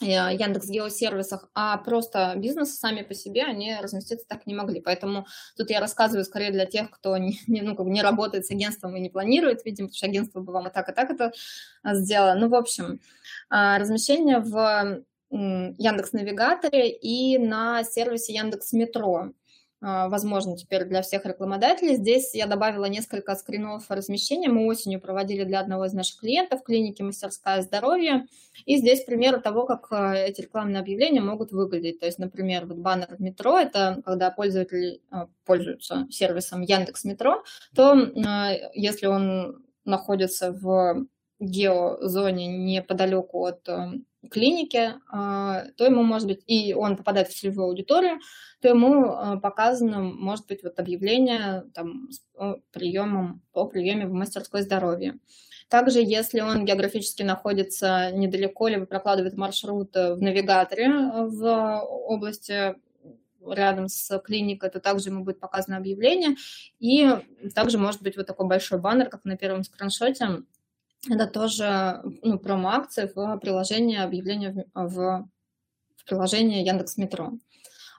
Яндекс 0.00 0.68
Геосервисах, 0.68 1.48
а 1.54 1.76
просто 1.78 2.34
бизнесы 2.36 2.74
сами 2.74 3.02
по 3.02 3.14
себе, 3.14 3.44
они 3.44 3.76
разместиться 3.80 4.26
так 4.28 4.46
не 4.46 4.54
могли. 4.54 4.80
Поэтому 4.80 5.26
тут 5.56 5.70
я 5.70 5.80
рассказываю 5.80 6.24
скорее 6.24 6.50
для 6.50 6.66
тех, 6.66 6.90
кто 6.90 7.16
не, 7.18 7.38
ну, 7.46 7.74
как 7.74 7.86
бы 7.86 7.90
не 7.90 8.02
работает 8.02 8.46
с 8.46 8.50
агентством 8.50 8.96
и 8.96 9.00
не 9.00 9.10
планирует, 9.10 9.64
видимо, 9.64 9.88
потому 9.88 9.96
что 9.96 10.06
агентство 10.06 10.40
бы 10.40 10.52
вам 10.52 10.68
и 10.68 10.72
так, 10.72 10.88
и 10.88 10.92
так 10.92 11.10
это 11.10 11.32
сделало. 11.84 12.34
Ну, 12.34 12.48
в 12.48 12.54
общем, 12.54 13.00
а, 13.50 13.78
размещение 13.78 14.40
в 14.40 15.02
Яндекс 15.30 16.12
Навигаторе 16.12 16.90
и 16.90 17.38
на 17.38 17.84
сервисе 17.84 18.32
Яндекс 18.32 18.72
Метро. 18.72 19.32
А, 19.80 20.08
возможно 20.08 20.56
теперь 20.56 20.84
для 20.84 21.02
всех 21.02 21.24
рекламодателей. 21.24 21.94
Здесь 21.94 22.34
я 22.34 22.46
добавила 22.46 22.86
несколько 22.86 23.34
скринов 23.36 23.84
размещения. 23.88 24.48
Мы 24.48 24.66
осенью 24.66 25.00
проводили 25.00 25.44
для 25.44 25.60
одного 25.60 25.84
из 25.84 25.92
наших 25.92 26.20
клиентов 26.20 26.64
клиники 26.64 27.02
«Мастерская 27.02 27.62
здоровья». 27.62 28.26
И 28.66 28.76
здесь 28.76 29.04
примеры 29.04 29.40
того, 29.40 29.66
как 29.66 29.86
а, 29.90 30.14
эти 30.14 30.40
рекламные 30.40 30.80
объявления 30.80 31.20
могут 31.20 31.52
выглядеть. 31.52 32.00
То 32.00 32.06
есть, 32.06 32.18
например, 32.18 32.66
вот 32.66 32.78
баннер 32.78 33.14
в 33.16 33.20
метро– 33.20 33.56
это 33.60 34.02
когда 34.04 34.30
пользователи 34.32 35.00
а, 35.10 35.28
пользуются 35.44 36.08
сервисом 36.10 36.62
Яндекс 36.62 37.04
Метро, 37.04 37.44
то 37.74 37.94
если 38.74 39.06
он 39.06 39.62
находится 39.84 40.52
в 40.52 41.06
геозоне 41.40 42.48
неподалеку 42.48 43.44
от 43.44 43.68
клинике, 44.30 44.94
то 45.10 45.84
ему 45.84 46.02
может 46.02 46.26
быть, 46.26 46.42
и 46.46 46.74
он 46.74 46.96
попадает 46.96 47.28
в 47.28 47.38
целевую 47.38 47.68
аудиторию, 47.68 48.18
то 48.60 48.68
ему 48.68 49.04
э, 49.04 49.38
показано, 49.40 50.00
может 50.00 50.46
быть, 50.46 50.62
вот 50.62 50.78
объявление 50.80 51.64
там, 51.74 52.08
с 52.10 52.20
приемом, 52.72 53.42
по 53.52 53.66
приеме 53.66 54.06
в 54.06 54.12
мастерской 54.12 54.62
здоровья. 54.62 55.16
Также, 55.68 56.00
если 56.00 56.40
он 56.40 56.64
географически 56.64 57.22
находится 57.22 58.10
недалеко, 58.12 58.68
либо 58.68 58.86
прокладывает 58.86 59.36
маршрут 59.36 59.94
в 59.94 60.16
навигаторе 60.20 60.86
э, 60.86 61.26
в 61.26 61.80
области 61.84 62.74
рядом 63.46 63.88
с 63.88 64.18
клиникой, 64.20 64.70
то 64.70 64.80
также 64.80 65.10
ему 65.10 65.24
будет 65.24 65.40
показано 65.40 65.76
объявление. 65.76 66.36
И 66.80 67.08
также 67.54 67.78
может 67.78 68.02
быть 68.02 68.16
вот 68.16 68.26
такой 68.26 68.46
большой 68.46 68.80
баннер, 68.80 69.08
как 69.08 69.24
на 69.24 69.36
первом 69.36 69.62
скриншоте. 69.62 70.42
Это 71.08 71.26
тоже 71.26 72.00
ну, 72.22 72.38
промо-акции 72.38 73.10
в 73.14 73.38
приложении 73.38 73.98
объявления 73.98 74.66
в, 74.74 74.88
в, 74.88 75.28
в 75.96 76.04
приложении 76.04 76.66
Яндекс 76.66 76.96
Метро. 76.96 77.32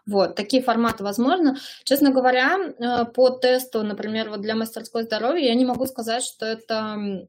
Вот, 0.06 0.36
такие 0.36 0.64
форматы 0.64 1.04
возможны. 1.04 1.56
Честно 1.84 2.12
говоря, 2.12 2.58
э, 2.58 3.06
по 3.06 3.30
тесту, 3.30 3.84
например, 3.84 4.30
вот 4.30 4.41
для 4.41 4.56
мастерской 4.56 5.04
здоровья, 5.04 5.45
я 5.45 5.56
не 5.56 5.66
могу 5.66 5.86
сказать, 5.86 6.24
что 6.24 6.45
это 6.45 7.28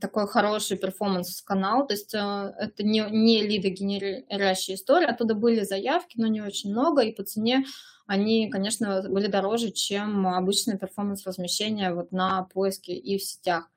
такой 0.00 0.26
хороший 0.26 0.76
перформанс-канал, 0.76 1.86
то 1.86 1.94
есть 1.94 2.12
э, 2.12 2.18
это 2.18 2.82
не, 2.82 3.06
не 3.10 3.40
лидогенерящая 3.42 4.76
история, 4.76 5.06
оттуда 5.06 5.34
были 5.36 5.62
заявки, 5.62 6.14
но 6.18 6.26
не 6.26 6.40
очень 6.40 6.72
много, 6.72 7.02
и 7.02 7.14
по 7.14 7.22
цене 7.22 7.64
они, 8.06 8.50
конечно, 8.50 9.04
были 9.08 9.28
дороже, 9.28 9.70
чем 9.70 10.26
обычное 10.26 10.76
перформанс-размещение 10.76 11.94
вот 11.94 12.10
на 12.10 12.42
поиске 12.42 12.94
и 12.94 13.16
в 13.16 13.22
сетях. 13.22 13.70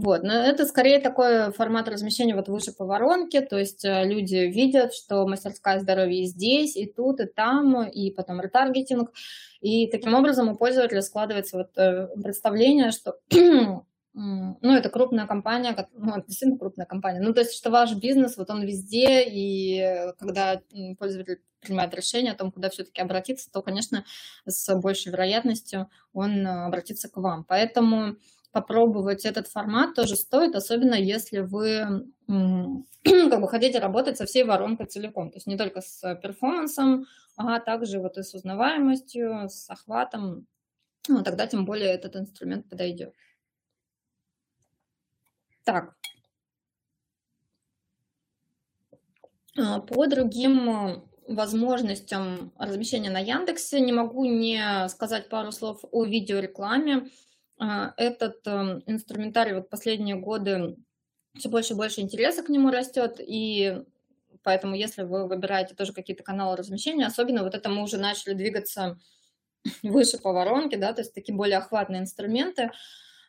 Вот, 0.00 0.22
но 0.22 0.32
это 0.32 0.64
скорее 0.64 1.00
такой 1.00 1.50
формат 1.50 1.88
размещения 1.88 2.36
вот 2.36 2.48
выше 2.48 2.72
по 2.72 2.84
воронке, 2.84 3.40
то 3.40 3.58
есть 3.58 3.84
э, 3.84 4.04
люди 4.04 4.36
видят, 4.36 4.94
что 4.94 5.26
мастерская 5.26 5.80
здоровья 5.80 6.24
здесь, 6.24 6.76
и 6.76 6.86
тут, 6.86 7.18
и 7.18 7.26
там, 7.26 7.82
и 7.82 8.12
потом 8.12 8.40
ретаргетинг, 8.40 9.10
и 9.60 9.88
таким 9.88 10.14
образом 10.14 10.48
у 10.50 10.56
пользователя 10.56 11.02
складывается 11.02 11.56
вот 11.56 11.76
э, 11.76 12.06
представление, 12.22 12.92
что 12.92 13.16
ну, 14.14 14.56
это 14.62 14.88
крупная 14.88 15.26
компания, 15.26 15.74
ну, 15.94 16.22
действительно 16.24 16.60
крупная 16.60 16.86
компания, 16.86 17.20
ну, 17.20 17.34
то 17.34 17.40
есть, 17.40 17.54
что 17.54 17.70
ваш 17.70 17.92
бизнес, 17.94 18.36
вот 18.36 18.50
он 18.50 18.62
везде, 18.62 19.24
и 19.26 20.12
когда 20.20 20.62
пользователь 21.00 21.40
принимает 21.60 21.92
решение 21.92 22.32
о 22.32 22.36
том, 22.36 22.52
куда 22.52 22.70
все-таки 22.70 23.00
обратиться, 23.00 23.50
то, 23.50 23.62
конечно, 23.62 24.04
с 24.46 24.72
большей 24.76 25.10
вероятностью 25.10 25.90
он 26.12 26.46
э, 26.46 26.66
обратится 26.66 27.08
к 27.08 27.16
вам. 27.16 27.42
Поэтому 27.42 28.14
попробовать 28.52 29.24
этот 29.24 29.46
формат 29.48 29.94
тоже 29.94 30.16
стоит, 30.16 30.54
особенно 30.54 30.94
если 30.94 31.40
вы 31.40 32.06
как 33.02 33.40
бы 33.40 33.48
хотите 33.48 33.78
работать 33.78 34.16
со 34.16 34.26
всей 34.26 34.44
воронкой 34.44 34.86
целиком, 34.86 35.30
то 35.30 35.36
есть 35.36 35.46
не 35.46 35.56
только 35.56 35.80
с 35.80 36.14
перформансом, 36.16 37.06
а 37.36 37.60
также 37.60 38.00
вот 38.00 38.18
и 38.18 38.22
с 38.22 38.34
узнаваемостью, 38.34 39.48
с 39.48 39.68
охватом, 39.70 40.46
ну, 41.08 41.22
тогда 41.22 41.46
тем 41.46 41.64
более 41.64 41.88
этот 41.88 42.16
инструмент 42.16 42.68
подойдет. 42.68 43.14
Так. 45.64 45.94
А, 49.56 49.80
по 49.80 50.06
другим 50.06 51.04
возможностям 51.28 52.52
размещения 52.58 53.10
на 53.10 53.20
Яндексе 53.20 53.80
не 53.80 53.92
могу 53.92 54.24
не 54.24 54.88
сказать 54.88 55.28
пару 55.28 55.52
слов 55.52 55.84
о 55.92 56.04
видеорекламе. 56.04 57.08
А, 57.58 57.92
этот 57.96 58.46
эм, 58.46 58.82
инструментарий 58.86 59.54
вот 59.54 59.68
последние 59.68 60.14
годы 60.14 60.76
все 61.36 61.48
больше 61.48 61.72
и 61.74 61.76
больше 61.76 62.00
интереса 62.00 62.42
к 62.42 62.48
нему 62.48 62.70
растет, 62.70 63.16
и 63.18 63.82
поэтому 64.42 64.74
если 64.74 65.02
вы 65.02 65.26
выбираете 65.26 65.74
тоже 65.74 65.92
какие-то 65.92 66.22
каналы 66.22 66.56
размещения, 66.56 67.06
особенно 67.06 67.42
вот 67.42 67.54
это 67.54 67.68
мы 67.68 67.82
уже 67.82 67.98
начали 67.98 68.34
двигаться 68.34 68.98
выше 69.82 70.18
по 70.18 70.32
воронке, 70.32 70.76
да, 70.76 70.92
то 70.92 71.00
есть 71.00 71.14
такие 71.14 71.34
более 71.34 71.58
охватные 71.58 72.00
инструменты, 72.00 72.70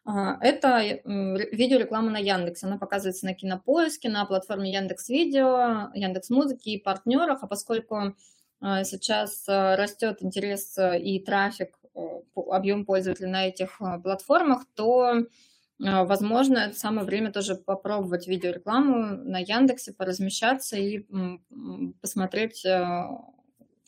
а, 0.06 0.38
это 0.42 0.80
видеореклама 1.06 2.12
на 2.12 2.20
Яндексе. 2.20 2.68
Она 2.68 2.78
показывается 2.78 3.26
на 3.26 3.34
Кинопоиске, 3.34 4.10
на 4.10 4.26
платформе 4.26 4.72
Яндекс 4.72 5.10
Видео, 5.10 5.92
Яндекс 5.94 6.30
Музыки 6.30 6.70
и 6.70 6.82
партнерах. 6.82 7.44
А 7.44 7.48
поскольку 7.48 8.16
а, 8.62 8.84
сейчас 8.84 9.44
растет 9.48 10.24
интерес 10.24 10.78
и 10.78 11.20
трафик 11.20 11.79
Э, 11.79 11.79
объем 12.36 12.86
пользователей 12.86 13.30
на 13.30 13.48
этих 13.48 13.82
э, 13.82 14.00
платформах, 14.02 14.66
то 14.76 15.26
возможно, 15.82 16.58
это 16.58 16.78
самое 16.78 17.06
время 17.06 17.32
тоже 17.32 17.56
попробовать 17.56 18.28
видеорекламу 18.28 19.16
на 19.16 19.40
Яндексе, 19.40 19.94
поразмещаться 19.94 20.76
и 20.76 21.06
посмотреть, 22.02 22.66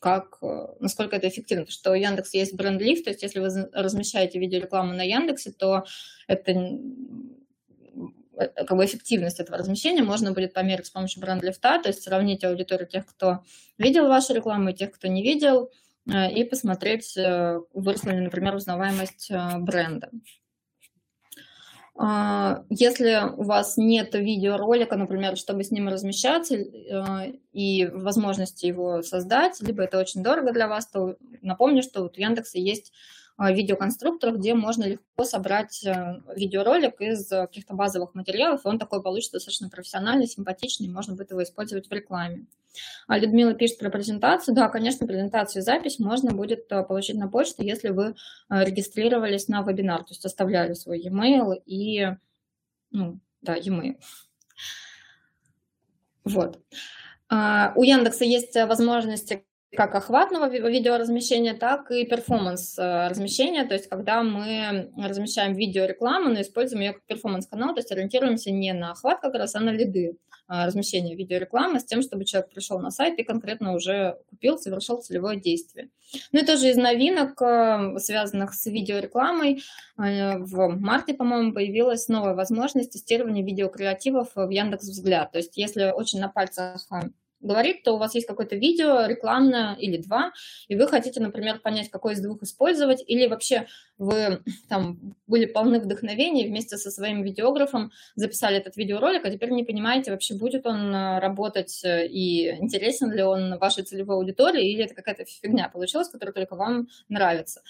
как, 0.00 0.38
насколько 0.80 1.16
это 1.16 1.28
эффективно. 1.28 1.64
Потому 1.64 1.72
что 1.74 1.90
у 1.90 1.94
Яндекса 1.94 2.38
есть 2.38 2.54
бренд-лифт, 2.54 3.04
то 3.04 3.10
есть 3.10 3.22
если 3.22 3.40
вы 3.40 3.68
размещаете 3.74 4.38
видеорекламу 4.38 4.94
на 4.94 5.02
Яндексе, 5.02 5.52
то 5.52 5.84
это 6.28 6.78
Э, 8.34 8.48
как 8.48 8.76
бы 8.76 8.84
эффективность 8.84 9.40
этого 9.40 9.58
размещения 9.58 10.02
можно 10.02 10.32
будет 10.32 10.52
померить 10.54 10.86
с 10.86 10.90
помощью 10.90 11.20
бренд-лифта, 11.20 11.80
то 11.82 11.88
есть 11.88 12.02
сравнить 12.02 12.44
аудиторию 12.44 12.88
тех, 12.88 13.06
кто 13.06 13.40
видел 13.78 14.08
вашу 14.08 14.34
рекламу 14.34 14.70
и 14.70 14.74
тех, 14.74 14.92
кто 14.92 15.08
не 15.08 15.22
видел, 15.22 15.64
э, 15.64 15.68
и 16.06 16.44
посмотреть, 16.44 17.16
э, 17.16 17.60
выросла 17.72 18.10
ли, 18.10 18.20
например, 18.20 18.54
узнаваемость 18.54 19.30
бренда. 19.58 20.10
А, 21.94 22.64
если 22.70 23.20
у 23.36 23.42
вас 23.42 23.76
нет 23.76 24.14
видеоролика, 24.14 24.96
например, 24.96 25.36
чтобы 25.36 25.62
с 25.62 25.70
ним 25.70 25.88
размещаться 25.88 26.56
и 26.56 27.86
возможности 27.92 28.66
его 28.66 29.02
создать, 29.02 29.60
либо 29.60 29.82
это 29.82 29.98
очень 29.98 30.22
дорого 30.22 30.52
для 30.52 30.68
вас, 30.68 30.86
то 30.86 31.16
напомню, 31.42 31.82
что 31.82 32.02
вот 32.02 32.16
у 32.16 32.20
Яндекса 32.20 32.58
есть 32.58 32.92
а, 33.36 33.52
видеоконструкторов, 33.52 34.38
где 34.38 34.54
можно 34.54 34.84
легко 34.84 35.24
собрать 35.24 35.84
э, 35.84 36.20
видеоролик 36.36 37.00
из 37.00 37.28
каких-то 37.28 37.74
базовых 37.74 38.14
материалов, 38.14 38.64
и 38.64 38.68
он 38.68 38.78
такой 38.78 39.02
получится 39.02 39.34
достаточно 39.34 39.68
профессиональный, 39.68 40.26
симпатичный, 40.26 40.88
можно 40.88 41.14
будет 41.14 41.30
его 41.30 41.42
использовать 41.42 41.88
в 41.88 41.92
рекламе. 41.92 42.46
А 43.06 43.18
Людмила 43.18 43.54
пишет 43.54 43.78
про 43.78 43.90
презентацию. 43.90 44.54
Да, 44.54 44.68
конечно, 44.68 45.06
презентацию 45.06 45.62
и 45.62 45.64
запись 45.64 45.98
можно 45.98 46.32
будет 46.32 46.70
э, 46.70 46.82
получить 46.82 47.16
на 47.16 47.28
почту, 47.28 47.62
если 47.62 47.90
вы 47.90 48.14
э, 48.50 48.64
регистрировались 48.64 49.48
на 49.48 49.62
вебинар, 49.62 50.00
то 50.00 50.10
есть 50.10 50.24
оставляли 50.24 50.74
свой 50.74 51.00
e-mail 51.00 51.60
и, 51.66 52.16
ну, 52.90 53.18
да, 53.40 53.56
e-mail. 53.56 53.96
Вот. 56.24 56.60
А, 57.28 57.72
у 57.76 57.82
Яндекса 57.82 58.24
есть 58.24 58.54
возможности 58.54 59.44
как 59.74 59.94
охватного 59.94 60.48
видеоразмещения, 60.50 61.54
так 61.54 61.90
и 61.90 62.04
performance 62.04 62.78
э, 62.78 63.08
размещения, 63.08 63.64
то 63.64 63.74
есть 63.74 63.88
когда 63.88 64.22
мы 64.22 64.92
размещаем 64.98 65.54
видеорекламу, 65.54 66.28
но 66.28 66.42
используем 66.42 66.82
ее 66.82 66.92
как 66.92 67.04
performance-канал, 67.04 67.74
то 67.74 67.80
есть 67.80 67.90
ориентируемся 67.90 68.50
не 68.50 68.72
на 68.74 68.92
охват 68.92 69.20
как 69.20 69.34
раз, 69.34 69.54
а 69.54 69.60
на 69.60 69.70
лиды 69.70 70.18
э, 70.48 70.66
размещения 70.66 71.16
видеорекламы 71.16 71.80
с 71.80 71.84
тем, 71.84 72.02
чтобы 72.02 72.26
человек 72.26 72.50
пришел 72.50 72.80
на 72.80 72.90
сайт 72.90 73.18
и 73.18 73.24
конкретно 73.24 73.74
уже 73.74 74.18
купил, 74.28 74.58
совершил 74.58 74.98
целевое 74.98 75.36
действие. 75.36 75.88
Ну 76.32 76.40
и 76.40 76.44
тоже 76.44 76.68
из 76.68 76.76
новинок, 76.76 77.40
э, 77.40 77.98
связанных 77.98 78.52
с 78.52 78.66
видеорекламой, 78.66 79.62
в 79.96 80.68
марте, 80.80 81.14
по-моему, 81.14 81.52
появилась 81.52 82.08
новая 82.08 82.34
возможность 82.34 82.92
тестирования 82.92 83.44
видеокреативов 83.44 84.30
в 84.34 84.50
Яндекс 84.50 84.84
Взгляд. 84.84 85.32
То 85.32 85.38
есть 85.38 85.56
если 85.56 85.92
очень 85.92 86.18
на 86.20 86.28
пальцах 86.28 86.80
говорит, 87.42 87.82
то 87.82 87.92
у 87.92 87.98
вас 87.98 88.14
есть 88.14 88.26
какое-то 88.26 88.56
видео 88.56 89.06
рекламное 89.06 89.74
или 89.74 89.98
два, 89.98 90.32
и 90.68 90.76
вы 90.76 90.86
хотите, 90.86 91.20
например, 91.20 91.60
понять, 91.60 91.90
какой 91.90 92.14
из 92.14 92.20
двух 92.20 92.42
использовать, 92.42 93.02
или 93.06 93.26
вообще 93.26 93.66
вы 93.98 94.42
там 94.68 95.16
были 95.26 95.46
полны 95.46 95.80
вдохновения, 95.80 96.46
вместе 96.46 96.76
со 96.76 96.90
своим 96.90 97.22
видеографом 97.22 97.90
записали 98.14 98.56
этот 98.56 98.76
видеоролик, 98.76 99.24
а 99.24 99.30
теперь 99.30 99.50
не 99.50 99.64
понимаете, 99.64 100.10
вообще 100.10 100.34
будет 100.34 100.66
он 100.66 100.94
э, 100.94 101.18
работать 101.18 101.82
э, 101.84 102.06
и 102.06 102.50
интересен 102.56 103.12
ли 103.12 103.22
он 103.22 103.58
вашей 103.58 103.84
целевой 103.84 104.16
аудитории, 104.16 104.72
или 104.72 104.84
это 104.84 104.94
какая-то 104.94 105.24
фигня 105.24 105.68
получилась, 105.68 106.08
которая 106.08 106.32
только 106.32 106.56
вам 106.56 106.88
нравится. 107.08 107.62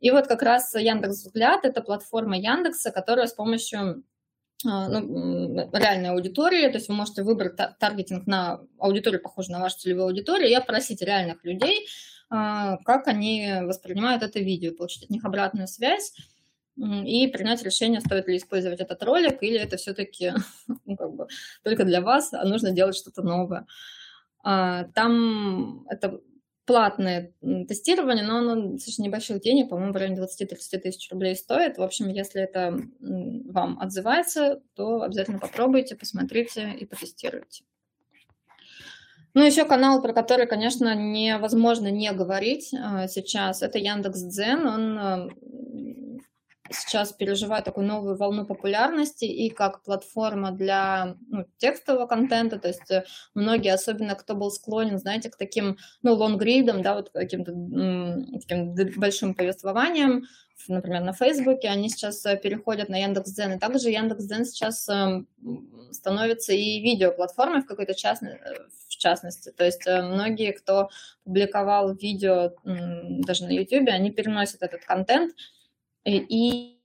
И 0.00 0.10
вот 0.10 0.26
как 0.26 0.42
раз 0.42 0.74
Яндекс 0.74 1.24
Взгляд– 1.24 1.60
это 1.64 1.82
платформа 1.82 2.36
Яндекса, 2.38 2.90
которая 2.90 3.26
с 3.26 3.34
помощью 3.34 4.02
ну, 4.64 5.70
реальной 5.72 6.10
аудитории, 6.10 6.68
то 6.68 6.76
есть 6.76 6.88
вы 6.88 6.94
можете 6.94 7.22
выбрать 7.22 7.56
таргетинг 7.78 8.26
на 8.26 8.60
аудиторию, 8.78 9.22
похожую 9.22 9.56
на 9.56 9.62
вашу 9.62 9.78
целевую 9.78 10.06
аудиторию, 10.06 10.48
и 10.48 10.54
опросить 10.54 11.02
реальных 11.02 11.44
людей, 11.44 11.86
а, 12.30 12.76
как 12.78 13.08
они 13.08 13.52
воспринимают 13.62 14.22
это 14.22 14.38
видео, 14.38 14.72
получить 14.72 15.04
от 15.04 15.10
них 15.10 15.24
обратную 15.24 15.66
связь 15.66 16.14
и 16.76 17.26
принять 17.28 17.62
решение, 17.62 18.00
стоит 18.00 18.26
ли 18.28 18.36
использовать 18.36 18.80
этот 18.80 19.02
ролик, 19.02 19.42
или 19.42 19.58
это 19.58 19.76
все-таки 19.76 20.32
ну, 20.86 20.96
как 20.96 21.14
бы, 21.14 21.26
только 21.62 21.84
для 21.84 22.00
вас, 22.00 22.32
а 22.32 22.44
нужно 22.44 22.70
делать 22.70 22.96
что-то 22.96 23.22
новое. 23.22 23.66
А, 24.42 24.84
там 24.94 25.84
это 25.88 26.20
платное 26.70 27.32
тестирование, 27.66 28.24
но 28.24 28.38
оно 28.38 28.54
достаточно 28.54 29.02
небольших 29.02 29.40
денег, 29.40 29.70
по-моему, 29.70 29.92
в 29.92 29.96
районе 29.96 30.20
20-30 30.20 30.78
тысяч 30.78 31.10
рублей 31.10 31.34
стоит. 31.34 31.78
В 31.78 31.82
общем, 31.82 32.08
если 32.08 32.42
это 32.42 32.80
вам 33.00 33.80
отзывается, 33.80 34.62
то 34.76 35.02
обязательно 35.02 35.40
попробуйте, 35.40 35.96
посмотрите 35.96 36.72
и 36.78 36.84
потестируйте. 36.84 37.64
Ну, 39.34 39.44
еще 39.44 39.64
канал, 39.64 40.00
про 40.00 40.12
который, 40.12 40.46
конечно, 40.46 40.94
невозможно 40.94 41.88
не 41.88 42.12
говорить 42.12 42.72
а, 42.72 43.08
сейчас, 43.08 43.62
это 43.62 43.78
Яндекс.Дзен. 43.78 44.64
Он 44.64 44.98
а, 44.98 45.28
сейчас 46.70 47.12
переживает 47.12 47.64
такую 47.64 47.86
новую 47.86 48.16
волну 48.16 48.46
популярности 48.46 49.24
и 49.24 49.50
как 49.50 49.82
платформа 49.82 50.52
для 50.52 51.16
ну, 51.28 51.44
текстового 51.58 52.06
контента, 52.06 52.58
то 52.58 52.68
есть 52.68 52.90
э, 52.90 53.04
многие, 53.34 53.72
особенно 53.72 54.14
кто 54.14 54.34
был 54.34 54.50
склонен, 54.50 54.98
знаете, 54.98 55.30
к 55.30 55.36
таким, 55.36 55.78
ну, 56.02 56.14
лонгридам, 56.14 56.82
да, 56.82 56.94
вот 56.94 57.10
каким-то 57.10 57.52
таким 58.40 58.74
большим 58.96 59.34
повествованием, 59.34 60.24
например, 60.68 61.02
на 61.02 61.12
Фейсбуке, 61.12 61.68
они 61.68 61.88
сейчас 61.88 62.24
э, 62.24 62.36
переходят 62.36 62.88
на 62.88 62.96
Яндекс.Дзен, 62.98 63.52
и 63.54 63.58
также 63.58 63.90
Яндекс.Дзен 63.90 64.44
сейчас 64.44 64.88
эм, 64.88 65.26
становится 65.90 66.52
и 66.52 66.80
видеоплатформой 66.80 67.62
в 67.62 67.66
какой-то 67.66 67.94
частной, 67.94 68.34
э, 68.34 68.68
в 68.88 68.96
частности. 68.96 69.50
То 69.50 69.64
есть 69.64 69.86
многие, 69.86 70.52
кто 70.52 70.90
публиковал 71.24 71.94
видео 71.94 72.52
даже 72.64 73.44
на 73.44 73.50
YouTube, 73.50 73.88
они 73.88 74.10
переносят 74.10 74.62
этот 74.62 74.84
контент 74.84 75.34
и 76.04 76.76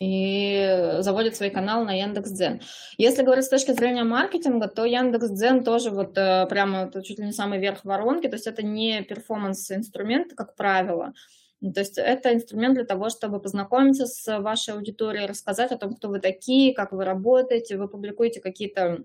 и 0.00 0.96
заводит 0.98 1.36
свой 1.36 1.50
канал 1.50 1.84
на 1.84 1.92
Яндекс.Дзен. 1.92 2.60
Если 2.98 3.22
говорить 3.22 3.44
с 3.44 3.48
точки 3.48 3.70
зрения 3.70 4.02
маркетинга, 4.02 4.66
то 4.66 4.84
Яндекс.Дзен 4.84 5.62
тоже 5.62 5.90
вот 5.90 6.18
э, 6.18 6.46
прямо 6.48 6.90
чуть 7.04 7.20
ли 7.20 7.26
не 7.26 7.32
самый 7.32 7.60
верх 7.60 7.84
воронки, 7.84 8.26
то 8.26 8.34
есть 8.34 8.48
это 8.48 8.64
не 8.64 9.02
перформанс-инструмент, 9.02 10.32
как 10.34 10.56
правило, 10.56 11.12
то 11.60 11.78
есть 11.78 11.98
это 11.98 12.34
инструмент 12.34 12.74
для 12.74 12.84
того, 12.84 13.08
чтобы 13.08 13.40
познакомиться 13.40 14.06
с 14.06 14.40
вашей 14.40 14.74
аудиторией, 14.74 15.26
рассказать 15.26 15.70
о 15.70 15.78
том, 15.78 15.94
кто 15.94 16.08
вы 16.08 16.18
такие, 16.18 16.74
как 16.74 16.90
вы 16.90 17.04
работаете, 17.04 17.76
вы 17.76 17.88
публикуете 17.88 18.40
какие-то 18.40 19.04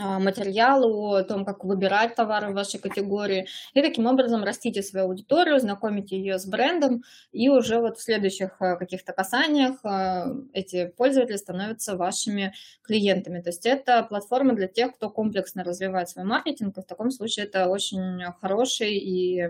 а, 0.00 0.18
материалы 0.18 1.18
о 1.18 1.22
том, 1.22 1.44
как 1.44 1.64
выбирать 1.64 2.14
товары 2.14 2.50
в 2.50 2.54
вашей 2.54 2.80
категории, 2.80 3.46
и 3.74 3.82
таким 3.82 4.06
образом 4.06 4.44
растите 4.44 4.82
свою 4.82 5.06
аудиторию, 5.06 5.60
знакомите 5.60 6.16
ее 6.16 6.38
с 6.38 6.46
брендом, 6.46 7.02
и 7.32 7.48
уже 7.48 7.80
вот 7.80 7.98
в 7.98 8.02
следующих 8.02 8.56
а, 8.60 8.76
каких-то 8.76 9.12
касаниях 9.12 9.78
а, 9.84 10.26
эти 10.52 10.86
пользователи 10.96 11.36
становятся 11.36 11.96
вашими 11.96 12.54
клиентами. 12.82 13.40
То 13.40 13.50
есть 13.50 13.66
это 13.66 14.02
платформа 14.02 14.54
для 14.54 14.68
тех, 14.68 14.94
кто 14.94 15.10
комплексно 15.10 15.64
развивает 15.64 16.08
свой 16.08 16.24
маркетинг, 16.24 16.76
и 16.78 16.82
в 16.82 16.86
таком 16.86 17.10
случае 17.10 17.46
это 17.46 17.68
очень 17.68 18.22
хороший 18.40 18.96
и 18.96 19.48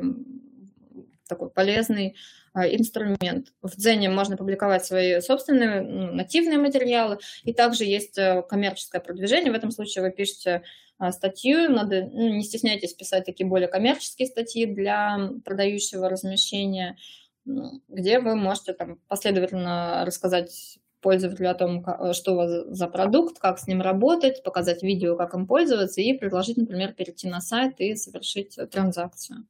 такой 1.27 1.51
полезный 1.51 2.17
а, 2.53 2.67
инструмент. 2.67 3.53
В 3.63 3.77
Дзене 3.77 4.09
можно 4.09 4.37
публиковать 4.37 4.85
свои 4.85 5.21
собственные 5.21 5.83
нативные 5.83 6.59
материалы, 6.59 7.19
и 7.45 7.53
также 7.53 7.85
есть 7.85 8.17
э, 8.17 8.43
коммерческое 8.49 9.01
продвижение. 9.01 9.53
В 9.53 9.57
этом 9.57 9.71
случае 9.71 10.05
вы 10.05 10.11
пишете 10.11 10.63
а, 10.99 11.13
статью, 11.13 11.69
надо, 11.71 12.09
ну, 12.11 12.31
не 12.31 12.43
стесняйтесь 12.43 12.95
писать 12.95 13.27
такие 13.27 13.47
более 13.47 13.69
коммерческие 13.69 14.27
статьи 14.27 14.65
для 14.65 15.31
продающего 15.45 16.09
размещения, 16.09 16.97
где 17.45 18.19
вы 18.21 18.35
можете 18.37 18.73
там 18.73 18.99
последовательно 19.07 20.05
рассказать 20.07 20.79
пользователю 21.03 21.51
о 21.51 21.55
том, 21.55 21.85
что 22.15 22.33
у 22.33 22.37
вас 22.37 22.51
за 22.69 22.89
продукт, 22.89 23.39
как 23.39 23.59
с 23.59 23.67
ним 23.67 23.83
работать, 23.83 24.43
показать 24.43 24.83
видео, 24.83 25.17
как 25.17 25.35
им 25.35 25.47
пользоваться 25.47 26.01
и 26.01 26.15
предложить, 26.15 26.57
например, 26.57 26.95
перейти 26.95 27.29
на 27.29 27.41
сайт 27.41 27.75
и 27.79 27.95
совершить 27.95 28.59
транзакцию. 28.71 29.45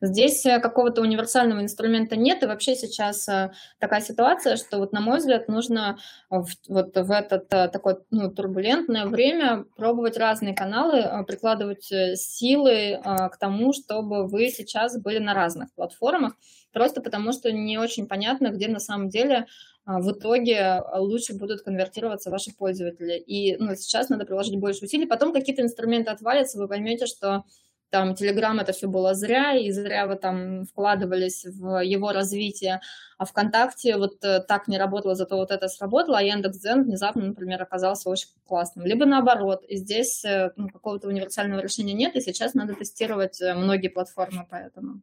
Здесь 0.00 0.44
э, 0.44 0.60
какого-то 0.60 1.00
универсального 1.00 1.60
инструмента 1.60 2.16
нет, 2.16 2.42
и 2.42 2.46
вообще 2.46 2.74
сейчас 2.74 3.28
э, 3.28 3.52
такая 3.78 4.00
ситуация, 4.00 4.56
что 4.56 4.78
вот 4.78 4.92
на 4.92 5.00
мой 5.00 5.18
взгляд 5.18 5.48
нужно 5.48 5.98
в, 6.30 6.46
вот 6.68 6.96
в 6.96 7.10
это 7.10 7.44
э, 7.50 7.68
такое 7.68 7.98
ну, 8.10 8.30
турбулентное 8.30 9.06
время 9.06 9.64
пробовать 9.76 10.18
разные 10.18 10.54
каналы, 10.54 11.24
прикладывать 11.26 11.84
силы 12.14 13.00
к 13.02 13.36
тому, 13.38 13.72
чтобы 13.72 14.26
вы 14.26 14.48
сейчас 14.48 15.00
были 15.00 15.18
на 15.18 15.34
разных 15.34 15.72
платформах, 15.74 16.34
просто 16.72 17.00
потому 17.00 17.32
что 17.32 17.50
не 17.52 17.78
очень 17.78 18.06
понятно, 18.06 18.48
где 18.50 18.68
на 18.68 18.80
самом 18.80 19.08
деле 19.08 19.46
в 19.86 20.12
итоге 20.12 20.82
лучше 20.96 21.34
будут 21.34 21.62
конвертироваться 21.62 22.30
ваши 22.30 22.52
пользователи. 22.52 23.18
И 23.18 23.56
ну, 23.56 23.76
сейчас 23.76 24.08
надо 24.08 24.24
приложить 24.24 24.58
больше 24.58 24.84
усилий. 24.84 25.06
Потом 25.06 25.32
какие-то 25.32 25.62
инструменты 25.62 26.10
отвалятся, 26.10 26.58
вы 26.58 26.66
поймете, 26.66 27.06
что 27.06 27.44
там 27.90 28.12
Telegram 28.12 28.60
это 28.60 28.72
все 28.72 28.88
было 28.88 29.14
зря, 29.14 29.54
и 29.54 29.70
зря 29.70 30.06
вы 30.06 30.16
там 30.16 30.64
вкладывались 30.64 31.44
в 31.44 31.82
его 31.82 32.12
развитие, 32.12 32.80
а 33.18 33.24
ВКонтакте 33.24 33.96
вот 33.96 34.24
э, 34.24 34.40
так 34.40 34.68
не 34.68 34.78
работало, 34.78 35.14
зато 35.14 35.36
вот 35.36 35.50
это 35.50 35.68
сработало, 35.68 36.18
а 36.18 36.22
Яндекс.Дзен 36.22 36.84
внезапно, 36.84 37.26
например, 37.26 37.62
оказался 37.62 38.10
очень 38.10 38.28
классным. 38.46 38.86
Либо 38.86 39.06
наоборот, 39.06 39.64
и 39.68 39.76
здесь 39.76 40.24
э, 40.24 40.52
ну, 40.56 40.68
какого-то 40.68 41.08
универсального 41.08 41.60
решения 41.60 41.94
нет, 41.94 42.16
и 42.16 42.20
сейчас 42.20 42.54
надо 42.54 42.74
тестировать 42.74 43.40
э, 43.40 43.54
многие 43.54 43.88
платформы 43.88 44.46
поэтому. 44.50 45.00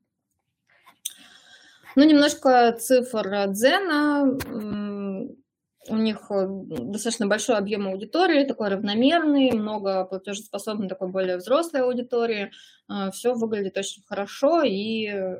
Ну, 1.95 2.03
немножко 2.05 2.71
цифр 2.79 3.47
Дзена 3.49 4.37
у 5.89 5.95
них 5.95 6.31
э, 6.31 6.47
достаточно 6.47 7.27
большой 7.27 7.57
объем 7.57 7.87
аудитории, 7.87 8.45
такой 8.45 8.69
равномерный, 8.69 9.51
много 9.51 10.05
платежеспособной, 10.05 10.87
такой 10.87 11.09
более 11.09 11.37
взрослой 11.37 11.81
аудитории. 11.81 12.51
Э, 12.89 13.11
Все 13.11 13.33
выглядит 13.33 13.77
очень 13.77 14.03
хорошо, 14.03 14.63
и 14.63 15.39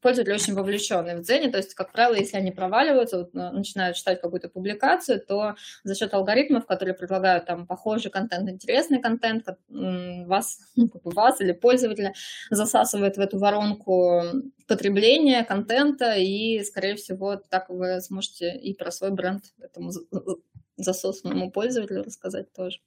пользователи 0.00 0.34
очень 0.34 0.54
вовлеченные 0.54 1.16
в 1.16 1.22
Дзене, 1.22 1.50
то 1.50 1.58
есть, 1.58 1.74
как 1.74 1.92
правило, 1.92 2.14
если 2.16 2.36
они 2.36 2.50
проваливаются, 2.50 3.18
вот, 3.18 3.34
э, 3.34 3.50
начинают 3.50 3.96
читать 3.96 4.20
какую-то 4.20 4.48
публикацию, 4.48 5.20
то 5.20 5.54
за 5.84 5.94
счет 5.94 6.14
алгоритмов, 6.14 6.66
которые 6.66 6.94
предлагают 6.94 7.46
там 7.46 7.66
похожий 7.66 8.10
контент, 8.10 8.48
интересный 8.48 9.00
контент, 9.00 9.46
вас, 9.68 10.58
ну, 10.76 10.90
вас 11.04 11.40
или 11.40 11.52
пользователя 11.52 12.14
засасывает 12.50 13.16
в 13.16 13.20
эту 13.20 13.38
воронку 13.38 14.22
потребления 14.66 15.44
контента, 15.44 16.14
и, 16.14 16.62
скорее 16.64 16.96
всего, 16.96 17.36
так 17.36 17.68
вы 17.70 18.00
сможете 18.00 18.56
и 18.56 18.74
про 18.74 18.90
свой 18.90 19.10
бренд 19.10 19.44
этому 19.60 19.90
засосанному 20.76 21.50
пользователю 21.50 22.04
рассказать 22.04 22.52
тоже. 22.52 22.78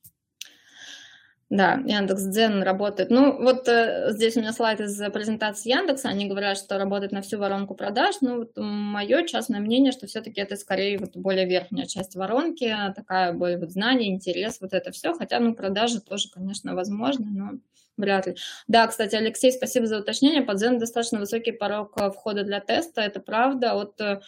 Да, 1.52 1.84
Яндекс.Дзен 1.86 2.64
работает. 2.64 3.10
Ну, 3.10 3.43
вот 3.43 3.68
э, 3.68 4.06
здесь 4.12 4.38
у 4.38 4.39
меня 4.39 4.54
слайд 4.54 4.80
из 4.80 4.97
презентации 5.12 5.70
Яндекса. 5.70 6.08
Они 6.08 6.30
говорят, 6.30 6.58
что 6.58 6.78
работает 6.78 7.12
на 7.12 7.22
всю 7.22 7.39
воронку 7.39 7.76
продаж. 7.76 8.16
Ну, 8.22 8.38
вот 8.38 8.52
мое 8.56 9.28
частное 9.28 9.60
мнение, 9.60 9.91
что 9.91 10.08
все-таки 10.08 10.39
это 10.39 10.56
скорее 10.56 10.97
вот 10.97 11.18
более 11.18 11.45
верхняя 11.45 11.88
часть 11.88 12.16
воронки, 12.16 12.74
такая 12.95 13.34
более 13.34 13.58
вот 13.58 13.72
знание, 13.72 14.12
интерес, 14.12 14.62
вот 14.62 14.72
это 14.72 14.93
все. 14.93 15.14
Хотя, 15.14 15.41
ну, 15.41 15.54
продажи 15.54 15.99
тоже, 15.99 16.30
конечно, 16.34 16.74
возможны, 16.74 17.26
но 17.30 17.49
вряд 17.97 18.28
ли. 18.28 18.38
Да, 18.70 18.88
кстати, 18.88 19.16
Алексей, 19.16 19.52
спасибо 19.52 19.88
за 19.88 19.99
уточнение. 19.99 20.43
Под 20.43 20.56
Дзен 20.56 20.80
достаточно 20.80 21.20
высокий 21.20 21.52
порог 21.52 21.99
э, 21.99 22.12
входа 22.12 22.45
для 22.45 22.62
теста, 22.62 23.02
это 23.02 23.20
правда. 23.20 23.74
Вот, 23.74 23.99
э, 23.99 24.22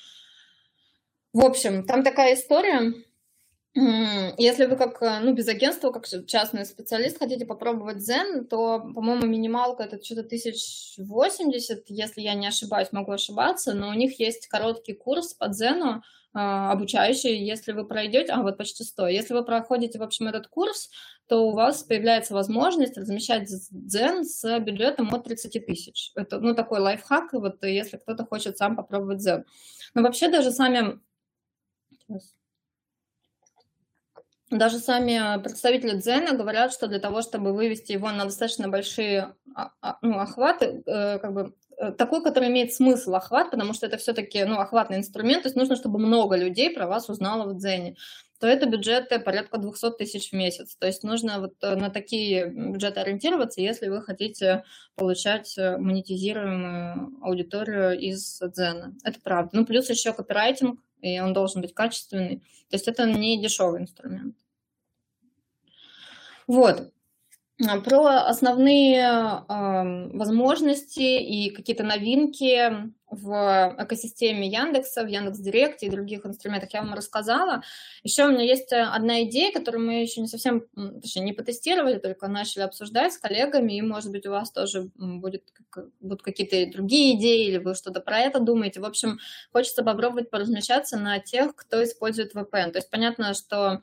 в 1.32 1.46
общем, 1.46 1.86
там 1.86 2.04
такая 2.04 2.34
история 2.34 2.94
если 3.76 4.66
вы 4.66 4.76
как, 4.76 5.02
э, 5.02 5.20
ну, 5.22 5.34
без 5.34 5.48
агентства, 5.48 5.92
как 5.92 6.06
частный 6.28 6.64
специалист 6.66 7.18
хотите 7.18 7.46
попробовать 7.46 7.98
Zen, 7.98 8.44
то, 8.46 8.80
по-моему, 8.80 9.26
минималка 9.26 9.84
это 9.84 10.04
что-то 10.04 10.22
1080, 10.24 11.90
если 11.90 12.22
я 12.22 12.36
не 12.36 12.46
ошибаюсь, 12.46 12.92
могу 12.92 13.12
ошибаться, 13.12 13.74
но 13.74 13.90
у 13.90 13.94
них 13.94 14.20
есть 14.20 14.48
короткий 14.48 14.94
курс 14.94 15.34
по 15.34 15.46
Zen, 15.46 16.02
а, 16.36 16.72
обучающий, 16.72 17.44
если 17.44 17.72
вы 17.72 17.86
пройдете, 17.86 18.32
а 18.34 18.42
вот 18.44 18.58
почти 18.58 18.84
100, 18.84 19.08
если 19.08 19.34
вы 19.34 19.44
проходите, 19.44 19.98
в 19.98 20.04
общем, 20.04 20.28
этот 20.28 20.48
курс, 20.48 20.90
то 21.28 21.48
у 21.48 21.52
вас 21.52 21.84
появляется 21.84 22.34
возможность 22.36 22.98
размещать 22.98 23.50
Zen 23.52 24.24
с 24.24 24.60
бюджетом 24.60 25.14
от 25.14 25.24
30 25.24 25.60
тысяч. 25.60 26.12
Это, 26.16 26.40
ну, 26.40 26.54
такой 26.54 26.80
лайфхак, 26.80 27.34
вот 27.34 27.64
если 27.64 27.98
кто-то 27.98 28.26
хочет 28.26 28.58
сам 28.58 28.76
попробовать 28.76 29.28
Zen. 29.28 29.46
Но 29.96 30.02
вообще 30.04 30.30
даже 30.30 30.52
сами 30.52 31.00
даже 34.58 34.80
сами 34.80 35.42
представители 35.42 35.98
Дзена 35.98 36.34
говорят, 36.34 36.74
что 36.74 36.88
для 36.88 37.00
того, 37.00 37.22
чтобы 37.22 37.54
вывести 37.54 37.92
его 37.92 38.12
на 38.12 38.26
достаточно 38.26 38.68
большие 38.68 39.36
а, 39.56 39.72
а, 39.82 39.98
ну, 40.02 40.20
охваты, 40.20 40.84
э, 40.86 41.20
как 41.20 41.34
бы 41.34 41.54
э, 41.78 41.92
такой, 41.92 42.24
который 42.24 42.50
имеет 42.50 42.74
смысл 42.74 43.16
охват, 43.16 43.52
потому 43.52 43.74
что 43.74 43.86
это 43.86 43.98
все-таки 43.98 44.44
ну, 44.44 44.60
охватный 44.60 44.98
инструмент, 44.98 45.44
то 45.44 45.48
есть 45.48 45.56
нужно, 45.56 45.76
чтобы 45.76 46.00
много 46.00 46.36
людей 46.36 46.70
про 46.70 46.88
вас 46.88 47.10
узнало 47.10 47.52
в 47.52 47.58
Дзене, 47.58 47.96
то 48.40 48.48
это 48.48 48.66
бюджеты 48.66 49.20
порядка 49.20 49.58
200 49.58 49.92
тысяч 49.98 50.32
в 50.32 50.34
месяц. 50.34 50.76
То 50.76 50.88
есть 50.88 51.04
нужно 51.04 51.40
вот 51.40 51.54
э, 51.62 51.76
на 51.76 51.90
такие 51.90 52.48
бюджеты 52.48 53.00
ориентироваться, 53.00 53.62
если 53.62 53.90
вы 53.90 54.02
хотите 54.02 54.64
получать 54.96 55.56
монетизируемую 55.58 57.12
аудиторию 57.22 58.00
из 58.00 58.40
Дзена. 58.40 58.96
Это 59.04 59.20
правда. 59.22 59.52
Ну, 59.54 59.66
плюс 59.66 59.90
еще 59.90 60.14
копирайтинг, 60.14 60.80
и 61.02 61.20
он 61.20 61.34
должен 61.34 61.62
быть 61.62 61.74
качественный. 61.74 62.40
То 62.70 62.76
есть 62.76 62.88
это 62.88 63.06
не 63.06 63.42
дешевый 63.42 63.82
инструмент. 63.82 64.36
Вот. 66.48 66.94
Про 67.86 68.26
основные 68.26 68.98
э, 68.98 70.18
возможности 70.18 71.02
и 71.02 71.52
какие-то 71.52 71.84
новинки 71.84 72.92
в 73.10 73.76
экосистеме 73.78 74.48
Яндекса, 74.48 75.04
в 75.04 75.08
Яндекс.Директе 75.08 75.86
и 75.86 75.90
других 75.90 76.26
инструментах 76.26 76.74
я 76.74 76.82
вам 76.82 76.96
рассказала. 76.96 77.62
Еще 78.02 78.26
у 78.26 78.32
меня 78.32 78.44
есть 78.44 78.74
одна 78.74 79.24
идея, 79.24 79.52
которую 79.54 79.86
мы 79.86 80.02
еще 80.02 80.22
не 80.22 80.28
совсем, 80.28 80.66
точнее, 81.02 81.24
не 81.24 81.34
потестировали, 81.34 82.00
только 82.00 82.28
начали 82.28 82.64
обсуждать 82.64 83.14
с 83.14 83.20
коллегами, 83.20 83.74
и, 83.74 83.82
может 83.82 84.12
быть, 84.12 84.26
у 84.26 84.32
вас 84.32 84.52
тоже 84.52 84.90
будет, 84.96 85.44
будут 86.00 86.24
какие-то 86.24 86.72
другие 86.72 87.16
идеи, 87.18 87.48
или 87.48 87.60
вы 87.60 87.76
что-то 87.76 88.02
про 88.02 88.20
это 88.20 88.40
думаете. 88.40 88.82
В 88.82 88.86
общем, 88.86 89.20
хочется 89.52 89.84
попробовать 89.84 90.32
поразмещаться 90.32 90.98
на 90.98 91.20
тех, 91.20 91.56
кто 91.56 91.84
использует 91.84 92.36
VPN. 92.36 92.72
То 92.72 92.80
есть 92.80 92.90
понятно, 92.90 93.36
что 93.36 93.82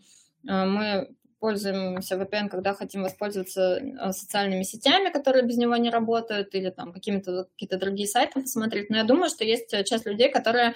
э, 0.49 0.65
мы 0.65 1.15
пользуемся 1.41 2.17
VPN, 2.17 2.49
когда 2.49 2.75
хотим 2.75 3.03
воспользоваться 3.03 3.79
э, 3.79 4.13
социальными 4.13 4.63
сетями, 4.63 5.11
которые 5.11 5.45
без 5.45 5.57
него 5.57 5.75
не 5.77 5.91
работают, 5.91 6.55
или 6.55 6.71
там 6.71 6.93
какими-то 6.93 7.45
какие-то 7.45 7.79
другие 7.79 8.07
сайты 8.07 8.43
посмотреть. 8.43 8.91
Но 8.91 8.99
я 8.99 9.05
думаю, 9.05 9.31
что 9.31 9.45
есть 9.45 9.73
э, 9.73 9.83
часть 9.85 10.07
людей, 10.07 10.31
которые 10.31 10.75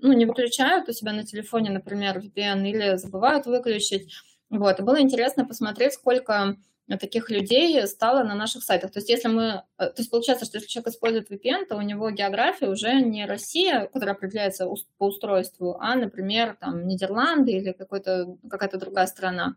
ну, 0.00 0.12
не 0.12 0.24
выключают 0.24 0.88
у 0.88 0.92
себя 0.92 1.12
на 1.12 1.24
телефоне, 1.24 1.70
например, 1.70 2.18
VPN, 2.18 2.66
или 2.66 2.96
забывают 2.96 3.46
выключить. 3.46 4.12
Вот. 4.50 4.78
И 4.78 4.82
было 4.82 5.00
интересно 5.00 5.44
посмотреть, 5.44 5.94
сколько 5.94 6.56
таких 7.00 7.30
людей 7.30 7.86
стало 7.86 8.22
на 8.24 8.34
наших 8.34 8.62
сайтах. 8.62 8.92
То 8.92 8.98
есть, 8.98 9.08
если 9.08 9.28
мы, 9.28 9.62
э, 9.78 9.86
то 9.86 9.94
есть 9.98 10.10
получается, 10.10 10.44
что 10.44 10.58
если 10.58 10.68
человек 10.68 10.88
использует 10.88 11.30
VPN, 11.30 11.66
то 11.66 11.76
у 11.76 11.80
него 11.80 12.10
география 12.10 12.68
уже 12.68 13.00
не 13.00 13.26
Россия, 13.26 13.86
которая 13.92 14.14
определяется 14.14 14.68
по 14.98 15.06
устройству, 15.06 15.76
а, 15.80 15.96
например, 15.96 16.56
там 16.60 16.86
Нидерланды 16.86 17.52
или 17.52 17.72
какая-то 17.72 18.78
другая 18.78 19.06
страна. 19.06 19.56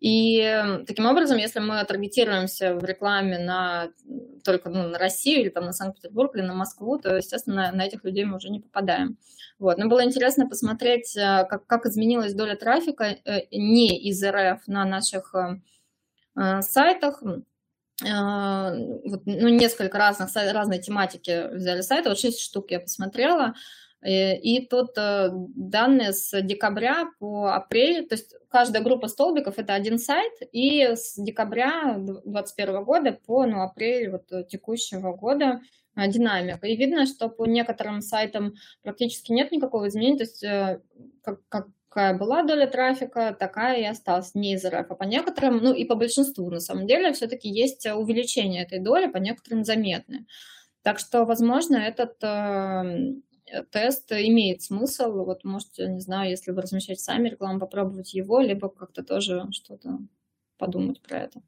И 0.00 0.82
таким 0.86 1.06
образом, 1.06 1.38
если 1.38 1.60
мы 1.60 1.84
таргетируемся 1.84 2.74
в 2.74 2.84
рекламе 2.84 3.38
на 3.38 3.90
только 4.44 4.68
ну, 4.68 4.88
на 4.88 4.98
Россию 4.98 5.40
или 5.42 5.48
там 5.48 5.64
на 5.64 5.72
Санкт-Петербург 5.72 6.34
или 6.36 6.42
на 6.42 6.54
Москву, 6.54 6.98
то, 6.98 7.16
естественно, 7.16 7.72
на 7.72 7.86
этих 7.86 8.04
людей 8.04 8.24
мы 8.24 8.36
уже 8.36 8.50
не 8.50 8.60
попадаем. 8.60 9.18
Вот. 9.58 9.78
Но 9.78 9.88
было 9.88 10.04
интересно 10.04 10.48
посмотреть, 10.48 11.16
э, 11.16 11.46
как, 11.48 11.66
как 11.66 11.86
изменилась 11.86 12.34
доля 12.34 12.56
трафика 12.56 13.04
э, 13.04 13.46
не 13.50 13.98
из 14.08 14.22
РФ 14.22 14.66
на 14.66 14.84
наших 14.84 15.34
э, 15.34 16.60
сайтах. 16.62 17.22
Вот, 18.02 19.22
ну, 19.24 19.48
несколько 19.50 19.98
разных, 19.98 20.28
разной 20.34 20.80
тематики 20.80 21.54
взяли 21.54 21.80
сайты, 21.80 22.08
вот 22.08 22.18
6 22.18 22.40
штук 22.40 22.72
я 22.72 22.80
посмотрела. 22.80 23.54
И 24.04 24.66
тут 24.68 24.96
данные 24.96 26.12
с 26.12 26.42
декабря 26.42 27.04
по 27.20 27.54
апрель, 27.54 28.08
то 28.08 28.16
есть 28.16 28.34
каждая 28.54 28.84
группа 28.84 29.08
столбиков– 29.08 29.54
это 29.58 29.74
один 29.74 29.98
сайт, 29.98 30.32
и 30.52 30.80
с 30.94 31.16
декабря 31.16 31.96
2021 31.98 32.84
года 32.84 33.18
по 33.26 33.44
ну, 33.46 33.62
апрель 33.62 34.10
вот, 34.10 34.30
э, 34.30 34.44
текущего 34.44 35.12
года 35.12 35.60
динамика. 35.96 36.64
И 36.68 36.76
видно, 36.76 37.04
что 37.06 37.28
по 37.28 37.46
некоторым 37.46 38.00
сайтам 38.00 38.54
практически 38.82 39.32
нет 39.32 39.50
никакого 39.50 39.88
изменения, 39.88 40.18
то 40.18 40.22
есть 40.22 40.44
как, 41.22 41.40
какая 41.48 42.16
была 42.16 42.44
доля 42.44 42.68
трафика, 42.68 43.36
такая 43.36 43.80
и 43.80 43.84
осталась, 43.84 44.36
не 44.36 44.54
из 44.54 44.64
РФ. 44.64 44.86
А 44.88 44.94
по 44.94 45.02
некоторым, 45.02 45.56
ну 45.56 45.72
и 45.72 45.84
по 45.84 45.96
большинству, 45.96 46.48
на 46.48 46.60
самом 46.60 46.86
деле, 46.86 47.12
все-таки 47.12 47.48
есть 47.48 47.86
увеличение 47.86 48.62
этой 48.62 48.78
доли, 48.78 49.08
по 49.08 49.16
некоторым 49.16 49.64
заметное. 49.64 50.26
Так 50.82 51.00
что, 51.00 51.24
возможно, 51.24 51.76
этот 51.76 52.22
Э, 52.22 52.84
тест 53.70 54.10
имеет 54.12 54.62
смысл. 54.62 55.24
Вот 55.24 55.44
можете, 55.44 55.86
не 55.88 56.00
знаю, 56.00 56.30
если 56.30 56.50
вы 56.50 56.62
размещаете 56.62 57.02
сами 57.02 57.28
рекламу, 57.28 57.60
попробовать 57.60 58.14
его, 58.14 58.40
либо 58.40 58.68
как-то 58.68 59.02
тоже 59.02 59.46
что-то 59.52 59.98
подумать 60.58 61.00
про 61.02 61.18
это. 61.18 61.42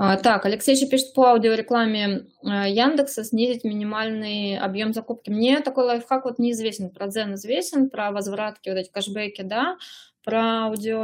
А, 0.00 0.16
так, 0.16 0.46
Алексей 0.46 0.76
еще 0.76 0.86
пишет 0.86 1.12
по 1.12 1.30
аудиорекламе 1.30 2.26
э, 2.44 2.70
Яндекса 2.70 3.24
снизить 3.24 3.64
минимальный 3.64 4.56
объем 4.56 4.92
закупки. 4.92 5.28
Мне 5.28 5.60
такой 5.60 5.84
лайфхак 5.86 6.24
вот 6.24 6.38
неизвестен. 6.38 6.90
Про 6.90 7.08
Дзен 7.08 7.34
известен, 7.34 7.90
про 7.90 8.12
возвратки, 8.12 8.68
вот 8.68 8.76
эти 8.76 8.90
кэшбэки, 8.90 9.42
да. 9.42 9.76
Про 10.22 10.66
аудио, 10.66 11.02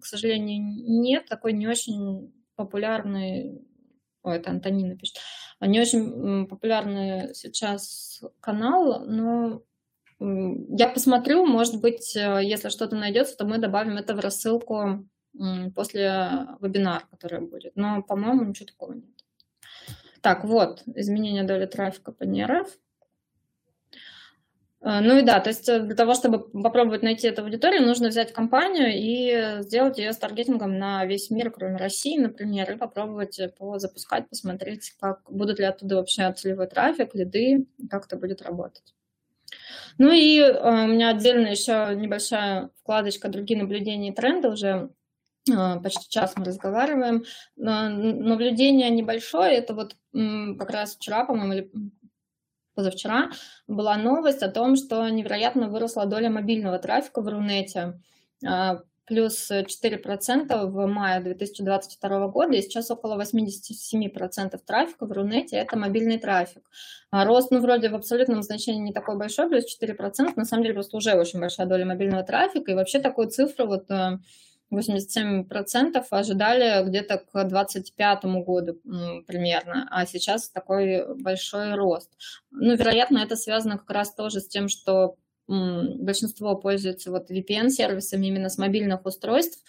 к 0.00 0.04
сожалению, 0.04 0.60
нет. 0.60 1.26
Такой 1.26 1.52
не 1.52 1.68
очень 1.68 2.32
популярный 2.56 3.60
Ой, 4.26 4.38
это 4.38 4.50
Антонина 4.50 4.96
пишет. 4.96 5.18
Не 5.60 5.80
очень 5.80 6.46
популярный 6.46 7.34
сейчас 7.34 8.22
канал, 8.40 9.04
но 9.06 9.62
я 10.18 10.88
посмотрю, 10.88 11.44
может 11.46 11.80
быть, 11.80 12.16
э, 12.16 12.40
если 12.42 12.70
что-то 12.70 12.96
найдется, 12.96 13.36
то 13.36 13.46
мы 13.46 13.58
добавим 13.58 13.96
это 13.96 14.14
в 14.14 14.20
рассылку 14.20 15.06
после 15.74 16.46
вебинара, 16.60 17.02
который 17.10 17.40
будет. 17.40 17.72
Но, 17.76 18.02
по-моему, 18.02 18.44
ничего 18.44 18.66
такого 18.66 18.94
нет. 18.94 19.04
Так, 20.22 20.44
вот, 20.44 20.82
изменение 20.86 21.44
доли 21.44 21.66
трафика 21.66 22.12
по 22.12 22.24
НРФ. 22.24 22.68
Э, 24.82 25.00
ну 25.00 25.18
и 25.18 25.22
да, 25.22 25.40
то 25.40 25.50
есть 25.50 25.68
э, 25.68 25.80
для 25.80 25.94
того, 25.94 26.14
чтобы 26.14 26.48
попробовать 26.48 27.02
найти 27.02 27.28
эту 27.28 27.42
аудиторию, 27.42 27.86
нужно 27.86 28.08
взять 28.08 28.32
компанию 28.32 28.88
и 28.92 29.62
сделать 29.62 29.98
ее 29.98 30.12
с 30.12 30.18
таргетингом 30.18 30.78
на 30.78 31.04
весь 31.06 31.30
мир, 31.30 31.50
кроме 31.50 31.76
России, 31.76 32.18
например, 32.18 32.70
и 32.72 32.76
попробовать 32.76 33.40
запускать, 33.76 34.28
посмотреть, 34.28 34.92
как 35.00 35.20
будут 35.30 35.58
ли 35.58 35.64
оттуда 35.64 35.96
вообще 35.96 36.32
целевой 36.32 36.66
трафик, 36.66 37.14
лиды, 37.14 37.66
как 37.90 38.06
это 38.06 38.16
будет 38.16 38.42
работать. 38.42 38.94
Ну 39.98 40.12
и 40.12 40.38
э, 40.38 40.84
у 40.84 40.86
меня 40.86 41.10
отдельно 41.10 41.48
еще 41.48 41.94
небольшая 41.96 42.70
вкладочка 42.82 43.28
«Другие 43.28 43.60
наблюдения 43.60 44.10
и 44.10 44.14
тренды» 44.14 44.48
уже 44.48 44.90
почти 45.82 46.10
час 46.10 46.34
мы 46.36 46.44
разговариваем. 46.44 47.24
Наблюдение 47.54 48.90
небольшое, 48.90 49.52
это 49.58 49.74
вот 49.74 49.94
как 50.12 50.70
раз 50.70 50.96
вчера, 50.96 51.24
по-моему, 51.24 51.52
или 51.52 51.70
позавчера 52.76 53.30
была 53.66 53.96
новость 53.96 54.42
о 54.42 54.50
том, 54.50 54.76
что 54.76 55.08
невероятно 55.08 55.68
выросла 55.68 56.06
доля 56.06 56.30
мобильного 56.30 56.78
трафика 56.78 57.20
в 57.22 57.28
Рунете 57.28 58.00
а, 58.46 58.82
плюс 59.06 59.50
4% 59.50 60.66
в 60.66 60.86
мае 60.86 61.20
2022 61.20 62.28
года, 62.28 62.54
и 62.54 62.62
сейчас 62.62 62.90
около 62.90 63.20
87% 63.20 64.58
трафика 64.66 65.06
в 65.06 65.12
Рунете– 65.12 65.56
это 65.58 65.78
мобильный 65.78 66.18
трафик. 66.18 66.62
А 67.10 67.24
рост, 67.24 67.50
ну, 67.50 67.60
вроде 67.60 67.88
в 67.88 67.94
абсолютном 67.94 68.42
значении 68.42 68.80
не 68.80 68.92
такой 68.92 69.16
большой, 69.16 69.48
плюс 69.48 69.64
4%, 69.80 70.32
на 70.34 70.44
самом 70.44 70.62
деле 70.64 70.74
просто 70.74 70.96
уже 70.96 71.14
очень 71.14 71.40
большая 71.40 71.66
доля 71.66 71.86
мобильного 71.86 72.24
трафика, 72.24 72.72
и 72.72 72.74
вообще 72.74 72.98
такую 72.98 73.28
цифру 73.28 73.66
вот 73.66 73.90
э, 73.90 74.18
87% 74.72 76.04
ожидали 76.10 76.86
где-то 76.86 77.18
к 77.18 77.44
2025 77.44 78.24
году 78.44 78.80
примерно, 79.26 79.86
а 79.90 80.06
сейчас 80.06 80.50
такой 80.50 81.14
большой 81.16 81.74
рост. 81.74 82.10
Ну, 82.50 82.74
вероятно, 82.74 83.18
это 83.18 83.36
связано 83.36 83.78
как 83.78 83.90
раз 83.90 84.14
тоже 84.14 84.40
с 84.40 84.48
тем, 84.48 84.68
что 84.68 85.16
большинство 85.46 86.56
пользуется 86.56 87.10
вот 87.10 87.30
VPN-сервисами 87.30 88.26
именно 88.26 88.48
с 88.48 88.58
мобильных 88.58 89.06
устройств, 89.06 89.62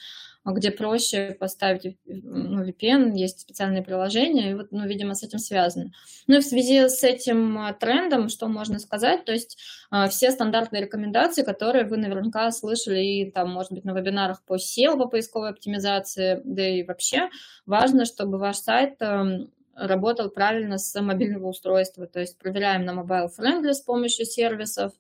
где 0.53 0.71
проще 0.71 1.35
поставить 1.39 1.97
ну, 2.05 2.63
VPN, 2.63 3.13
есть 3.15 3.41
специальные 3.41 3.83
приложения, 3.83 4.51
и 4.51 4.53
вот, 4.53 4.71
ну, 4.71 4.87
видимо, 4.87 5.13
с 5.13 5.23
этим 5.23 5.39
связано. 5.39 5.91
Ну 6.27 6.37
и 6.37 6.39
в 6.39 6.45
связи 6.45 6.87
с 6.87 7.03
этим 7.03 7.57
а, 7.57 7.73
трендом, 7.73 8.29
что 8.29 8.47
можно 8.47 8.79
сказать, 8.79 9.25
то 9.25 9.33
есть 9.33 9.57
а, 9.89 10.07
все 10.07 10.31
стандартные 10.31 10.83
рекомендации, 10.83 11.43
которые 11.43 11.85
вы 11.85 11.97
наверняка 11.97 12.49
слышали 12.51 13.03
и 13.03 13.31
там, 13.31 13.51
может 13.51 13.71
быть, 13.71 13.83
на 13.83 13.91
вебинарах 13.91 14.41
по 14.43 14.55
SEO, 14.55 14.97
по 14.97 15.07
поисковой 15.07 15.49
оптимизации, 15.49 16.41
да 16.43 16.67
и 16.67 16.83
вообще 16.83 17.29
важно, 17.65 18.05
чтобы 18.05 18.37
ваш 18.37 18.57
сайт 18.57 18.95
эм, 19.01 19.51
работал 19.75 20.29
правильно 20.29 20.77
с 20.77 20.99
мобильного 21.01 21.47
устройства, 21.47 22.07
то 22.07 22.19
есть 22.19 22.37
проверяем 22.37 22.85
на 22.85 22.91
mobile 22.91 23.29
friendly 23.37 23.73
с 23.73 23.81
помощью 23.81 24.25
сервисов, 24.25 24.93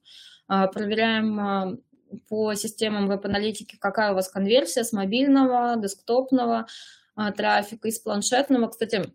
а, 0.47 0.67
проверяем 0.67 1.79
по 2.29 2.53
системам 2.53 3.07
веб-аналитики, 3.07 3.77
какая 3.77 4.11
у 4.11 4.15
вас 4.15 4.29
конверсия 4.29 4.83
с 4.83 4.93
мобильного, 4.93 5.75
десктопного 5.77 6.67
а, 7.15 7.31
трафика, 7.31 7.87
из 7.87 7.99
планшетного. 7.99 8.67
Кстати, 8.67 9.11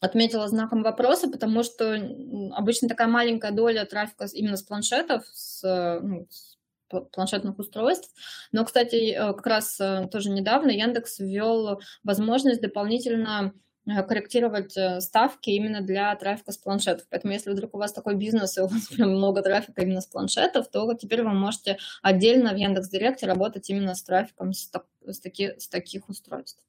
отметила 0.00 0.48
знаком 0.48 0.82
вопроса, 0.82 1.28
потому 1.28 1.62
что 1.62 1.94
обычно 2.52 2.88
такая 2.88 3.08
маленькая 3.08 3.52
доля 3.52 3.84
трафика 3.84 4.26
именно 4.32 4.56
с 4.56 4.62
планшетов, 4.62 5.24
с, 5.32 6.00
ну, 6.02 6.26
с 6.30 6.58
планшетных 7.12 7.58
устройств. 7.58 8.10
Но, 8.52 8.64
кстати, 8.64 9.12
э, 9.12 9.34
как 9.34 9.46
раз 9.46 9.78
э, 9.80 10.08
тоже 10.10 10.30
недавно 10.30 10.70
Яндекс 10.70 11.18
ввел 11.18 11.80
возможность 12.02 12.60
дополнительно 12.60 13.52
корректировать 14.06 14.76
э, 14.76 15.00
ставки 15.00 15.50
именно 15.50 15.80
для 15.80 16.14
трафика 16.16 16.52
с 16.52 16.58
планшетов. 16.58 17.06
Поэтому 17.10 17.32
если 17.32 17.50
вдруг 17.50 17.74
у 17.74 17.78
вас 17.78 17.92
такой 17.92 18.14
бизнес 18.14 18.58
и 18.58 18.60
у 18.60 18.66
вас 18.66 18.88
прям 18.96 19.10
много 19.10 19.42
трафика 19.42 19.82
именно 19.82 20.00
с 20.00 20.06
планшетов, 20.06 20.68
то 20.68 20.92
теперь 20.94 21.22
вы 21.22 21.30
можете 21.30 21.78
отдельно 22.02 22.52
в 22.52 22.56
Яндекс.Директе 22.56 23.26
работать 23.26 23.68
именно 23.70 23.94
с 23.94 24.02
трафиком 24.02 24.52
с, 24.52 24.70
с, 25.06 25.20
таки, 25.20 25.54
с 25.58 25.68
таких 25.68 26.08
устройств. 26.08 26.62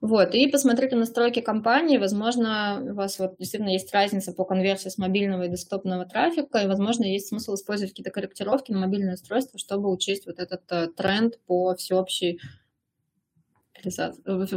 Вот, 0.00 0.34
и 0.34 0.48
посмотрите 0.48 0.96
настройки 0.96 1.40
компании, 1.40 1.96
возможно, 1.96 2.80
у 2.90 2.94
вас 2.94 3.20
вот 3.20 3.36
действительно 3.38 3.70
есть 3.70 3.92
разница 3.94 4.32
по 4.32 4.44
конверсии 4.44 4.88
с 4.88 4.98
мобильного 4.98 5.44
и 5.44 5.48
десктопного 5.48 6.04
трафика, 6.04 6.58
и, 6.58 6.66
возможно, 6.66 7.04
есть 7.04 7.28
смысл 7.28 7.54
использовать 7.54 7.92
какие-то 7.92 8.10
корректировки 8.10 8.72
на 8.72 8.80
мобильное 8.80 9.14
устройство, 9.14 9.60
чтобы 9.60 9.92
учесть 9.92 10.26
вот 10.26 10.40
этот 10.40 10.62
э, 10.70 10.88
тренд 10.88 11.38
по 11.46 11.76
всеобщей 11.76 12.40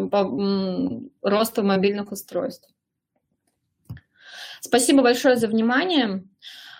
по 0.09 1.29
росту 1.29 1.63
мобильных 1.63 2.11
устройств. 2.11 2.69
Спасибо 4.61 5.03
большое 5.03 5.35
за 5.35 5.47
внимание. 5.47 6.23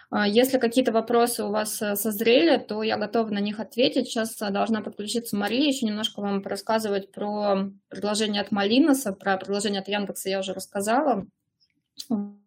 А, 0.09 0.27
если 0.27 0.59
какие-то 0.59 0.91
вопросы 0.91 1.43
у 1.43 1.49
вас 1.49 1.81
э, 1.81 1.95
созрели, 1.95 2.57
то 2.57 2.83
я 2.83 2.97
готова 2.97 3.29
на 3.29 3.39
них 3.39 3.59
ответить. 3.59 4.07
Сейчас 4.07 4.41
э, 4.41 4.49
должна 4.49 4.81
подключиться 4.81 5.35
Мария, 5.35 5.67
еще 5.67 5.85
немножко 5.85 6.21
вам 6.21 6.41
рассказывать 6.41 7.11
про 7.11 7.69
предложение 7.89 8.41
от 8.41 8.51
Малиноса, 8.51 9.13
про 9.13 9.37
предложение 9.37 9.81
от 9.81 9.87
Яндекса 9.87 10.29
я 10.29 10.39
уже 10.39 10.53
рассказала. 10.53 11.25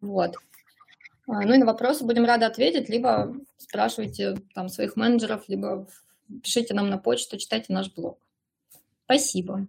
Вот. 0.01 0.37
А, 1.27 1.43
ну 1.43 1.55
и 1.55 1.59
на 1.59 1.67
вопросы 1.67 2.05
будем 2.05 2.25
рады 2.25 2.47
ответить, 2.47 2.89
либо 2.89 3.35
спрашивайте 3.59 4.37
там 4.55 4.69
своих 4.69 4.97
менеджеров, 4.97 5.45
либо 5.49 5.87
пишите 6.43 6.75
нам 6.75 6.89
на 6.89 6.99
почту, 6.99 7.39
читайте 7.39 7.73
наш 7.73 7.93
блог. 7.93 8.19
Спасибо. 9.05 9.67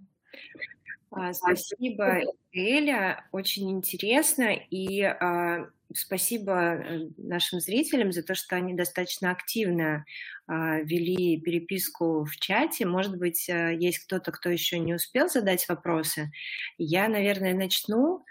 А, 1.11 1.33
спасибо, 1.33 2.21
Эля, 2.53 3.25
очень 3.31 3.71
интересно, 3.71 4.53
и 4.69 5.01
а, 5.01 5.67
спасибо 5.93 6.53
э, 6.53 7.09
нашим 7.17 7.59
зрителям 7.59 8.11
за 8.11 8.21
то, 8.21 8.35
что 8.35 8.55
они 8.55 8.75
достаточно 8.75 9.31
активно 9.31 10.05
а, 10.47 10.79
вели 10.81 11.39
переписку 11.39 12.25
в 12.25 12.35
чате. 12.37 12.85
Может 12.85 13.17
быть, 13.17 13.49
а, 13.49 13.71
есть 13.71 13.99
кто-то, 13.99 14.31
кто 14.31 14.49
еще 14.49 14.79
не 14.79 14.93
успел 14.93 15.29
задать 15.29 15.67
вопросы. 15.67 16.31
Я, 16.77 17.07
наверное, 17.07 17.53
начну. 17.53 18.23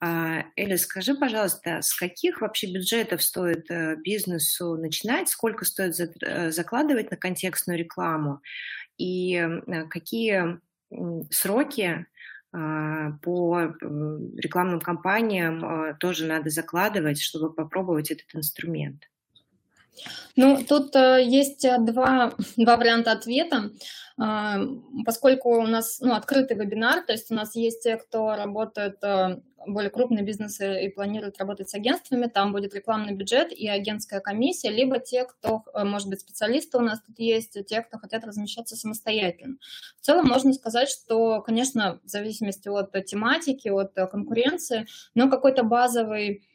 А, 0.00 0.44
Эля, 0.56 0.76
скажи, 0.76 1.14
пожалуйста, 1.14 1.80
с 1.82 1.94
каких 1.94 2.40
вообще 2.40 2.72
бюджетов 2.72 3.22
стоит 3.22 3.70
э, 3.70 3.96
бизнесу 3.96 4.76
начинать, 4.76 5.28
сколько 5.28 5.64
стоит 5.64 5.94
закладывать 5.94 7.10
на 7.10 7.16
контекстную 7.16 7.78
рекламу 7.78 8.40
и 8.98 9.42
какие 9.88 10.60
сроки 11.30 12.06
а, 12.52 13.12
по 13.22 13.74
рекламным 14.36 14.80
кампаниям 14.80 15.64
а, 15.64 15.94
тоже 15.94 16.26
надо 16.26 16.50
закладывать, 16.50 17.20
чтобы 17.20 17.52
попробовать 17.52 18.10
этот 18.10 18.34
инструмент. 18.34 19.08
Ну, 20.36 20.64
тут 20.66 20.94
э, 20.96 21.22
есть 21.22 21.64
э, 21.64 21.78
два, 21.78 22.32
два 22.56 22.76
варианта 22.76 23.12
ответа. 23.12 23.70
А, 24.22 24.58
поскольку 25.06 25.50
у 25.58 25.66
нас 25.66 25.98
ну, 26.00 26.12
открытый 26.12 26.56
вебинар, 26.56 27.02
то 27.04 27.12
есть 27.12 27.30
у 27.30 27.34
нас 27.34 27.54
есть 27.56 27.82
те, 27.82 27.96
кто 27.96 28.34
работает, 28.34 29.02
э, 29.02 29.40
более 29.66 29.90
крупные 29.90 30.24
бизнесы 30.24 30.84
и 30.84 30.88
планируют 30.88 31.38
работать 31.38 31.68
с 31.68 31.74
агентствами, 31.74 32.26
там 32.26 32.52
будет 32.52 32.74
рекламный 32.74 33.14
бюджет 33.14 33.52
и 33.52 33.68
агентская 33.68 34.20
комиссия, 34.20 34.70
либо 34.70 34.98
те, 34.98 35.24
кто, 35.24 35.64
может 35.74 36.08
быть, 36.08 36.20
специалисты 36.20 36.78
у 36.78 36.80
нас 36.80 37.02
тут 37.02 37.18
есть, 37.18 37.58
те, 37.66 37.82
кто 37.82 37.98
хотят 37.98 38.24
размещаться 38.24 38.74
самостоятельно. 38.74 39.56
В 40.00 40.04
целом 40.06 40.28
можно 40.28 40.54
сказать, 40.54 40.88
что, 40.88 41.42
конечно, 41.42 42.00
в 42.02 42.08
зависимости 42.08 42.68
от 42.68 42.92
тематики, 43.04 43.68
от 43.68 43.92
конкуренции, 44.10 44.86
но 45.14 45.28
какой-то 45.28 45.62
базовый 45.62 46.48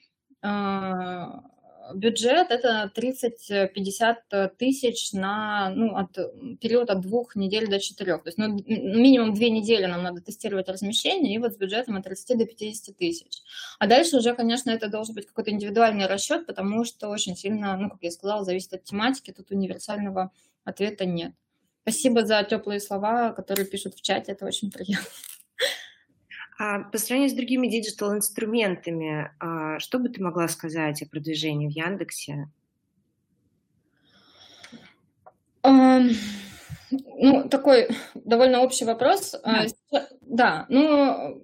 бюджет 1.94 2.52
это 2.52 2.92
30-50 2.96 4.50
тысяч 4.58 5.14
на 5.14 5.70
ну, 5.70 5.96
от, 5.96 6.18
период 6.60 6.90
от 6.90 7.02
двух 7.02 7.36
недель 7.36 7.68
до 7.68 7.80
четырех. 7.80 8.24
То 8.24 8.30
есть 8.30 8.38
ну, 8.38 8.48
минимум 8.48 9.34
две 9.34 9.50
недели 9.50 9.86
нам 9.86 10.04
надо 10.04 10.22
тестировать 10.22 10.70
размещение, 10.70 11.36
и 11.36 11.38
вот 11.38 11.54
с 11.54 11.58
бюджетом 11.58 11.98
от 11.98 12.04
30 12.06 12.38
до 12.38 12.46
50 12.46 12.98
тысяч. 12.98 13.42
А 13.80 13.88
дальше 13.88 14.18
уже, 14.18 14.34
конечно, 14.34 14.70
это 14.70 14.88
должен 14.88 15.16
быть 15.16 15.28
какой-то 15.28 15.52
индивидуальный 15.52 16.08
расчет, 16.08 16.46
потому 16.46 16.86
что 16.86 17.10
очень 17.10 17.36
сильно, 17.36 17.78
ну, 17.78 17.90
как 17.90 18.00
я 18.02 18.12
сказала, 18.12 18.44
зависит 18.44 18.74
от 18.74 18.84
тематики, 18.84 19.32
тут 19.32 19.52
универсального 19.52 20.32
ответа 20.64 21.06
нет. 21.06 21.34
Спасибо 21.84 22.26
за 22.26 22.44
теплые 22.44 22.80
слова, 22.80 23.32
которые 23.32 23.68
пишут 23.68 23.96
в 23.96 24.02
чате, 24.02 24.32
это 24.32 24.46
очень 24.46 24.72
приятно. 24.72 25.06
А 26.58 26.80
по 26.80 26.98
сравнению 26.98 27.32
с 27.32 27.38
другими 27.38 27.68
digital-инструментами, 27.68 29.32
а, 29.40 29.80
что 29.80 30.00
бы 30.00 30.10
ты 30.10 30.24
могла 30.24 30.48
сказать 30.48 31.02
о 31.02 31.08
продвижении 31.08 31.68
в 31.68 31.72
Яндексе? 31.72 32.50
Эм, 35.64 36.12
ну, 36.92 37.50
такой 37.50 37.90
довольно 38.14 38.62
общий 38.62 38.86
вопрос. 38.86 39.36
А, 39.44 39.66
да, 39.92 40.08
да 40.22 40.66
ну, 40.70 41.42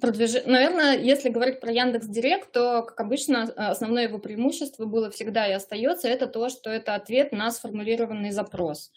продвиж... 0.00 0.44
наверное, 0.44 0.98
если 0.98 1.30
говорить 1.30 1.60
про 1.60 1.72
Яндекс 1.72 2.06
Директ, 2.06 2.52
то, 2.52 2.82
как 2.82 3.00
обычно, 3.00 3.42
основное 3.42 4.04
его 4.04 4.18
преимущество 4.18 4.84
было 4.84 5.10
всегда 5.10 5.48
и 5.48 5.52
остается, 5.52 6.08
это 6.08 6.26
то, 6.26 6.48
что 6.48 6.70
это 6.70 6.94
ответ 6.94 7.32
на 7.32 7.50
сформулированный 7.50 8.30
запрос. 8.30 8.92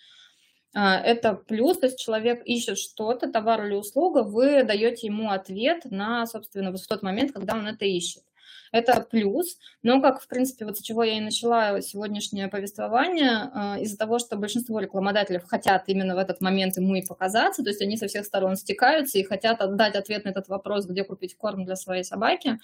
Это 0.73 1.33
плюс, 1.33 1.79
то 1.79 1.87
есть 1.87 1.99
человек 1.99 2.41
ищет 2.45 2.77
что-то, 2.77 3.31
товар 3.31 3.65
или 3.65 3.73
услуга, 3.73 4.23
вы 4.23 4.63
даете 4.63 5.07
ему 5.07 5.31
ответ 5.31 5.85
на, 5.85 6.25
собственно, 6.27 6.71
в 6.71 6.87
тот 6.87 7.01
момент, 7.03 7.31
когда 7.31 7.55
он 7.55 7.67
это 7.67 7.85
ищет. 7.85 8.23
Это 8.71 9.01
плюс, 9.01 9.57
но 9.81 10.01
как, 10.01 10.21
в 10.21 10.27
принципе, 10.27 10.65
вот 10.65 10.77
с 10.77 10.81
чего 10.81 11.03
я 11.03 11.17
и 11.17 11.21
начала 11.21 11.81
сегодняшнее 11.81 12.47
повествование, 12.47 13.49
а, 13.53 13.77
из-за 13.79 13.97
того, 13.97 14.19
что 14.19 14.35
большинство 14.35 14.79
рекламодателей 14.79 15.39
хотят 15.39 15.83
именно 15.87 16.15
в 16.15 16.19
этот 16.19 16.41
момент 16.41 16.77
ему 16.77 16.95
и 16.95 17.05
показаться, 17.05 17.63
то 17.63 17.69
есть 17.69 17.81
они 17.81 17.97
со 17.97 18.07
всех 18.07 18.25
сторон 18.25 18.55
стекаются 18.55 19.17
и 19.17 19.23
хотят 19.23 19.61
отдать 19.61 19.95
ответ 19.95 20.25
на 20.25 20.29
этот 20.29 20.47
вопрос, 20.49 20.85
где 20.85 21.03
купить 21.03 21.37
корм 21.37 21.65
для 21.65 21.75
своей 21.75 22.03
собаки, 22.03 22.59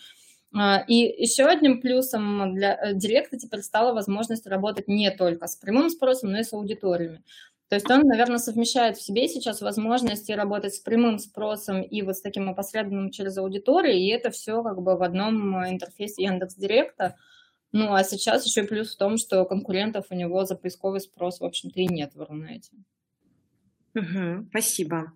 а, 0.55 0.83
и 0.87 0.95
еще 0.95 1.45
одним 1.45 1.81
плюсом 1.81 2.53
для 2.53 2.75
э, 2.75 2.93
директа 2.93 3.37
теперь 3.39 3.61
стала 3.61 3.93
возможность 3.93 4.45
работать 4.45 4.87
не 4.87 5.09
только 5.09 5.47
с 5.47 5.55
прямым 5.55 5.89
спросом, 5.89 6.31
но 6.31 6.39
и 6.39 6.43
с 6.43 6.53
аудиториями. 6.53 7.23
То 7.73 7.77
есть 7.77 7.89
он, 7.89 8.01
наверное, 8.01 8.37
совмещает 8.37 8.97
в 8.97 9.01
себе 9.01 9.27
сейчас 9.27 9.59
возможности 9.61 10.31
работать 10.31 10.75
с 10.75 10.79
прямым 10.79 11.17
спросом 11.17 11.81
и 11.81 12.03
вот 12.03 12.17
с 12.17 12.21
таким 12.21 12.47
опосредованным 12.47 13.09
через 13.09 13.35
аудиторию, 13.39 13.95
и 13.95 14.09
это 14.09 14.29
все 14.29 14.61
как 14.61 14.79
бы 14.79 14.95
в 14.95 15.01
одном 15.01 15.57
интерфейсе 15.67 16.21
Яндекс 16.21 16.53
Директа. 16.53 17.15
Ну, 17.71 17.91
а 17.91 18.03
сейчас 18.03 18.45
еще 18.45 18.61
плюс 18.61 18.93
в 18.93 18.97
том, 18.99 19.17
что 19.17 19.43
конкурентов 19.45 20.05
у 20.11 20.13
него 20.13 20.45
за 20.45 20.55
поисковый 20.55 21.01
спрос, 21.01 21.39
в 21.39 21.45
общем-то, 21.45 21.79
и 21.79 21.87
нет 21.87 22.13
в 22.13 22.21
Рунете. 22.21 22.73
Угу, 23.95 24.49
спасибо. 24.51 25.11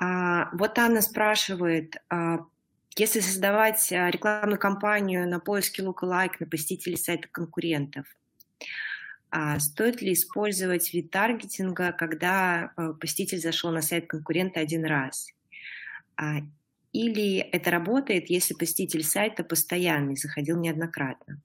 А, 0.00 0.48
вот 0.52 0.78
Анна 0.78 1.00
спрашивает, 1.00 1.96
а, 2.08 2.38
если 2.94 3.18
создавать 3.18 3.90
а, 3.90 4.08
рекламную 4.08 4.60
кампанию 4.60 5.28
на 5.28 5.40
поиске 5.40 5.82
lookalike 5.82 6.34
на 6.38 6.46
посетителей 6.46 6.96
сайта 6.96 7.26
конкурентов, 7.26 8.06
стоит 9.58 10.02
ли 10.02 10.12
использовать 10.12 10.92
вид 10.92 11.10
таргетинга, 11.10 11.92
когда 11.92 12.72
э, 12.76 12.92
посетитель 13.00 13.38
зашел 13.38 13.70
на 13.70 13.80
сайт 13.80 14.06
конкурента 14.06 14.60
один 14.60 14.84
раз? 14.84 15.28
А, 16.16 16.38
или 16.92 17.38
это 17.38 17.70
работает, 17.70 18.28
если 18.28 18.54
посетитель 18.54 19.04
сайта 19.04 19.44
постоянный, 19.44 20.16
заходил 20.16 20.58
неоднократно? 20.58 21.40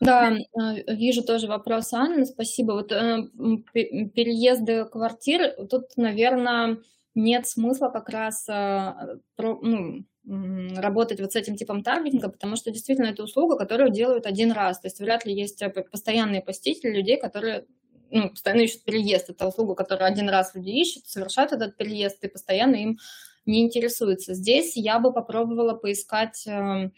Да, 0.00 0.32
э, 0.32 0.94
вижу 0.94 1.22
тоже 1.22 1.48
вопрос 1.48 1.92
Анны, 1.92 2.24
спасибо. 2.24 2.72
Вот 2.72 2.92
э, 2.92 3.28
переезды 3.74 4.86
квартир, 4.86 5.66
тут, 5.68 5.96
наверное, 5.96 6.78
нет 7.14 7.46
смысла 7.46 7.88
как 7.88 8.08
раз 8.08 8.46
ну, 8.48 10.04
работать 10.28 11.20
вот 11.20 11.32
с 11.32 11.36
этим 11.36 11.56
типом 11.56 11.82
таргетинга, 11.82 12.28
потому 12.28 12.56
что 12.56 12.70
действительно 12.70 13.06
это 13.06 13.22
услуга, 13.22 13.56
которую 13.56 13.90
делают 13.90 14.26
один 14.26 14.52
раз. 14.52 14.80
То 14.80 14.86
есть 14.86 15.00
вряд 15.00 15.24
ли 15.24 15.32
есть 15.32 15.62
э, 15.62 15.70
постоянные 15.70 16.42
посетители 16.42 16.96
людей, 16.96 17.18
которые 17.18 17.64
ну, 18.10 18.30
постоянно 18.30 18.62
ищут 18.62 18.84
переезд. 18.84 19.30
Это 19.30 19.46
услуга, 19.46 19.74
которую 19.74 20.06
один 20.06 20.28
раз 20.28 20.54
люди 20.54 20.70
ищут, 20.70 21.06
совершают 21.06 21.52
этот 21.52 21.76
переезд 21.76 22.22
и 22.24 22.28
постоянно 22.28 22.76
им 22.76 22.98
не 23.46 23.62
интересуются. 23.62 24.34
Здесь 24.34 24.76
я 24.76 24.98
бы 24.98 25.12
попробовала 25.12 25.74
поискать 25.74 26.46
э, 26.46 26.90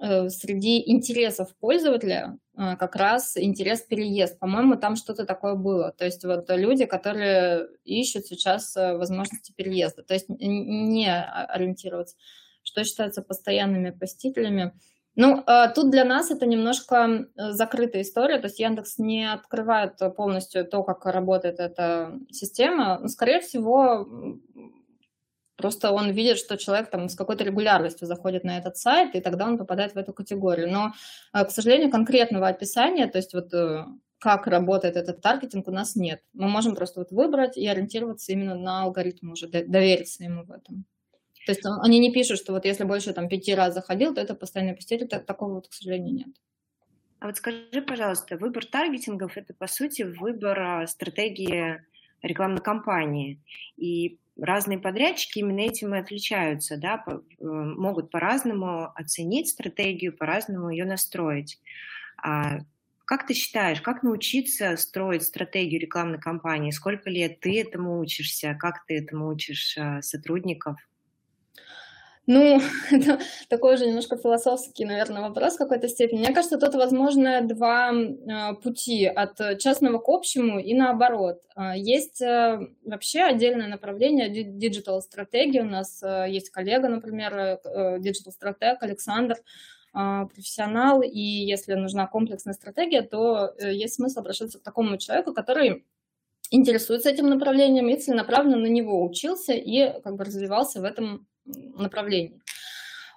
э, 0.00 0.28
среди 0.28 0.88
интересов 0.88 1.54
пользователя 1.58 2.38
как 2.54 2.96
раз 2.96 3.38
интерес 3.38 3.80
переезд. 3.80 4.38
По-моему, 4.38 4.76
там 4.76 4.94
что-то 4.94 5.24
такое 5.24 5.54
было. 5.54 5.90
То 5.90 6.04
есть 6.04 6.22
вот 6.22 6.50
люди, 6.50 6.84
которые 6.84 7.66
ищут 7.82 8.26
сейчас 8.26 8.76
возможности 8.76 9.52
переезда. 9.56 10.02
То 10.02 10.12
есть 10.12 10.28
не 10.28 11.10
ориентироваться 11.10 12.14
что 12.72 12.84
считается 12.84 13.22
постоянными 13.22 13.90
посетителями. 13.90 14.72
Ну, 15.14 15.42
а, 15.46 15.68
тут 15.68 15.90
для 15.90 16.04
нас 16.04 16.30
это 16.30 16.46
немножко 16.46 17.26
закрытая 17.36 18.02
история, 18.02 18.38
то 18.38 18.46
есть 18.46 18.58
Яндекс 18.58 18.98
не 18.98 19.30
открывает 19.30 19.98
полностью 20.16 20.64
то, 20.64 20.82
как 20.82 21.04
работает 21.04 21.60
эта 21.60 22.18
система. 22.30 22.98
Но, 22.98 23.08
скорее 23.08 23.40
всего, 23.40 24.08
просто 25.56 25.92
он 25.92 26.12
видит, 26.12 26.38
что 26.38 26.56
человек 26.56 26.88
там 26.90 27.10
с 27.10 27.14
какой-то 27.14 27.44
регулярностью 27.44 28.08
заходит 28.08 28.42
на 28.42 28.56
этот 28.56 28.78
сайт, 28.78 29.14
и 29.14 29.20
тогда 29.20 29.46
он 29.46 29.58
попадает 29.58 29.92
в 29.92 29.98
эту 29.98 30.14
категорию. 30.14 30.72
Но, 30.72 30.92
а, 31.32 31.44
к 31.44 31.50
сожалению, 31.50 31.90
конкретного 31.90 32.48
описания, 32.48 33.06
то 33.06 33.18
есть 33.18 33.34
вот 33.34 33.52
э, 33.52 33.84
как 34.18 34.46
работает 34.46 34.96
этот 34.96 35.20
таргетинг, 35.20 35.68
у 35.68 35.72
нас 35.72 35.94
нет. 35.94 36.22
Мы 36.32 36.48
можем 36.48 36.74
просто 36.74 37.00
вот 37.00 37.10
выбрать 37.10 37.58
и 37.58 37.66
ориентироваться 37.66 38.32
именно 38.32 38.54
на 38.54 38.84
алгоритм 38.84 39.32
уже, 39.32 39.46
довериться 39.48 40.24
ему 40.24 40.44
в 40.44 40.52
этом. 40.52 40.86
То 41.46 41.52
есть 41.52 41.62
они 41.64 41.98
не 41.98 42.12
пишут, 42.12 42.38
что 42.38 42.52
вот 42.52 42.64
если 42.64 42.84
больше 42.84 43.12
там 43.12 43.28
пяти 43.28 43.54
раз 43.54 43.74
заходил, 43.74 44.14
то 44.14 44.20
это 44.20 44.34
постоянный 44.34 44.74
посетитель, 44.74 45.08
так, 45.08 45.26
такого 45.26 45.54
вот, 45.54 45.68
к 45.68 45.72
сожалению, 45.72 46.14
нет. 46.14 46.28
А 47.18 47.26
вот 47.26 47.36
скажи, 47.36 47.82
пожалуйста, 47.86 48.36
выбор 48.36 48.64
таргетингов– 48.64 49.36
это, 49.36 49.54
по 49.54 49.66
сути, 49.66 50.02
выбор 50.02 50.58
а, 50.60 50.86
стратегии 50.86 51.80
рекламной 52.22 52.60
кампании. 52.60 53.40
И 53.76 54.18
разные 54.36 54.78
подрядчики 54.78 55.38
именно 55.38 55.60
этим 55.60 55.94
и 55.94 55.98
отличаются, 55.98 56.76
да, 56.76 57.04
э, 57.06 57.14
могут 57.44 58.10
по-разному 58.10 58.90
оценить 58.94 59.48
стратегию, 59.48 60.16
по-разному 60.16 60.70
ее 60.70 60.84
настроить. 60.84 61.60
А 62.16 62.60
как 63.04 63.26
ты 63.26 63.34
считаешь, 63.34 63.80
как 63.80 64.02
научиться 64.02 64.76
строить 64.76 65.22
стратегию 65.22 65.80
рекламной 65.80 66.18
кампании? 66.18 66.70
Сколько 66.70 67.10
лет 67.10 67.40
ты 67.40 67.60
этому 67.60 68.00
учишься? 68.00 68.56
Как 68.58 68.86
ты 68.86 68.96
этому 68.98 69.28
учишь 69.28 69.76
а, 69.78 70.00
сотрудников? 70.02 70.76
Ну, 72.26 72.60
это 72.92 73.18
такой 73.48 73.76
же 73.76 73.86
немножко 73.86 74.16
философский, 74.16 74.84
наверное, 74.84 75.22
вопрос 75.22 75.54
в 75.54 75.58
какой-то 75.58 75.88
степени. 75.88 76.20
Мне 76.20 76.32
кажется, 76.32 76.56
тут 76.56 76.74
возможно 76.74 77.40
два 77.42 77.92
э, 77.92 78.54
пути 78.62 79.06
от 79.06 79.58
частного 79.58 79.98
к 79.98 80.08
общему 80.08 80.60
и 80.60 80.72
наоборот. 80.72 81.42
Э, 81.56 81.72
есть 81.76 82.22
э, 82.22 82.60
вообще 82.84 83.22
отдельное 83.22 83.66
направление 83.66 84.28
диджитал-стратегии. 84.28 85.60
У 85.60 85.64
нас 85.64 86.00
э, 86.02 86.26
есть 86.28 86.50
коллега, 86.50 86.88
например, 86.88 87.60
digital-стратег 87.98 88.82
Александр, 88.82 89.36
профессионал, 89.92 91.02
и 91.02 91.20
если 91.20 91.74
нужна 91.74 92.06
комплексная 92.06 92.54
стратегия, 92.54 93.02
то 93.02 93.52
есть 93.60 93.96
смысл 93.96 94.20
обращаться 94.20 94.58
к 94.58 94.62
такому 94.62 94.96
человеку, 94.96 95.34
который 95.34 95.84
интересуется 96.50 97.10
этим 97.10 97.28
направлением 97.28 97.90
и 97.90 97.98
целенаправленно 97.98 98.56
на 98.56 98.68
него 98.68 99.04
учился 99.04 99.52
и 99.52 100.00
как 100.00 100.16
бы 100.16 100.24
развивался 100.24 100.80
в 100.80 100.84
этом 100.84 101.26
направлений. 101.44 102.40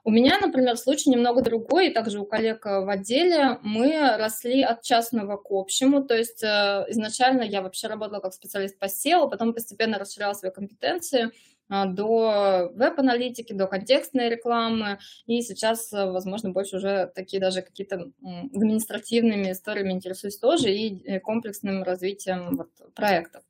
У 0.04 0.12
меня, 0.12 0.38
например, 0.40 0.78
случай 0.78 1.10
немного 1.10 1.42
другой, 1.42 1.88
и 1.88 1.94
также 1.94 2.20
у 2.20 2.26
коллег 2.26 2.64
в 2.66 2.88
отделе. 2.88 3.58
Мы 3.64 4.18
росли 4.18 4.62
от 4.62 4.84
частного 4.84 5.38
к 5.38 5.48
общему, 5.50 6.04
то 6.04 6.16
есть 6.16 6.44
э, 6.44 6.86
изначально 6.90 7.42
я 7.42 7.64
вообще 7.64 7.88
работала 7.88 8.20
как 8.20 8.34
специалист 8.34 8.78
по 8.78 8.86
SEO, 8.86 9.28
потом 9.30 9.54
постепенно 9.54 9.98
расширяла 9.98 10.34
свои 10.34 10.52
компетенции– 10.52 11.32
до 11.70 12.72
веб-аналитики, 12.76 13.54
до 13.54 13.68
контекстной 13.68 14.30
рекламы, 14.30 15.00
и 15.26 15.42
сейчас, 15.42 15.92
э, 15.94 16.06
возможно, 16.12 16.52
больше 16.52 16.78
уже 16.78 17.12
такие 17.16 17.40
даже 17.40 17.62
какие-то 17.62 18.12
административными 18.54 19.52
историями 19.52 19.94
интересуюсь 19.94 20.38
тоже 20.38 20.72
и 20.72 21.02
э, 21.04 21.20
комплексным 21.20 21.84
развитием 21.84 22.56
вот, 22.56 22.70
проектов. 22.94 23.44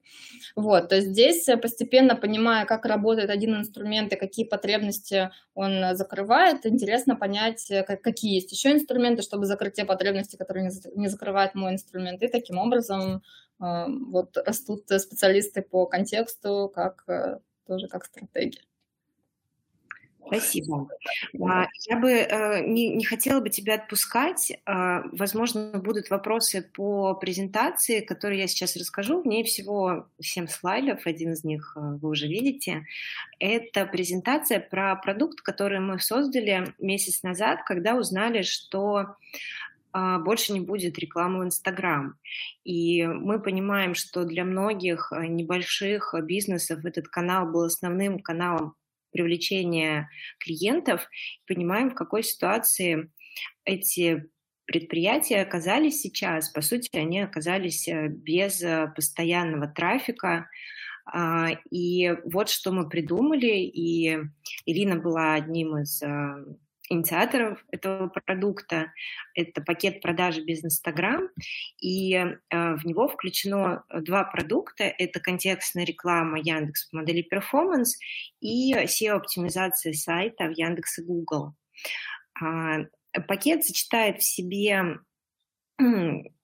Вот, 0.55 0.89
то 0.89 0.95
есть 0.95 1.09
здесь 1.09 1.47
э, 1.49 1.57
постепенно 1.57 2.15
понимая, 2.15 2.65
как 2.65 2.85
работает 2.85 3.29
один 3.29 3.55
инструмент 3.55 4.13
и 4.13 4.17
какие 4.17 4.45
потребности 4.45 5.31
он 5.53 5.95
закрывает, 5.95 6.65
интересно 6.65 7.17
понять, 7.17 7.69
какие 8.01 8.35
есть 8.35 8.51
еще 8.51 8.71
инструменты, 8.71 9.23
чтобы 9.23 9.45
закрыть 9.45 9.73
те 9.73 9.83
потребности, 9.83 10.37
которые 10.37 10.69
не 10.95 11.09
закрывает 11.09 11.53
мой 11.53 11.73
инструмент, 11.73 12.21
и 12.23 12.27
таким 12.27 12.57
образом 12.59 13.23
вот 13.57 14.37
растут 14.37 14.83
специалисты 14.87 15.61
по 15.61 15.85
контексту, 15.85 16.69
как 16.73 17.05
тоже 17.67 17.87
как 17.87 18.05
стратегия. 18.05 18.61
Спасибо. 20.27 20.87
А, 21.41 21.67
я 21.87 21.97
бы 21.97 22.11
э, 22.11 22.65
не, 22.65 22.89
не 22.89 23.05
хотела 23.05 23.41
бы 23.41 23.49
тебя 23.49 23.75
отпускать. 23.75 24.53
А, 24.65 25.03
возможно, 25.11 25.79
будут 25.79 26.09
вопросы 26.09 26.67
по 26.73 27.13
презентации, 27.13 27.99
которые 27.99 28.41
я 28.41 28.47
сейчас 28.47 28.75
расскажу. 28.75 29.21
В 29.21 29.27
ней 29.27 29.43
всего 29.43 30.07
7 30.19 30.47
слайдов, 30.47 31.05
один 31.05 31.33
из 31.33 31.43
них 31.43 31.73
э, 31.75 31.79
вы 32.01 32.09
уже 32.09 32.27
видите. 32.27 32.85
Это 33.39 33.85
презентация 33.85 34.59
про 34.59 34.95
продукт, 34.95 35.41
который 35.41 35.79
мы 35.79 35.99
создали 35.99 36.73
месяц 36.79 37.21
назад, 37.21 37.59
когда 37.65 37.95
узнали, 37.95 38.41
что 38.41 39.17
больше 40.19 40.53
не 40.53 40.59
будет 40.59 40.99
рекламы 40.99 41.39
в 41.39 41.45
Инстаграм. 41.45 42.15
И 42.63 43.05
мы 43.05 43.41
понимаем, 43.41 43.95
что 43.95 44.25
для 44.25 44.43
многих 44.43 45.11
э, 45.11 45.27
небольших 45.27 46.13
бизнесов 46.23 46.83
этот 46.83 47.07
канал 47.07 47.49
был 47.49 47.63
основным 47.63 48.19
каналом 48.19 48.75
привлечения 49.11 50.09
клиентов. 50.39 51.07
Понимаем, 51.47 51.91
в 51.91 51.95
какой 51.95 52.23
ситуации 52.23 53.09
эти 53.63 54.25
предприятия 54.65 55.41
оказались 55.41 56.01
сейчас. 56.01 56.49
По 56.49 56.61
сути, 56.61 56.89
они 56.97 57.21
оказались 57.21 57.87
э, 57.87 58.09
без 58.09 58.61
э, 58.61 58.91
постоянного 58.95 59.67
трафика, 59.67 60.49
а, 61.07 61.51
и 61.69 62.15
вот 62.25 62.49
что 62.49 62.71
мы 62.71 62.89
придумали, 62.89 63.59
и 63.59 64.17
Ирина 64.65 64.95
была 64.95 65.35
одним 65.35 65.77
из 65.77 66.01
инициаторов 66.89 67.63
этого 67.71 68.07
продукта. 68.07 68.91
Это 69.33 69.61
пакет 69.61 70.01
продажи 70.01 70.41
без 70.41 70.63
Инстаграм, 70.63 71.29
и 71.79 72.13
э, 72.15 72.35
в 72.49 72.85
него 72.85 73.07
включено 73.07 73.83
два 73.93 74.23
продукта. 74.23 74.83
Это 74.83 75.19
контекстная 75.19 75.85
реклама 75.85 76.39
Яндекс 76.39 76.89
по 76.89 76.97
модели 76.97 77.21
перформанс 77.21 77.97
и 78.39 78.73
SEO-оптимизация 78.73 79.93
сайта 79.93 80.45
в 80.45 80.51
Яндекс 80.51 80.99
и 80.99 81.03
Google. 81.03 81.53
А, 82.41 82.85
пакет 83.27 83.63
сочетает 83.63 84.19
в 84.19 84.23
себе 84.23 84.99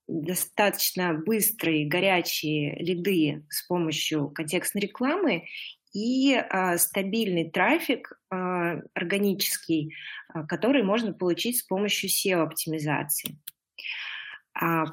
достаточно 0.07 1.13
быстрые, 1.13 1.87
горячие 1.87 2.75
лиды 2.75 3.45
с 3.49 3.65
помощью 3.65 4.29
контекстной 4.29 4.81
рекламы 4.81 5.45
и 5.93 6.35
а, 6.35 6.77
стабильный 6.77 7.49
трафик 7.49 8.13
а, 8.29 8.79
органический, 8.93 9.95
а, 10.29 10.45
который 10.45 10.83
можно 10.83 11.13
получить 11.13 11.59
с 11.59 11.63
помощью 11.63 12.09
SEO-оптимизации. 12.09 13.37
А, 14.53 14.85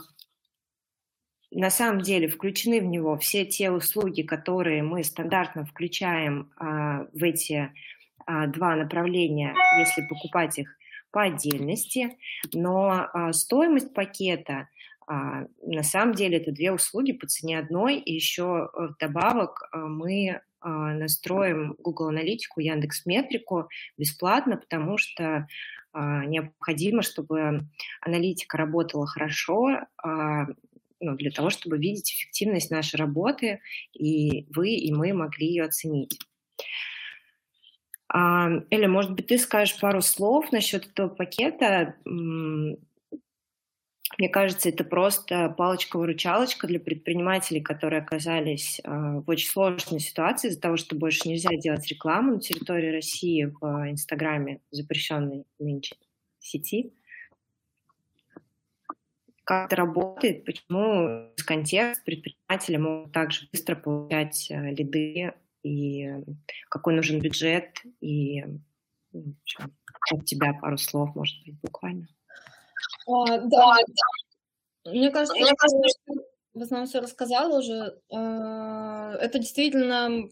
на 1.50 1.70
самом 1.70 2.02
деле 2.02 2.28
включены 2.28 2.80
в 2.80 2.84
него 2.84 3.16
все 3.16 3.46
те 3.46 3.70
услуги, 3.70 4.22
которые 4.22 4.82
мы 4.82 5.02
стандартно 5.04 5.64
включаем 5.64 6.52
а, 6.56 7.06
в 7.12 7.22
эти 7.22 7.72
а, 8.26 8.46
два 8.46 8.76
направления, 8.76 9.54
если 9.78 10.06
покупать 10.06 10.58
их 10.58 10.76
по 11.10 11.22
отдельности, 11.22 12.18
но 12.52 13.08
а, 13.12 13.32
стоимость 13.32 13.94
пакета 13.94 14.68
а, 15.08 15.46
на 15.62 15.82
самом 15.82 16.14
деле 16.14 16.36
это 16.36 16.52
две 16.52 16.70
услуги 16.70 17.12
по 17.12 17.26
цене 17.26 17.58
одной, 17.58 17.96
и 17.96 18.12
еще 18.14 18.68
э, 18.68 18.88
вдобавок 18.88 19.66
а, 19.72 19.78
мы 19.78 20.42
настроим 20.62 21.74
Google 21.78 22.08
Аналитику, 22.08 22.60
Яндекс 22.60 23.06
Метрику 23.06 23.68
бесплатно, 23.96 24.56
потому 24.56 24.98
что 24.98 25.46
а, 25.92 26.24
необходимо, 26.24 27.02
чтобы 27.02 27.60
аналитика 28.00 28.56
работала 28.56 29.06
хорошо, 29.06 29.80
а, 30.02 30.46
ну, 31.00 31.16
для 31.16 31.30
того, 31.30 31.50
чтобы 31.50 31.78
видеть 31.78 32.12
эффективность 32.12 32.70
нашей 32.70 32.96
работы, 32.96 33.60
и 33.92 34.46
вы, 34.54 34.70
и 34.70 34.92
мы 34.92 35.12
могли 35.12 35.46
ее 35.46 35.64
оценить. 35.64 36.18
Эля, 38.10 38.88
может 38.88 39.12
быть, 39.12 39.26
ты 39.26 39.38
скажешь 39.38 39.78
пару 39.78 40.00
слов 40.00 40.50
насчет 40.50 40.86
этого 40.86 41.08
пакета, 41.08 41.94
мне 44.16 44.28
кажется, 44.28 44.70
это 44.70 44.84
просто 44.84 45.50
палочка-выручалочка 45.50 46.66
для 46.66 46.80
предпринимателей, 46.80 47.60
которые 47.60 48.00
оказались 48.00 48.80
э, 48.82 48.90
в 48.90 49.28
очень 49.28 49.48
сложной 49.48 50.00
ситуации 50.00 50.48
из-за 50.48 50.60
того, 50.60 50.76
что 50.76 50.96
больше 50.96 51.28
нельзя 51.28 51.50
делать 51.56 51.86
рекламу 51.88 52.34
на 52.34 52.40
территории 52.40 52.90
России 52.90 53.44
в 53.44 53.90
Инстаграме, 53.90 54.60
запрещенной 54.70 55.44
нынче 55.58 55.96
сети. 56.38 56.94
Как 59.44 59.66
это 59.66 59.76
работает, 59.76 60.44
почему 60.44 61.30
с 61.36 61.42
контекст 61.42 62.04
предприниматели 62.04 62.76
могут 62.76 63.12
также 63.12 63.48
быстро 63.52 63.76
получать 63.76 64.50
э, 64.50 64.70
лиды, 64.70 65.34
и 65.62 66.08
какой 66.70 66.94
нужен 66.94 67.20
бюджет, 67.20 67.82
и 68.00 68.42
ну, 69.12 69.34
от 70.10 70.24
тебя 70.24 70.54
пару 70.54 70.78
слов, 70.78 71.14
может 71.14 71.44
быть, 71.44 71.60
буквально. 71.60 72.08
А, 73.06 73.38
да, 73.38 73.76
мне 74.84 75.10
кажется, 75.10 75.34
Мне 75.34 75.52
кажется, 75.56 75.88
что 75.88 76.22
в 76.54 76.62
основном 76.62 76.88
все 76.88 77.00
рассказала 77.00 77.58
уже. 77.58 77.98
А, 78.12 79.14
это 79.14 79.38
действительно 79.38 80.28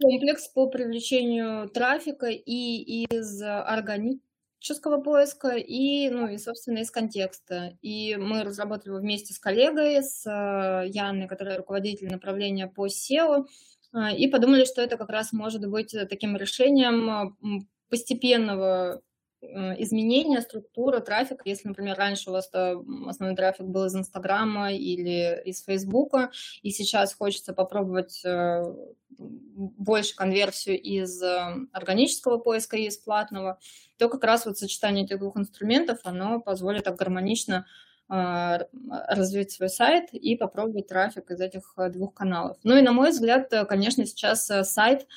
комплекс 0.00 0.48
по 0.48 0.68
привлечению 0.68 1.68
трафика 1.68 2.26
и 2.26 3.04
из 3.04 3.42
органического 3.42 5.00
поиска, 5.02 5.56
и, 5.56 6.10
ну, 6.10 6.28
и, 6.28 6.38
собственно, 6.38 6.78
из 6.78 6.90
контекста. 6.90 7.76
И 7.82 8.16
мы 8.16 8.42
разработали 8.42 8.88
его 8.90 8.98
вместе 8.98 9.32
с 9.32 9.38
коллегой, 9.38 10.02
с 10.02 10.24
а, 10.26 10.82
Яной, 10.84 11.28
которая 11.28 11.58
руководитель 11.58 12.10
направления 12.10 12.66
по 12.66 12.86
SEO, 12.86 13.46
и 14.14 14.28
подумали, 14.28 14.66
что 14.66 14.82
это 14.82 14.98
как 14.98 15.08
раз 15.08 15.32
может 15.32 15.66
быть 15.66 15.96
таким 16.10 16.36
решением 16.36 17.34
постепенного 17.88 19.00
изменения 19.42 20.40
структуры 20.40 21.00
трафика. 21.00 21.42
Если, 21.44 21.68
например, 21.68 21.96
раньше 21.96 22.30
у 22.30 22.32
вас 22.32 22.48
основной 22.48 23.36
трафик 23.36 23.66
был 23.66 23.84
из 23.84 23.94
Инстаграма 23.94 24.72
или 24.72 25.42
из 25.44 25.62
Фейсбука, 25.64 26.30
и 26.62 26.70
сейчас 26.70 27.14
хочется 27.14 27.52
попробовать 27.52 28.22
э, 28.24 28.74
больше 29.18 30.16
конверсию 30.16 30.80
из 30.80 31.22
э, 31.22 31.54
органического 31.72 32.38
поиска 32.38 32.76
и 32.76 32.86
из 32.86 32.96
платного, 32.96 33.58
то 33.98 34.08
как 34.08 34.24
раз 34.24 34.46
вот 34.46 34.58
сочетание 34.58 35.04
этих 35.04 35.18
двух 35.18 35.36
инструментов, 35.36 36.00
оно 36.04 36.40
позволит 36.40 36.84
так 36.84 36.96
гармонично 36.96 37.66
развить 38.08 39.50
свой 39.50 39.68
сайт 39.68 40.12
и 40.12 40.36
попробовать 40.36 40.86
трафик 40.86 41.28
из 41.32 41.40
этих 41.40 41.74
двух 41.90 42.14
каналов. 42.14 42.56
Ну 42.62 42.76
и, 42.76 42.80
на 42.80 42.92
мой 42.92 43.10
взгляд, 43.10 43.52
конечно, 43.68 44.06
сейчас 44.06 44.46
сайт– 44.46 45.08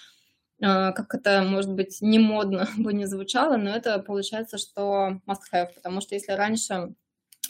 как 0.59 1.13
это, 1.15 1.41
может 1.43 1.73
быть, 1.73 1.99
не 2.01 2.19
модно 2.19 2.67
бы 2.77 2.93
не 2.93 3.05
звучало, 3.05 3.57
но 3.57 3.69
это 3.69 3.99
получается, 3.99 4.57
что 4.57 5.19
must-have, 5.27 5.73
потому 5.75 6.01
что 6.01 6.15
если 6.15 6.33
раньше 6.33 6.93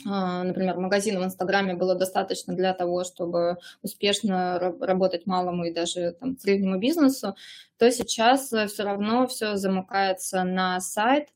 а, 0.07 0.43
например, 0.43 0.77
магазин 0.77 1.19
в 1.19 1.23
Инстаграме 1.23 1.73
было 1.73 1.95
достаточно 1.95 2.55
для 2.55 2.73
того, 2.73 3.03
чтобы 3.03 3.57
успешно 3.81 4.59
работать 4.79 5.25
малому 5.25 5.65
и 5.65 5.73
даже 5.73 6.15
там, 6.19 6.37
среднему 6.37 6.79
бизнесу, 6.79 7.35
то 7.77 7.91
сейчас 7.91 8.47
все 8.47 8.83
равно 8.83 9.27
все 9.27 9.55
замыкается 9.55 10.43
на 10.43 10.79
сайт. 10.79 11.29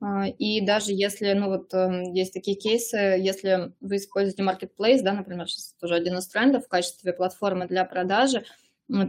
А, 0.00 0.26
и 0.26 0.60
даже 0.64 0.92
если, 0.92 1.32
ну 1.34 1.48
вот 1.48 1.72
эм, 1.74 2.12
есть 2.14 2.32
такие 2.32 2.56
кейсы, 2.56 2.96
если 2.96 3.72
вы 3.80 3.96
используете 3.96 4.42
Marketplace, 4.42 5.02
да, 5.02 5.12
например, 5.12 5.48
сейчас 5.48 5.74
тоже 5.74 5.94
один 5.94 6.18
из 6.18 6.26
трендов 6.26 6.64
в 6.64 6.68
качестве 6.68 7.12
платформы 7.12 7.66
для 7.66 7.84
продажи, 7.84 8.44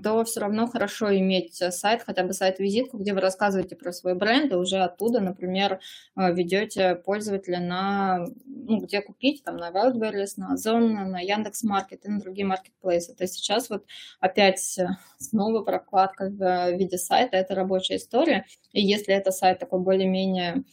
то 0.04 0.24
все 0.24 0.42
равно 0.42 0.68
хорошо 0.68 1.16
иметь 1.18 1.62
э, 1.62 1.72
сайт, 1.72 2.04
хотя 2.04 2.24
бы 2.24 2.34
сайт-визитку, 2.34 2.98
где 2.98 3.14
вы 3.14 3.22
рассказываете 3.22 3.76
про 3.76 3.92
свой 3.92 4.16
бренд, 4.16 4.52
и 4.52 4.56
уже 4.56 4.78
оттуда, 4.78 5.20
например, 5.20 5.80
э, 6.16 6.34
ведете 6.34 6.96
пользователя 6.96 7.60
на, 7.60 8.26
ну, 8.46 8.80
где 8.80 9.02
купить, 9.02 9.44
там, 9.44 9.58
на 9.58 9.72
Wildberries, 9.72 10.34
на 10.38 10.54
Озон, 10.54 10.94
на 10.94 11.20
Яндекс.Маркет 11.20 12.06
и 12.06 12.10
на 12.10 12.20
другие 12.20 12.46
маркетплейсы. 12.46 13.16
То 13.16 13.24
есть 13.24 13.36
сейчас 13.36 13.70
вот 13.70 13.86
опять 14.20 14.78
э, 14.78 14.88
снова 15.18 15.64
прокладка 15.64 16.30
в 16.30 16.72
виде 16.78 16.98
сайта, 16.98 17.38
это 17.38 17.56
рабочая 17.56 17.96
история, 17.96 18.46
и 18.72 18.82
если 18.82 19.14
это 19.14 19.32
сайт 19.32 19.60
такой 19.60 19.80
более-менее 19.80 20.64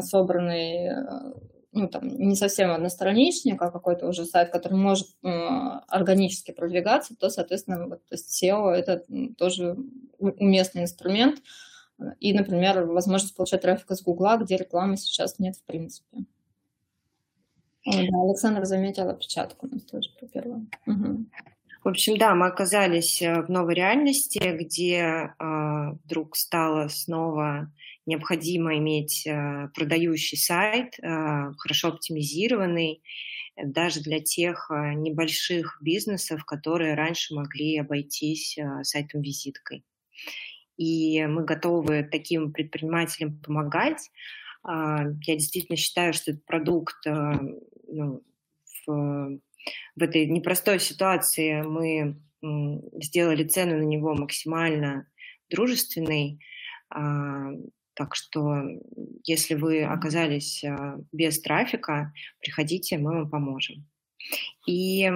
собранный 0.00 0.90
ну, 1.76 1.88
там, 1.88 2.08
не 2.08 2.34
совсем 2.34 2.70
одностраничник, 2.70 3.60
а 3.60 3.70
какой-то 3.70 4.08
уже 4.08 4.24
сайт, 4.24 4.50
который 4.50 4.78
может 4.78 5.08
э, 5.22 5.28
органически 5.28 6.52
продвигаться, 6.52 7.14
то, 7.14 7.28
соответственно, 7.28 7.86
вот, 7.86 8.04
то 8.06 8.14
есть 8.14 8.42
SEO– 8.42 8.70
это 8.72 9.04
тоже 9.36 9.76
уместный 10.18 10.82
инструмент. 10.82 11.42
И, 12.18 12.32
например, 12.32 12.84
возможность 12.84 13.36
получать 13.36 13.62
трафик 13.62 13.90
из 13.90 14.02
Гугла, 14.02 14.38
где 14.38 14.56
рекламы 14.56 14.96
сейчас 14.96 15.38
нет 15.38 15.56
в 15.56 15.64
принципе. 15.64 16.24
Да, 17.84 18.22
Александр 18.22 18.64
заметил 18.64 19.08
опечатку 19.08 19.66
у 19.66 19.70
нас 19.70 19.82
тоже 19.82 20.10
про 20.18 20.26
первое. 20.26 20.66
Угу. 20.86 21.26
В 21.84 21.88
общем, 21.88 22.16
да, 22.16 22.34
мы 22.34 22.46
оказались 22.46 23.22
э, 23.22 23.42
в 23.42 23.50
новой 23.50 23.74
реальности, 23.74 24.40
где 24.58 25.30
э, 25.38 25.90
вдруг 26.04 26.36
стало 26.36 26.88
снова 26.88 27.70
необходимо 28.06 28.78
иметь 28.78 29.26
э, 29.26 29.68
продающий 29.74 30.38
сайт, 30.38 30.98
э, 30.98 31.52
хорошо 31.58 31.88
оптимизированный, 31.88 33.02
даже 33.56 34.00
для 34.00 34.20
тех 34.20 34.70
э, 34.70 34.94
небольших 34.94 35.78
бизнесов, 35.82 36.44
которые 36.44 36.94
раньше 36.94 37.34
могли 37.34 37.78
обойтись 37.78 38.58
сайтом-визиткой. 38.82 39.84
И 40.76 41.26
мы 41.26 41.44
готовы 41.44 42.08
таким 42.10 42.52
предпринимателям 42.52 43.38
помогать. 43.40 44.10
Я 44.62 45.14
действительно 45.26 45.76
считаю, 45.76 46.12
что 46.12 46.32
этот 46.32 46.44
продукт 46.44 46.96
ну, 47.06 48.22
в, 48.86 49.38
в 49.96 50.02
этой 50.02 50.26
непростой 50.26 50.78
ситуации 50.78 51.62
мы 51.62 52.20
сделали 53.00 53.44
цену 53.44 53.78
на 53.78 53.84
него 53.84 54.14
максимально 54.14 55.08
дружественной, 55.48 56.40
так 57.96 58.14
что, 58.14 58.62
если 59.24 59.54
вы 59.54 59.82
оказались 59.82 60.62
а, 60.62 60.98
без 61.12 61.40
трафика, 61.40 62.12
приходите, 62.40 62.98
мы 62.98 63.12
вам 63.12 63.30
поможем. 63.30 63.86
И 64.66 65.10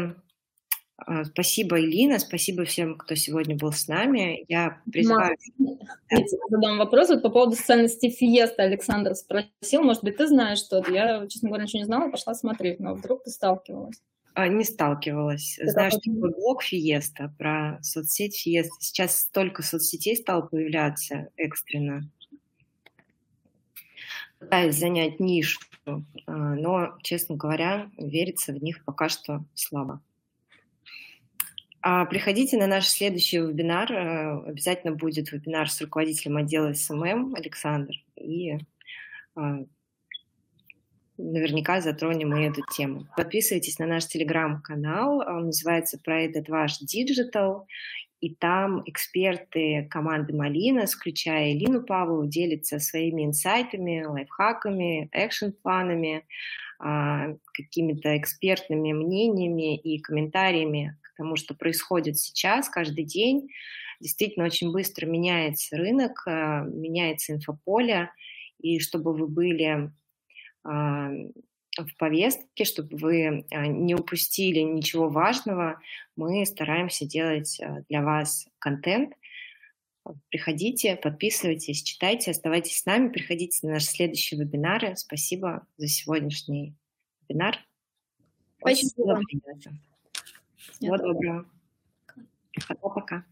а, 0.97 1.25
Спасибо, 1.25 1.79
Илина, 1.79 2.19
спасибо 2.19 2.65
всем, 2.65 2.97
кто 2.97 3.15
сегодня 3.15 3.55
был 3.55 3.73
с 3.73 3.87
нами. 3.87 4.45
Я 4.49 4.81
призываю... 4.91 5.37
Я 6.11 6.25
задам 6.49 6.79
вопрос 6.79 7.11
вот 7.11 7.23
по 7.23 7.29
поводу 7.29 7.55
социальной 7.55 7.89
сети 7.89 8.11
Фиеста. 8.11 8.63
Александр 8.63 9.15
спросил, 9.15 9.83
может 9.83 10.03
быть, 10.03 10.17
ты 10.17 10.27
знаешь 10.27 10.59
что-то? 10.59 10.91
Я, 10.91 11.27
честно 11.29 11.51
говоря, 11.51 11.65
ничего 11.65 11.81
не 11.81 11.87
знала, 11.87 12.11
пошла 12.11 12.35
смотреть, 12.35 12.81
но 12.81 12.95
вдруг 12.95 13.25
ты 13.25 13.31
сталкивалась. 13.31 14.01
А, 14.35 14.49
не 14.49 14.65
сталкивалась. 14.65 15.59
Это 15.59 15.73
Знаю, 15.73 15.91
что 15.91 16.01
такой 16.01 16.33
блог 16.33 16.63
Фиеста, 16.63 17.35
про 17.39 17.79
соцсеть 17.83 18.39
Фиеста. 18.39 18.75
Сейчас 18.81 19.17
столько 19.17 19.63
соцсетей 19.63 20.17
стало 20.17 20.43
появляться 20.43 21.29
экстренно. 21.37 22.11
Пытаюсь 24.41 24.77
занять 24.77 25.21
нишу, 25.21 25.61
но, 26.27 26.99
честно 27.03 27.37
говоря, 27.37 27.91
верится 27.97 28.53
в 28.53 28.63
них 28.63 28.85
пока 28.85 29.09
что 29.09 29.45
слабо. 29.55 30.01
А 31.83 32.05
приходите 32.05 32.59
на 32.59 32.67
наш 32.67 32.89
следующий 32.89 33.39
вебинар. 33.39 33.91
Э, 33.91 34.43
обязательно 34.49 34.95
будет 34.95 35.33
вебинар 35.33 35.71
с 35.71 35.81
руководителем 35.81 36.37
отдела 36.37 36.75
SMM 36.75 37.35
Александр. 37.35 37.95
И 38.17 38.59
а, 39.35 39.65
наверняка 41.17 41.81
затронем 41.81 42.37
и 42.37 42.45
эту 42.45 42.63
тему. 42.71 43.07
Подписывайтесь 43.17 43.79
на 43.79 43.87
наш 43.87 44.07
телеграм-канал. 44.07 45.21
Он 45.21 45.47
называется 45.47 45.99
«Проект 45.99 46.37
это 46.37 46.53
ваш 46.53 46.81
Digital». 46.83 47.65
И 48.21 48.35
там 48.35 48.83
эксперты 48.87 49.87
команды 49.91 50.35
Малина, 50.35 50.87
включая 50.87 51.55
Лину 51.55 51.83
Павлову, 51.83 52.27
делятся 52.27 52.79
своими 52.79 53.25
инсайтами, 53.25 54.05
лайфхаками, 54.05 55.09
action-планами, 55.13 56.27
а, 56.79 57.35
какими-то 57.55 58.17
экспертными 58.19 58.93
мнениями 58.93 59.77
и 59.77 60.01
комментариями 60.01 60.97
тому, 61.21 61.37
что 61.37 61.55
происходит 61.55 62.19
сейчас, 62.19 62.71
каждый 62.71 63.05
день. 63.05 63.49
Действительно, 64.01 64.47
очень 64.47 64.73
быстро 64.73 65.05
меняется 65.05 65.77
рынок, 65.77 66.23
э, 66.27 66.63
меняется 66.65 67.35
инфополе, 67.35 68.11
и 68.59 68.81
чтобы 68.81 69.13
вы 69.13 69.27
были 69.27 69.93
а, 70.65 71.11
в 71.77 71.97
повестке, 71.97 72.65
чтобы 72.65 72.97
вы 72.97 73.47
а, 73.51 73.67
не 73.67 73.95
упустили 73.95 74.61
ничего 74.61 75.09
важного, 75.09 75.81
мы 76.17 76.45
стараемся 76.45 77.07
делать 77.07 77.61
э, 77.61 77.85
для 77.89 78.03
вас 78.03 78.49
контент. 78.59 79.15
Приходите, 80.31 80.97
подписывайтесь, 80.97 81.83
читайте, 81.83 82.33
оставайтесь 82.33 82.79
с 82.79 82.87
нами, 82.87 83.09
приходите 83.09 83.67
на 83.67 83.75
наши 83.75 83.87
следующие 83.87 84.41
вебинары. 84.41 84.97
Спасибо 84.97 85.67
за 85.77 85.87
сегодняшний 85.89 86.75
вебинар. 87.29 87.59
Очень 88.63 88.89
Спасибо. 88.89 89.21
Всего 90.57 90.97
доброго. 90.97 91.47
Пока-пока. 92.69 93.25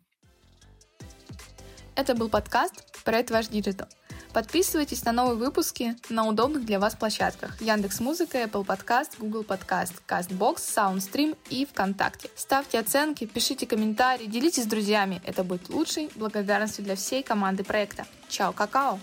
Это 1.97 2.15
был 2.15 2.29
подкаст 2.29 3.03
«Проект 3.05 3.31
Ваш 3.31 3.49
Digital». 3.49 3.89
Подписывайтесь 4.33 5.05
на 5.05 5.13
новые 5.13 5.37
выпуски 5.37 5.97
на 6.09 6.27
удобных 6.27 6.65
для 6.65 6.79
вас 6.79 6.95
площадках 6.95 7.61
Яндекс 7.61 8.01
Музыка, 8.01 8.39
Apple 8.39 8.65
Podcast, 8.65 9.13
Google 9.19 9.43
Podcast, 9.43 9.95
CastBox, 10.07 10.57
SoundStream 10.57 11.37
и 11.51 11.67
ВКонтакте. 11.67 12.31
Ставьте 12.37 12.79
оценки, 12.79 13.27
пишите 13.27 13.67
комментарии, 13.67 14.27
делитесь 14.27 14.65
с 14.65 14.67
друзьями. 14.67 15.21
Это 15.25 15.45
будет 15.45 15.69
лучшей 15.69 16.11
благодарностью 16.15 16.85
для 16.85 16.97
всей 16.97 17.23
команды 17.23 17.65
проекта. 17.65 18.07
Чао, 18.29 18.53
какао! 18.53 18.99